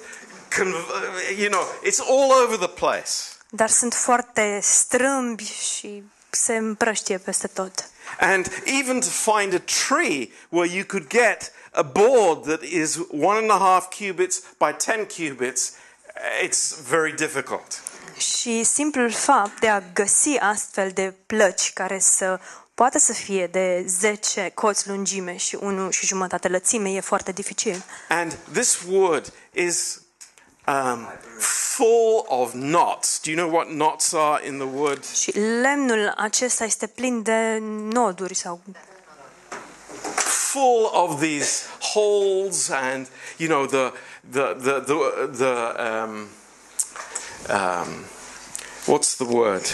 conv- 0.57 1.37
you 1.37 1.49
know, 1.49 1.65
it's 1.83 1.99
all 1.99 2.31
over 2.43 2.57
the 2.57 2.67
place. 2.67 3.11
dar 3.49 3.69
sunt 3.69 3.93
foarte 3.93 4.59
strâmbi 4.61 5.43
și 5.43 6.03
se 6.29 6.55
împrăștie 6.55 7.17
peste 7.17 7.47
tot. 7.47 7.89
And 8.19 8.61
even 8.65 8.99
to 8.99 9.07
find 9.07 9.53
a 9.53 9.61
tree 9.87 10.29
where 10.49 10.73
you 10.75 10.85
could 10.85 11.07
get 11.07 11.51
a 11.71 11.81
board 11.81 12.45
that 12.45 12.61
is 12.61 12.97
one 13.11 13.37
and 13.37 13.49
a 13.51 13.57
half 13.57 13.87
cubits 13.97 14.41
by 14.57 14.75
10 14.79 15.07
cubits, 15.17 15.71
it's 16.43 16.75
very 16.89 17.13
difficult. 17.15 17.81
Și 18.17 18.63
simplul 18.63 19.11
fapt 19.11 19.59
de 19.59 19.67
a 19.67 19.81
găsi 19.93 20.37
astfel 20.37 20.91
de 20.91 21.13
plăci 21.25 21.73
care 21.73 21.99
să 21.99 22.39
poată 22.75 22.99
să 22.99 23.13
fie 23.13 23.47
de 23.47 23.83
10 23.87 24.51
coți 24.53 24.87
lungime 24.87 25.37
și 25.37 25.57
1 25.61 25.89
și 25.89 26.05
jumătate 26.05 26.47
lățime 26.47 26.89
e 26.89 26.99
foarte 26.99 27.31
dificil. 27.31 27.83
And 28.09 28.37
this 28.51 28.79
wood 28.89 29.33
is 29.53 30.01
um, 30.67 31.07
full 31.75 32.25
of 32.27 32.51
knots. 32.51 33.19
Do 33.23 33.31
you 33.31 33.39
know 33.39 33.55
what 33.55 33.67
knots 33.67 34.13
are 34.13 34.47
in 34.47 34.57
the 34.57 34.67
wood? 34.73 35.05
Și 35.05 35.39
lemnul 35.61 36.13
acesta 36.17 36.63
este 36.63 36.87
plin 36.87 37.21
de 37.21 37.57
noduri 37.91 38.35
sau 38.35 38.61
full 40.55 40.89
of 40.93 41.19
these 41.19 41.63
holes 41.93 42.69
and 42.69 43.07
you 43.37 43.49
know 43.49 43.65
the 43.65 43.91
the 44.31 44.55
the 44.57 44.79
the, 44.79 44.95
the 45.37 45.53
um, 45.77 46.27
um, 47.49 48.05
what's 48.85 49.15
the 49.15 49.25
word 49.25 49.65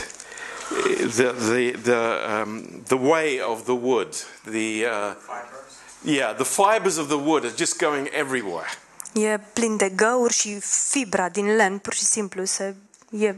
the 1.15 1.31
the 1.31 1.71
the 1.81 1.97
um, 2.41 2.81
the 2.87 2.97
way 2.99 3.41
of 3.41 3.63
the 3.63 3.73
wood 3.81 4.15
the 4.43 4.85
uh, 4.85 5.15
yeah 6.03 6.35
the 6.35 6.43
fibers 6.43 6.97
of 6.97 7.07
the 7.07 7.15
wood 7.17 7.43
are 7.43 7.53
just 7.57 7.77
going 7.79 8.07
everywhere 8.11 8.67
e 9.13 9.37
plin 9.53 9.77
de 9.77 9.89
găuri 9.89 10.33
și 10.33 10.59
fibra 10.89 11.29
din 11.29 11.55
lemn 11.55 11.77
pur 11.77 11.93
și 11.93 12.03
simplu 12.03 12.45
se, 12.45 12.75
e, 13.09 13.35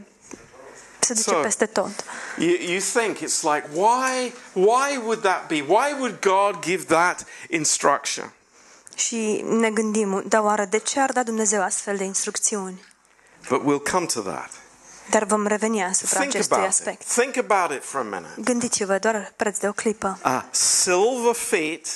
se 0.99 1.13
duce 1.13 1.29
So- 1.31 1.41
peste 1.41 1.65
tot. 1.65 1.89
you, 2.37 2.49
you 2.71 2.79
think 2.79 3.17
it's 3.17 3.41
like 3.41 3.67
why 3.73 4.33
why 4.53 4.97
would 4.97 5.21
that 5.21 5.47
be 5.47 5.61
why 5.67 5.93
would 5.99 6.19
god 6.21 6.61
give 6.63 6.83
that 6.83 7.25
instruction 7.49 8.31
Și 8.95 9.43
ne 9.47 9.69
gândim, 9.71 10.23
dar 10.27 10.43
oară 10.43 10.65
de 10.65 10.77
ce 10.77 10.99
ar 10.99 11.11
da 11.11 11.23
Dumnezeu 11.23 11.61
astfel 11.61 11.97
de 11.97 12.03
instrucțiuni? 12.03 12.81
But 13.49 13.61
we'll 13.61 13.91
come 13.91 14.05
to 14.05 14.19
that. 14.21 14.49
Dar 15.09 15.23
vom 15.23 15.47
reveni 15.47 15.83
asupra 15.83 16.19
Think 16.19 16.33
acestui 16.33 16.55
about 16.57 16.71
it. 16.71 16.77
aspect. 16.79 17.03
Think 17.13 17.37
about 17.49 17.77
it 17.77 17.83
for 17.83 17.99
a 17.99 18.03
minute. 18.03 18.33
Gândiți-vă 18.37 18.97
doar 18.97 19.33
preț 19.35 19.57
de 19.57 19.67
o 19.67 19.71
clipă. 19.71 20.19
Uh, 20.25 20.41
silver 20.51 21.33
feet 21.35 21.87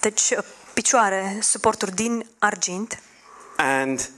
Deci 0.00 0.32
picioare, 0.72 1.38
suporturi 1.42 1.94
din 1.94 2.26
argint 2.38 2.98
and 3.56 4.10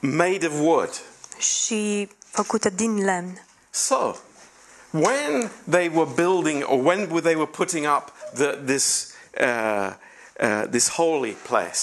made 0.00 0.46
of 0.46 0.52
wood. 0.60 1.00
și 1.38 2.08
făcute 2.30 2.70
din 2.70 3.04
lemn. 3.04 3.44
So, 3.70 4.14
when 4.90 5.50
they 5.70 5.90
were 5.94 6.10
building, 6.14 6.64
or 6.66 6.84
when 6.84 7.08
they 7.22 7.34
were 7.34 7.50
putting 7.50 7.86
up 7.96 8.12
the, 8.34 8.46
this, 8.64 9.08
uh, 9.40 9.92
uh, 10.40 10.62
this 10.70 10.88
holy 10.88 11.32
place, 11.32 11.78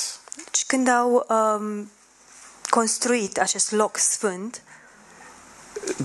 Și 0.52 0.66
când 0.66 0.88
au 0.88 1.26
um, 1.30 1.92
construit 2.70 3.38
acest 3.40 3.72
loc 3.72 3.98
sfânt, 3.98 4.62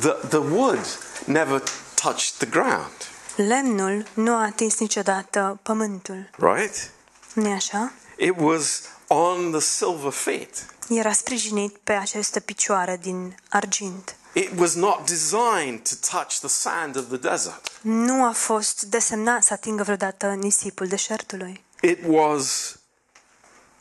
the, 0.01 0.16
the 0.29 0.39
wood 0.39 0.87
never 1.25 1.62
touched 1.95 2.35
the 2.39 2.47
ground, 2.47 2.93
lemnul 3.37 4.05
nu 4.14 4.35
a 4.35 4.43
atins 4.43 4.79
niciodată 4.79 5.59
pământul. 5.62 6.31
right? 6.39 6.91
nu 7.35 7.49
e 7.49 7.53
așa? 7.53 7.93
It 8.16 8.35
was 8.39 8.81
on 9.07 9.51
the 9.51 9.61
silver 9.61 10.12
feet. 10.12 10.66
Era 10.89 11.12
sprijinit 11.12 11.77
pe 11.77 11.93
aceste 11.93 12.41
picioare 12.41 12.99
din 13.03 13.37
argint. 13.49 14.16
It 14.33 14.51
was 14.59 14.75
not 14.75 15.07
designed 15.07 15.89
to 15.89 15.95
touch 16.11 16.39
the 16.39 16.49
sand 16.49 16.97
of 16.97 17.05
the 17.09 17.16
desert. 17.16 17.70
Nu 17.81 18.25
a 18.25 18.31
fost 18.33 18.83
desemnat 18.83 19.43
să 19.43 19.53
atingă 19.53 19.83
vreodată 19.83 20.27
nisipul 20.27 20.87
deșertului. 20.87 21.64
It 21.81 21.99
was 22.07 22.77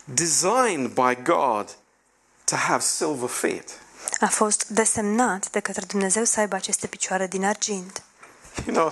designed 0.04 0.88
by 0.94 1.18
God 1.24 1.78
to 2.44 2.56
have 2.56 2.84
silver 2.84 3.30
feet. 3.30 3.81
A 4.20 4.28
fost 4.28 4.66
desemnat 4.68 5.50
de 5.50 5.60
către 5.60 5.86
Dumnezeu 5.88 6.24
să 6.24 6.40
aibă 6.40 6.56
aceste 6.56 6.88
picioare 6.88 7.28
din 7.28 7.46
argint. 7.46 8.04
You 8.68 8.76
know, 8.76 8.92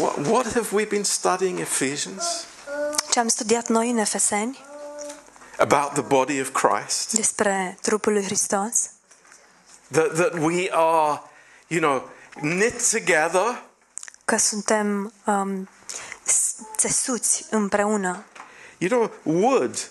what, 0.00 0.26
what 0.26 0.52
have 0.52 0.68
we 0.72 0.84
been 0.84 1.04
studying 1.04 1.58
Ephesians? 1.58 2.24
Ce 3.10 3.18
am 3.20 3.28
studiat 3.28 3.68
noi 3.68 3.90
în 3.90 3.96
Efeseni 3.98 4.64
About 5.58 5.92
the 5.92 6.02
body 6.02 6.40
of 6.40 6.48
Christ? 6.52 7.12
despre 7.14 7.78
trupul 7.80 8.12
lui 8.12 8.24
Hristos, 8.24 8.90
That, 9.90 10.14
that 10.14 10.32
we 10.32 10.68
are, 10.72 11.22
you 11.66 11.80
know, 11.80 12.08
knit 12.40 12.90
together 12.90 13.62
că 14.24 14.36
suntem 14.36 15.12
um, 15.26 15.68
s- 16.22 16.54
țesuți 16.76 17.44
împreună. 17.50 18.24
You 18.78 18.90
know, 18.90 19.10
wood 19.42 19.90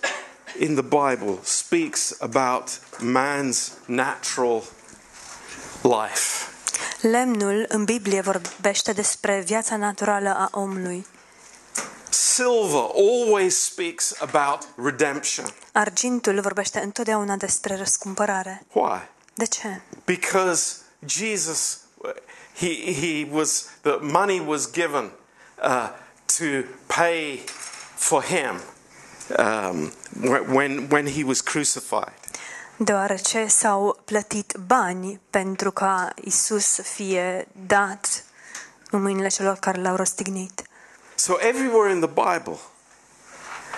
in 0.60 0.76
the 0.76 0.84
Bible 0.84 1.38
speaks 1.44 2.16
about 2.20 2.80
man's 3.00 3.72
natural 3.86 4.64
life. 5.82 6.48
Lemnul 7.02 7.66
în 7.68 7.84
Biblie 7.84 8.22
vorbește 8.22 8.92
despre 8.92 9.44
viața 9.46 9.76
naturală 9.76 10.30
a 10.30 10.50
omului. 10.52 11.06
Silver 12.10 12.90
always 12.96 13.64
speaks 13.64 14.16
about 14.20 14.68
redemption. 14.84 15.46
Argintul 15.72 16.42
vorbește 16.42 16.80
întotdeauna 16.80 17.36
despre 17.36 17.76
răscumpărare. 17.76 18.66
Why? 18.72 19.00
De 19.34 19.46
ce? 19.46 19.82
Because 20.06 20.76
Jesus, 21.06 21.80
he, 22.58 22.94
he 22.94 23.28
was, 23.32 23.66
the 23.82 23.98
money 24.02 24.40
was 24.46 24.72
given 24.72 25.12
uh, 25.64 25.90
to 26.38 26.68
pay 26.88 27.44
for 27.96 28.24
him 28.24 28.62
um, 29.38 29.92
when, 30.54 30.88
when 30.90 31.08
he 31.08 31.24
was 31.24 31.42
crucified. 31.42 32.14
Deoarece 32.78 33.46
s-au 33.48 34.00
plătit 34.06 34.56
bani 34.66 35.20
pentru 35.30 35.72
ca 35.72 36.14
Isus 36.22 36.66
să 36.66 36.82
fie 36.82 37.48
dat 37.66 38.24
în 38.90 39.02
mâinile 39.02 39.28
celor 39.28 39.56
care 39.56 39.82
l-au 39.82 39.96
răstignit. 39.96 40.62
So 41.16 41.34
everywhere 41.40 41.92
in 41.92 42.00
the 42.00 42.10
Bible, 42.10 42.58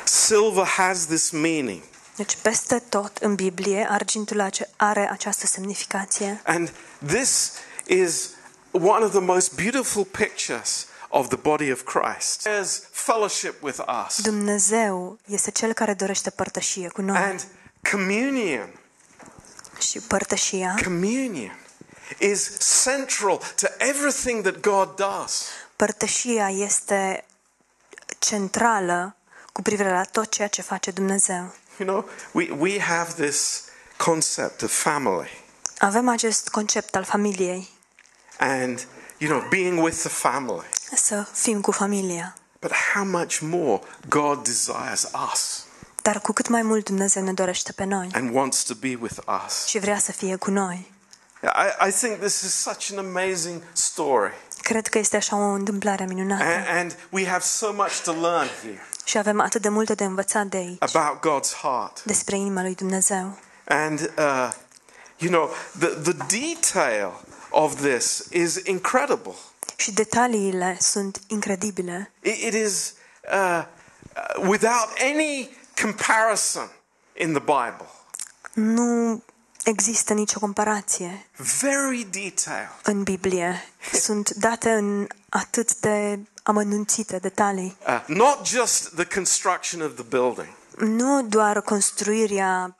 silver 0.04 0.66
has 0.66 1.06
this 1.06 1.30
meaning. 1.30 1.82
Deci 2.16 2.38
peste 2.41 2.80
tot 2.89 3.18
în 3.18 3.36
Biblie 3.36 3.88
argintul 3.89 4.39
ace- 4.39 4.70
are 4.76 5.10
această 5.12 5.45
semnificație. 5.47 6.41
And 6.45 6.72
this 7.06 7.52
is 7.86 8.30
one 8.72 9.06
of 9.06 9.12
the 9.12 9.20
most 9.20 9.56
beautiful 9.56 10.04
pictures 10.04 10.86
of 11.12 11.28
the 11.28 11.38
body 11.38 11.72
of 11.72 11.82
Christ. 11.84 12.47
There's 12.47 12.82
fellowship 12.91 13.62
with 13.64 13.80
us. 14.05 14.22
Dumnezeu 14.22 15.20
este 15.26 15.51
cel 15.51 15.74
care 15.74 15.93
dorește 15.93 16.30
părtășie 16.30 16.88
cu 16.88 17.01
noi. 17.01 17.18
And 17.18 17.47
communion, 17.91 18.80
Și 19.80 19.99
părtășia, 19.99 20.76
communion 20.84 21.59
is 22.20 22.57
central 22.84 23.38
to 23.55 23.68
everything 23.78 24.41
that 24.43 24.59
God 24.59 24.95
does. 24.95 25.43
părtășia 25.76 26.49
este 26.49 27.26
centrală 28.20 29.16
cu 29.53 29.62
privire 29.62 29.89
la 29.89 30.03
tot 30.03 30.32
ceea 30.32 30.47
ce 30.47 30.62
face 30.62 30.91
Dumnezeu. 30.91 31.53
You 31.80 31.88
know, 31.89 32.09
we, 32.32 32.49
we 32.57 32.80
have 32.80 33.28
this 33.28 33.64
concept 33.97 34.62
of 34.62 34.72
family 34.72 35.30
Avem 35.78 36.07
acest 36.09 36.49
concept 36.49 36.95
al 36.95 37.03
familiei, 37.03 37.70
and, 38.38 38.88
you 39.18 39.30
know, 39.30 39.49
being 39.49 39.84
with 39.84 39.97
the 39.99 40.09
family. 40.09 40.66
Să 40.96 41.26
fim 41.34 41.62
cu 41.62 41.72
familia. 41.72 42.36
But 42.60 42.72
how 42.94 43.04
much 43.06 43.38
more 43.39 43.82
God 44.10 44.44
desires 44.44 45.08
us 45.34 45.66
Dar 46.02 46.20
cu 46.20 46.32
cât 46.32 46.48
mai 46.48 46.62
mult 46.62 46.86
Dumnezeu 46.86 47.24
ne 47.24 47.34
dorește 47.34 47.72
pe 47.72 47.84
noi 47.84 48.10
and 48.14 48.36
wants 48.36 48.64
to 48.64 48.74
be 48.74 48.98
with 49.02 49.18
us. 49.46 49.66
și 49.66 49.80
vrea 49.80 49.98
să 50.00 50.12
fie 50.12 50.36
cu 50.36 50.50
noi. 50.52 50.92
I, 51.44 51.88
I 51.88 51.92
think 51.92 52.20
this 52.20 52.42
is 52.42 52.54
such 52.54 52.92
an 52.92 52.98
amazing 53.06 53.62
story. 53.74 54.32
Cred 54.62 54.88
că 54.88 54.98
este 54.98 55.16
așa 55.16 55.36
o 55.36 55.39
întâmplare 55.52 56.06
minunată 56.06 56.44
And, 56.44 56.66
and 56.78 56.98
we 57.10 57.28
have 57.28 57.44
so 57.44 57.74
much 57.74 58.02
to 58.04 58.12
learn 58.12 58.48
here 58.62 58.86
și 59.06 59.18
avem 59.18 59.39
atât 59.39 59.62
de 59.62 59.70
multe 59.70 59.94
de 59.94 60.04
învățat 60.04 60.46
de 60.46 60.58
aici 60.58 60.96
about 60.96 61.20
God's 61.20 61.54
heart. 61.62 62.04
despre 62.04 62.36
inima 62.38 62.62
lui 62.62 62.76
Dumnezeu. 62.76 63.38
And, 63.68 64.00
uh, 64.18 64.50
you 65.18 65.32
know, 65.32 65.50
the, 65.80 65.88
the 65.88 66.14
detail 66.14 67.22
of 67.50 67.82
this 67.82 68.24
is 68.30 68.56
incredible. 68.64 69.36
Și 69.82 69.92
detaliile 69.92 70.78
sunt 70.80 71.22
incredibile. 71.28 72.12
It, 72.22 72.36
it 72.36 72.54
is 72.54 72.94
uh, 73.34 73.64
uh, 74.16 74.48
without 74.48 74.88
any 75.14 75.50
comparison 75.82 76.70
in 77.18 77.34
the 77.34 77.40
Bible. 77.40 77.90
Nu 78.54 79.24
există 79.64 80.14
nicio 80.14 80.40
comparație 80.40 81.26
Very 81.62 82.08
detailed. 82.12 82.80
în 82.84 83.04
Biblie. 83.04 83.64
Sunt 84.06 84.30
date 84.30 84.72
în 84.72 85.08
atât 85.30 85.76
de 85.76 86.20
amănunțite 86.44 87.18
detalii. 87.18 87.78
Uh, 87.88 88.04
not 88.08 88.46
just 88.48 88.96
the 88.96 89.06
construction 89.06 89.82
of 89.82 89.94
the 89.94 90.04
building, 90.04 90.50
Nu 90.78 91.24
doar 91.24 91.62
construirea 91.62 92.76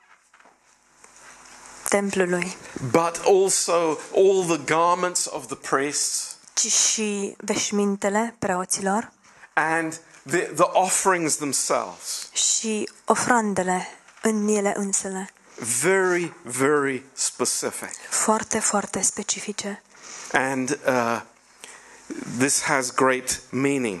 templului, 1.88 2.56
but 2.90 3.20
also 3.24 3.98
all 4.14 4.44
the 4.48 4.58
garments 4.64 5.26
of 5.30 5.46
the 5.46 5.56
priests 5.56 6.31
ci 6.54 6.72
și 6.72 7.34
veșmintele 7.38 8.34
preoților 8.38 9.10
and 9.54 10.00
the, 10.30 10.38
the 10.38 10.64
offerings 10.72 11.36
themselves. 11.36 12.28
și 12.32 12.88
ofrandele 13.04 13.88
în 14.22 14.48
ele 14.48 14.72
însele. 14.76 15.30
Very, 15.80 16.32
very 16.42 17.02
specific. 17.12 17.90
Foarte, 18.08 18.58
foarte 18.58 19.00
specifice. 19.00 19.82
And 20.32 20.78
uh, 20.86 21.20
this 22.38 22.62
has 22.62 22.90
great 22.94 23.40
meaning, 23.50 24.00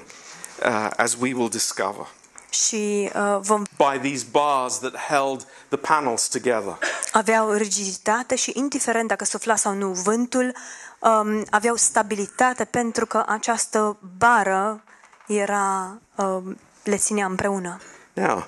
uh, 0.64 0.90
as 0.96 1.14
we 1.20 1.32
will 1.34 1.48
discover, 1.48 2.06
Și 2.50 3.10
uh, 3.14 3.38
vom 3.40 3.62
by 3.76 4.08
these 4.08 4.26
bars 4.30 4.78
that 4.78 4.96
held 4.96 5.46
the 5.68 5.76
panels 5.78 6.28
together. 6.28 6.78
aveau 7.12 7.50
rigiditate 7.52 8.34
și 8.36 8.52
indiferent 8.54 9.08
dacă 9.08 9.24
sufla 9.24 9.56
sau 9.56 9.72
nu 9.74 9.88
vântul, 9.88 10.56
um, 11.02 11.44
aveau 11.50 11.76
stabilitate 11.76 12.64
pentru 12.64 13.06
că 13.06 13.24
această 13.26 13.96
bară 14.18 14.84
era, 15.26 15.98
um, 16.16 16.58
le 16.84 16.96
ținea 16.96 17.26
împreună. 17.26 17.80
Now, 18.12 18.46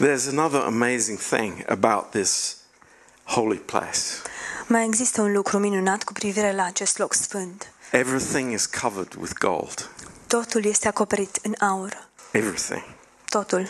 there's 0.00 0.28
another 0.28 0.60
amazing 0.60 1.18
thing 1.18 1.64
about 1.66 2.10
this 2.10 2.56
holy 3.24 3.58
place. 3.58 3.98
Mai 4.66 4.84
există 4.84 5.20
un 5.20 5.32
lucru 5.32 5.58
minunat 5.58 6.02
cu 6.02 6.12
privire 6.12 6.52
la 6.52 6.64
acest 6.64 6.98
loc 6.98 7.14
sfânt. 7.14 7.72
Everything 7.90 8.52
is 8.52 8.66
covered 8.66 9.14
with 9.14 9.32
gold. 9.38 9.90
Totul 10.26 10.64
este 10.64 10.88
acoperit 10.88 11.38
în 11.42 11.54
aur. 11.58 12.08
Everything. 12.30 12.82
Totul. 13.28 13.68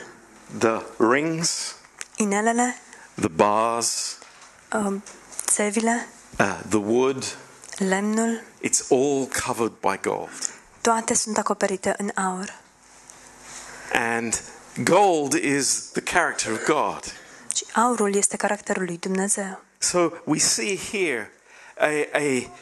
The 0.59 0.83
rings, 0.99 1.75
Inelele, 2.17 2.77
the 3.15 3.29
bars, 3.29 4.19
um, 4.73 5.03
țevile, 5.47 6.07
uh, 6.39 6.59
the 6.69 6.79
wood, 6.79 7.37
lemnul, 7.79 8.43
it's 8.65 8.91
all 8.91 9.29
covered 9.47 9.73
by 9.81 10.01
gold. 10.09 10.31
toate 10.81 11.15
sunt 11.15 11.39
acoperite 11.39 11.95
în 11.99 12.11
aur. 12.15 12.61
And 13.93 14.43
gold 14.85 15.33
is 15.33 15.91
the 15.93 16.03
character 16.03 16.53
of 16.53 16.65
God. 16.65 17.05
Și 17.57 17.65
aurul 17.75 18.15
este 18.15 18.37
caracterul 18.37 18.85
lui 18.85 18.99
Dumnezeu. 18.99 19.63
So 19.79 20.11
we 20.25 20.39
see 20.39 20.79
here 20.91 21.31
a, 21.79 22.19
a 22.19 22.53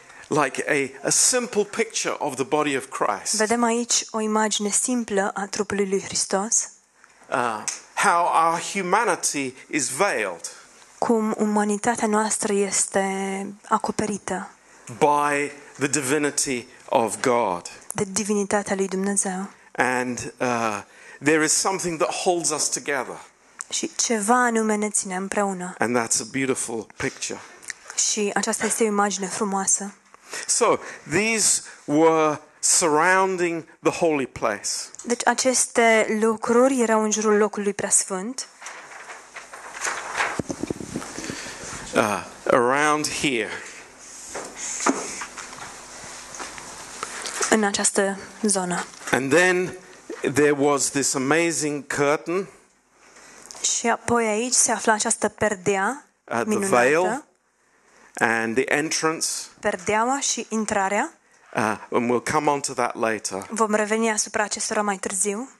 like 0.43 0.65
a, 0.69 1.07
a 1.07 1.11
simple 1.11 1.65
picture 1.65 2.15
of 2.19 2.35
the 2.35 2.45
body 2.45 2.77
of 2.77 2.85
Christ. 2.87 3.35
Vedem 3.35 3.63
aici 3.63 4.05
o 4.11 4.21
imagine 4.21 4.69
simplă 4.69 5.31
a 5.35 5.47
trupului 5.47 5.89
lui 5.89 6.03
Hristos, 6.03 6.71
Uh, 7.31 7.63
how 7.95 8.25
our 8.25 8.61
humanity 8.61 9.55
is 9.69 9.89
veiled 9.89 10.41
cum 10.99 11.35
umanitatea 11.39 12.07
noastră 12.07 12.53
este 12.53 13.05
acoperită 13.69 14.51
by 14.99 15.51
the 15.79 15.87
divinity 15.89 16.67
of 16.89 17.21
God. 17.21 17.63
de 17.93 18.05
divinitatea 18.05 18.77
lui 18.77 18.89
Dumnezeu. 18.89 19.51
And 19.73 20.33
uh, 20.41 20.83
there 21.23 21.45
is 21.45 21.53
something 21.53 21.99
that 21.99 22.13
holds 22.15 22.51
us 22.51 22.69
together. 22.69 23.21
Și 23.71 23.91
ceva 23.97 24.35
anume 24.45 24.75
ne 24.75 24.91
ține 24.91 25.15
împreună. 25.17 25.75
And 25.79 25.97
that's 25.99 26.21
a 26.21 26.25
beautiful 26.33 26.87
picture. 26.97 27.41
Și 28.11 28.31
aceasta 28.35 28.67
este 28.67 28.83
o 28.83 28.87
imagine 28.87 29.27
frumoasă. 29.27 29.95
So 30.47 30.77
these 31.11 31.63
were 31.85 32.41
surrounding 32.59 33.65
the 33.83 33.93
holy 33.93 34.27
place. 34.27 34.69
Deci 35.03 35.27
aceste 35.27 36.17
lucruri 36.21 36.81
erau 36.81 37.03
în 37.03 37.11
jurul 37.11 37.37
locului 37.37 37.75
preasfânt, 37.75 38.49
Uh, 41.95 42.25
around 42.51 43.09
here. 43.09 43.51
În 47.51 47.65
această 47.65 48.19
zonă. 48.43 48.85
And 49.11 49.33
then 49.33 49.77
there 50.21 50.51
was 50.59 50.91
this 50.91 51.15
amazing 51.15 51.85
curtain, 51.97 52.47
Și 53.63 53.87
apoi 53.87 54.27
aici 54.27 54.53
se 54.53 54.73
afla 54.73 54.93
această 54.93 55.29
perdea 55.29 56.05
uh, 56.25 56.35
the 56.35 56.45
minunată, 56.47 56.77
veil, 56.77 57.25
and 58.15 58.55
the 58.55 58.75
entrance. 58.75 59.27
perdeaua 59.61 60.21
și 60.21 60.47
intrarea. 60.49 61.13
Uh, 61.57 61.77
and 61.91 62.11
we'll 62.11 62.33
come 62.33 62.51
on 62.51 62.61
to 62.61 62.73
that 62.73 62.95
later. 62.95 63.47
Vom 63.51 63.75
reveni 63.75 64.11
asupra 64.11 64.43
acestora 64.43 64.83
mai 64.83 64.97
târziu. 64.97 65.51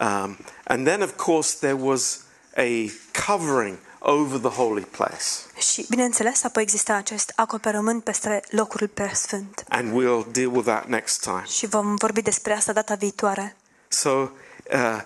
Um, 0.00 0.36
and 0.64 0.86
then, 0.86 1.02
of 1.02 1.16
course, 1.16 1.56
there 1.60 1.76
was 1.80 2.20
a 2.56 2.90
covering 3.26 3.78
over 3.98 4.38
the 4.38 4.60
holy 4.60 4.84
place. 4.84 5.24
Și, 5.58 5.86
bineînțeles, 5.88 6.44
apoi 6.44 6.62
exista 6.62 6.94
acest 6.94 7.32
acoperământ 7.36 8.04
peste 8.04 8.40
locul 8.50 8.88
preasfânt. 8.88 9.64
And 9.68 9.88
we'll 9.90 10.32
deal 10.32 10.50
with 10.54 10.66
that 10.66 10.86
next 10.86 11.20
time. 11.20 11.44
Și 11.46 11.66
vom 11.66 11.94
vorbi 11.94 12.22
despre 12.22 12.52
asta 12.52 12.72
data 12.72 12.94
viitoare. 12.94 13.56
So 13.88 14.10
uh, 14.10 15.00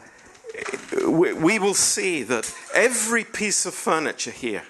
we, 1.07 1.33
we 1.41 1.59
will 1.59 1.75
see 1.75 2.25
that 2.29 2.45
every 2.73 3.25
piece 3.25 3.69
of 3.69 3.75
furniture 3.75 4.37
here 4.41 4.67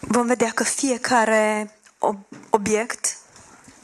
Vom 0.00 0.26
vedea 0.26 0.50
că 0.54 0.64
fiecare 0.64 1.72
ob- 1.98 2.38
obiect 2.50 3.16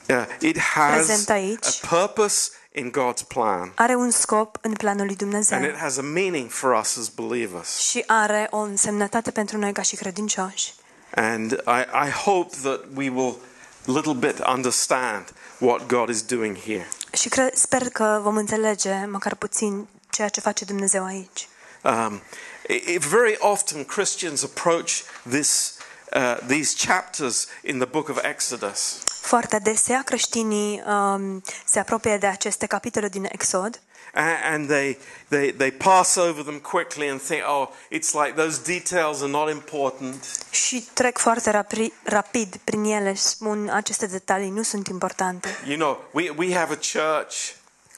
uh, 0.09 0.25
it 0.41 0.59
has 0.59 0.95
Prezent 0.95 1.29
aici. 1.31 1.67
a 1.83 1.87
purpose 1.97 2.51
in 2.73 2.91
God's 2.93 3.27
plan, 3.29 3.73
are 3.75 3.95
un 3.95 4.11
scop 4.11 4.59
în 4.61 4.73
planul 4.73 5.07
lui 5.07 5.17
Dumnezeu 5.17 5.59
and 5.59 5.67
it 5.67 5.77
has 5.77 5.97
a 5.97 6.03
meaning 6.03 6.51
for 6.51 6.73
us 6.81 6.97
as 6.97 7.09
believers. 7.09 7.77
și 7.77 8.03
are 8.07 8.47
o 8.51 8.59
însemnătate 8.59 9.31
pentru 9.31 9.59
noi 9.59 9.73
ca 9.73 9.83
și 9.83 9.97
credincioși. 9.97 10.75
And 11.15 11.53
I, 11.53 12.07
I 12.07 12.11
hope 12.11 12.57
that 12.62 12.81
we 12.95 13.09
will 13.11 13.37
little 13.85 14.15
bit 14.15 14.39
understand 14.41 15.33
what 15.59 15.87
God 15.87 16.09
is 16.09 16.23
doing 16.23 16.57
here. 16.59 16.89
Și 17.12 17.29
cre- 17.29 17.51
sper 17.55 17.89
că 17.89 18.21
vom 18.23 18.37
înțelege 18.37 19.05
măcar 19.11 19.35
puțin 19.35 19.87
ceea 20.11 20.29
ce 20.29 20.41
face 20.41 20.65
Dumnezeu 20.65 21.05
aici. 21.05 21.49
Um, 21.83 22.23
it, 22.69 22.89
it- 22.89 23.01
very 23.03 23.37
often 23.39 23.85
Christians 23.85 24.43
approach 24.43 24.91
this, 25.31 25.77
uh, 26.15 26.37
these 26.47 26.87
chapters 26.87 27.47
in 27.62 27.77
the 27.79 27.87
book 27.87 28.09
of 28.09 28.19
Exodus 28.25 28.99
Foarte 29.21 29.57
adesea 29.57 30.03
creștinii 30.05 30.83
um, 30.87 31.43
se 31.67 31.79
apropie 31.79 32.17
de 32.19 32.27
aceste 32.27 32.67
capitole 32.67 33.09
din 33.09 33.27
Exod 33.33 33.75
a- 33.75 33.81
and 34.15 34.69
they, 34.69 34.99
they, 35.29 35.51
they 35.53 35.71
pass 35.71 36.17
over 36.17 36.43
them 36.43 36.61
quickly 36.61 37.09
and 37.09 37.21
think, 37.21 37.43
oh, 37.47 37.69
it's 37.91 38.15
like 38.15 38.35
those 38.37 38.59
details 38.62 39.23
are 39.23 39.31
not 39.31 39.51
important. 39.51 40.25
și 40.51 40.85
trec 40.93 41.19
foarte 41.19 41.51
rapri, 41.51 41.93
rapid 42.03 42.57
prin 42.65 42.85
ele 42.85 43.12
și 43.12 43.23
spun 43.23 43.69
aceste 43.69 44.07
detalii 44.07 44.51
nu 44.51 44.62
sunt 44.62 44.87
importante. 44.89 45.49
You 45.67 45.77
know, 45.77 46.05
we, 46.12 46.31
we 46.37 46.55
have 46.55 46.73
a 46.73 46.77
church 46.77 47.35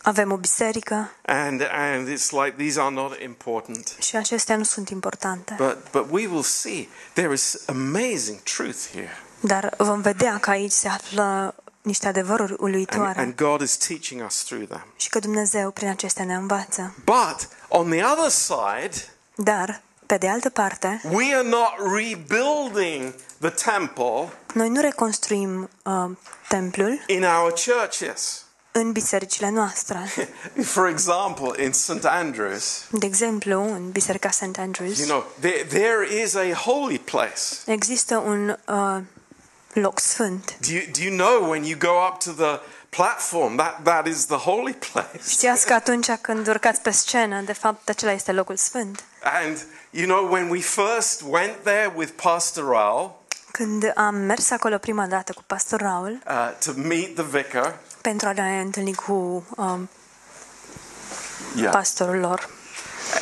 Avem 0.03 0.33
o 0.33 0.37
biserică 0.37 1.11
and, 1.23 1.63
and 1.73 2.09
it's 2.09 2.31
like 2.31 2.55
these 2.57 2.81
are 2.81 2.95
not 2.95 3.21
important. 3.21 3.97
și 4.01 4.17
acestea 4.17 4.57
nu 4.57 4.65
sunt 4.65 4.89
importante. 4.89 5.55
But, 5.59 5.77
but 5.91 6.07
we 6.11 6.27
will 6.27 6.43
see 6.43 6.89
there 7.13 7.33
is 7.33 7.59
amazing 7.67 8.39
truth 8.39 8.79
here. 8.93 9.19
Dar 9.41 9.75
vom 9.79 10.01
vedea 10.01 10.39
că 10.39 10.51
aici 10.51 10.73
se 10.73 10.89
află 10.89 11.55
niște 11.87 12.09
adevăruri 12.09 12.51
And, 12.51 12.61
uluitoare 12.61 13.21
and 13.21 13.35
God 13.35 13.61
is 13.61 13.77
teaching 13.77 14.25
us 14.27 14.35
through 14.45 14.67
them. 14.69 14.85
și 14.97 15.09
că 15.09 15.19
Dumnezeu 15.19 15.71
prin 15.71 15.89
acestea 15.89 16.25
ne 16.25 16.35
învață. 16.35 16.95
But 17.05 17.49
on 17.69 17.91
the 17.91 18.03
other 18.05 18.31
side, 18.31 19.05
Dar, 19.35 19.83
pe 20.07 20.17
de 20.17 20.29
altă 20.29 20.49
parte, 20.51 21.01
we 21.11 21.35
are 21.35 21.49
not 21.49 21.73
rebuilding 21.97 23.15
the 23.41 23.51
temple 23.51 24.29
noi 24.55 24.69
nu 24.69 24.81
reconstruim 24.81 25.69
uh, 25.85 26.11
templul 26.49 27.01
in 27.07 27.25
our 27.25 27.53
churches. 27.67 28.45
în 28.73 28.93
bisericile 28.93 29.51
noastre. 29.51 29.99
For 30.75 30.87
example, 30.89 31.65
in 31.65 31.73
St. 31.73 32.05
Andrews, 32.05 32.85
De 32.91 33.07
exemplu, 33.07 33.61
în 33.63 33.91
Biserica 33.91 34.31
St. 34.31 34.59
Andrews 34.59 34.99
you 34.99 35.07
know, 35.09 35.25
there, 35.41 35.65
there 35.69 36.21
is 36.23 36.35
a 36.35 36.53
holy 36.55 36.99
place. 36.99 37.41
există 37.67 38.17
un 38.17 38.57
uh, 38.69 38.99
loc 39.81 39.99
sfânt. 39.99 40.57
Do 40.61 40.73
you, 40.73 40.83
do 40.93 41.03
you 41.03 41.17
know 41.17 41.49
when 41.51 41.65
you 41.65 41.79
go 41.79 42.07
up 42.09 42.19
to 42.25 42.33
the 42.33 42.61
platform, 42.89 43.57
that, 43.57 43.85
that 43.85 44.07
is 44.07 44.27
the 44.27 44.37
holy 44.37 44.77
place? 44.93 45.29
Știați 45.29 45.67
că 45.67 45.75
atunci 45.75 46.11
când 46.11 46.49
urcați 46.49 46.81
pe 46.81 46.91
scenă, 46.91 47.41
de 47.41 47.53
fapt 47.53 47.89
acela 47.89 48.13
este 48.13 48.33
locul 48.33 48.57
sfânt. 48.57 49.05
And, 49.23 49.67
you 49.91 50.07
know, 50.07 50.33
when 50.33 50.49
we 50.49 50.61
first 50.61 51.23
went 51.29 51.63
there 51.63 51.93
with 51.97 52.13
Pastor 52.23 52.65
Raul 52.65 53.25
Când 53.57 53.93
am 53.95 54.15
mers 54.15 54.51
acolo 54.51 54.79
prima 54.79 55.07
dată 55.07 55.33
cu 55.33 55.43
pastor 55.47 55.81
Raul 55.81 56.23
uh, 56.29 56.51
to 56.65 56.73
meet 56.75 57.15
the 57.15 57.25
vicar, 57.25 57.79
pentru 58.01 58.29
a 58.29 58.33
ne 58.33 58.61
întâlni 58.61 58.95
cu 58.95 59.47
um, 59.57 59.89
yeah. 61.57 61.71
pastorul 61.73 62.17
lor, 62.17 62.49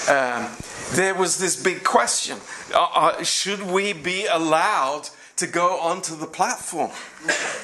um, 0.09 0.49
there 0.93 1.15
was 1.19 1.37
this 1.37 1.55
big 1.55 1.83
question 1.83 2.37
uh, 2.73 3.13
uh, 3.19 3.25
should 3.25 3.71
we 3.71 3.93
be 3.93 4.29
allowed 4.29 5.11
to 5.35 5.47
go 5.53 5.79
onto 5.91 6.15
the 6.15 6.27
platform? 6.27 6.91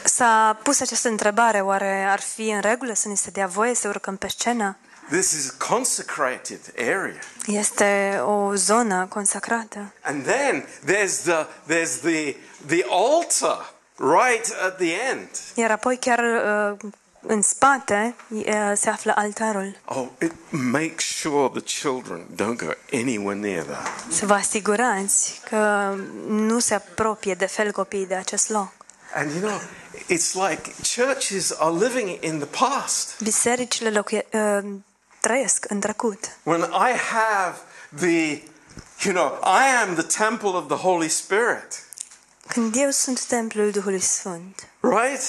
s-a 0.04 0.58
pus 0.62 0.80
această 0.80 1.08
întrebare, 1.08 1.60
oare 1.60 2.04
ar 2.08 2.20
fi 2.20 2.50
în 2.50 2.60
regulă 2.60 2.92
să 2.94 3.08
ni 3.08 3.16
se 3.16 3.30
dea 3.30 3.46
voie 3.46 3.74
să 3.74 3.88
urcăm 3.88 4.16
pe 4.16 4.28
scenă? 4.28 4.76
This 5.10 5.32
is 5.32 5.54
a 5.58 5.64
consecrated 5.74 6.60
area. 6.78 7.20
Este 7.46 8.20
o 8.24 8.54
zonă 8.54 9.06
consacrată. 9.08 9.92
And 10.02 10.24
then 10.24 10.66
there's 10.86 11.22
the, 11.24 11.46
there's 11.66 12.00
the, 12.00 12.36
the 12.66 12.84
altar 12.88 13.72
right 13.96 14.54
at 14.62 14.76
the 14.76 14.92
end. 15.10 15.28
Iar 15.54 15.70
apoi 15.70 15.96
chiar 15.96 16.18
uh, 16.18 16.90
în 17.20 17.42
spate 17.42 18.14
uh, 18.28 18.44
se 18.74 18.90
află 18.90 19.12
altarul. 19.16 19.76
Oh, 19.84 20.06
it, 20.22 20.32
make 20.50 20.94
sure 20.98 21.60
the 21.60 21.80
children 21.80 22.26
don't 22.34 22.56
go 22.56 22.70
anywhere 22.92 23.38
near 23.38 23.62
that. 23.64 23.88
Să 24.08 24.26
vă 24.26 24.34
asigurați 24.34 25.40
că 25.50 25.94
nu 26.26 26.58
se 26.58 26.74
apropie 26.74 27.34
de 27.34 27.46
fel 27.46 27.72
copiii 27.72 28.06
de 28.06 28.14
acest 28.14 28.48
loc. 28.48 28.72
And 29.14 29.30
you 29.30 29.40
know, 29.40 29.60
it's 30.08 30.32
like 30.48 30.72
churches 30.96 31.50
are 31.58 31.74
living 31.76 32.24
in 32.24 32.38
the 32.38 32.64
past. 32.66 33.20
Bisericile 33.22 33.90
locuie, 33.90 34.26
uh, 34.32 34.70
trăiesc 35.20 35.64
în 35.68 35.80
trecut. 35.80 36.18
When 36.42 36.60
I 36.60 36.92
have 37.12 37.56
the, 37.96 38.42
you 39.04 39.14
know, 39.14 39.38
I 39.42 39.82
am 39.86 39.94
the 39.94 40.24
temple 40.24 40.48
of 40.48 40.66
the 40.66 40.76
Holy 40.76 41.08
Spirit, 41.08 41.84
Când 42.46 42.74
eu 42.76 42.90
sunt 42.90 43.24
templul 43.24 43.70
Duhului 43.70 44.00
Sfânt, 44.00 44.68
right? 44.80 45.22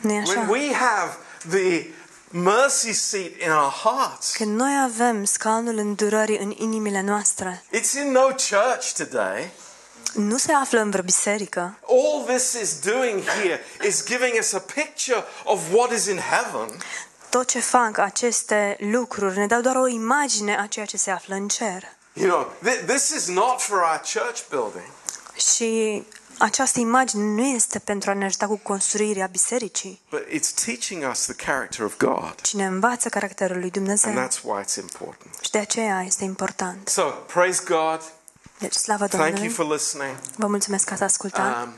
nu 0.00 0.10
When 0.12 0.20
așa? 0.38 0.46
we 0.50 0.72
have 0.74 1.16
the 1.50 1.86
mercy 2.30 2.92
seat 2.92 3.30
in 3.44 3.50
our 3.50 3.70
hearts, 3.72 4.32
Când 4.36 4.56
noi 4.60 4.72
avem 4.84 5.24
scaunul 5.24 5.76
îndurării 5.78 6.38
în 6.38 6.54
inimile 6.56 7.00
noastre, 7.00 7.62
it's 7.76 7.92
in 8.04 8.10
no 8.10 8.20
church 8.26 8.92
today. 8.96 9.50
nu 10.14 10.36
se 10.36 10.52
află 10.52 10.80
în 10.80 10.90
vreo 10.90 11.02
biserică. 11.02 11.78
All 11.88 12.24
this 12.36 12.52
is 12.52 12.78
doing 12.78 13.22
here 13.24 13.60
is 13.86 14.04
giving 14.06 14.32
us 14.38 14.52
a 14.52 14.58
picture 14.74 15.24
of 15.44 15.60
what 15.72 15.90
is 15.92 16.06
in 16.06 16.18
heaven. 16.18 16.68
Tot 17.30 17.48
ce 17.48 17.60
fac 17.60 17.98
aceste 17.98 18.76
lucruri 18.80 19.38
ne 19.38 19.46
dau 19.46 19.60
doar 19.60 19.76
o 19.76 19.86
imagine 19.86 20.58
a 20.60 20.66
ceea 20.66 20.86
ce 20.86 20.96
se 20.96 21.10
află 21.10 21.34
în 21.34 21.48
cer. 21.48 21.82
You 22.12 22.28
know, 22.28 22.52
th- 22.72 22.86
this 22.86 23.08
is 23.08 23.26
not 23.26 23.60
for 23.60 23.76
our 23.76 24.00
church 24.12 24.40
building. 24.50 24.90
Și 25.54 26.02
Această 26.38 26.80
imagine 26.80 27.24
nu 27.24 27.42
este 27.42 27.78
pentru 27.78 28.10
a 28.10 28.14
ne 28.14 28.24
ajuta 28.24 28.46
cu 28.46 28.60
construirea 28.62 29.26
bisericii, 29.26 30.00
but 30.10 30.26
it's 30.28 30.64
teaching 30.64 31.10
us 31.10 31.24
the 31.24 31.34
character 31.34 31.84
of 31.84 31.96
God. 31.96 32.34
ci 32.42 32.54
ne 32.54 32.66
învață 32.66 33.08
caracterul 33.08 33.58
lui 33.58 33.70
Dumnezeu. 33.70 34.16
And 34.16 34.28
that's 34.28 34.40
why 34.42 34.62
it's 34.62 34.76
important. 34.80 35.34
Și 35.40 35.50
de 35.50 35.58
aceea 35.58 36.02
este 36.02 36.24
important. 36.24 36.88
So, 36.88 37.02
praise 37.02 37.62
God. 37.66 38.00
Deci, 38.58 38.72
slavă 38.72 39.06
Thank 39.06 39.38
you 39.38 39.50
for 39.50 39.72
listening. 39.72 40.16
Vă 40.36 40.46
mulțumesc 40.46 40.84
că 40.84 40.92
ați 40.92 41.02
ascultat. 41.02 41.64
Um, 41.64 41.74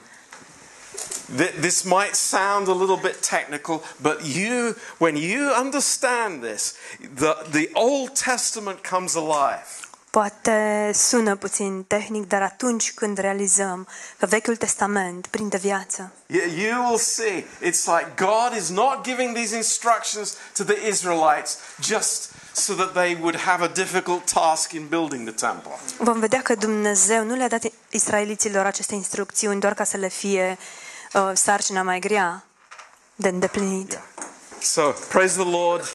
this 1.61 1.83
might 1.83 2.15
sound 2.15 2.69
a 2.69 2.75
little 2.75 2.99
bit 3.03 3.29
technical, 3.29 3.83
but 4.01 4.19
you, 4.23 4.75
when 4.99 5.17
you 5.17 5.53
understand 5.63 6.43
this, 6.43 6.75
the, 7.15 7.37
the 7.51 7.69
Old 7.73 8.19
Testament 8.19 8.87
comes 8.87 9.15
alive. 9.15 9.67
Poate 10.11 10.91
sună 10.95 11.37
puțin 11.37 11.85
tehnic, 11.85 12.29
dar 12.29 12.43
atunci 12.43 12.93
când 12.93 13.19
realizăm 13.19 13.87
că 14.19 14.27
Vechiul 14.27 14.57
Testament 14.57 15.27
prinde 15.27 15.57
viață, 15.57 16.13
You, 16.27 16.43
you 16.69 16.87
will 16.89 16.99
see, 16.99 17.45
it's 17.61 17.85
like 17.85 18.07
God 18.17 18.57
is 18.57 18.69
not 18.69 19.05
giving 19.05 19.37
these 19.37 19.57
instructions 19.57 20.37
to 20.57 20.65
the 20.65 20.87
Israelites 20.89 21.57
just 21.83 22.31
so 22.53 22.75
that 22.75 22.93
they 22.93 23.17
would 23.21 23.37
have 23.37 23.65
a 23.65 23.69
difficult 23.69 24.33
task 24.33 24.73
in 24.73 24.87
building 24.89 25.29
the 25.29 25.47
temple. 25.47 25.71
vom 25.99 26.21
vedea 26.21 26.43
că 26.43 26.55
Dumnezeu 26.55 27.25
nu 27.25 27.35
le-a 27.35 27.49
dat 27.49 27.63
israeliților 27.91 28.67
aceste 28.67 28.95
instrucțiuni 28.95 29.61
doar 29.61 29.75
ca 29.75 29.85
să 29.85 29.97
le 29.97 30.09
fie 30.09 30.59
uh, 31.13 31.31
sarcina 31.35 31.83
mai 31.83 31.99
grea 31.99 32.45
de 33.15 33.29
îndeplinit. 33.29 34.01
So, 34.63 34.83
praise 35.09 35.37
the 35.43 35.51
Lord. 35.51 35.85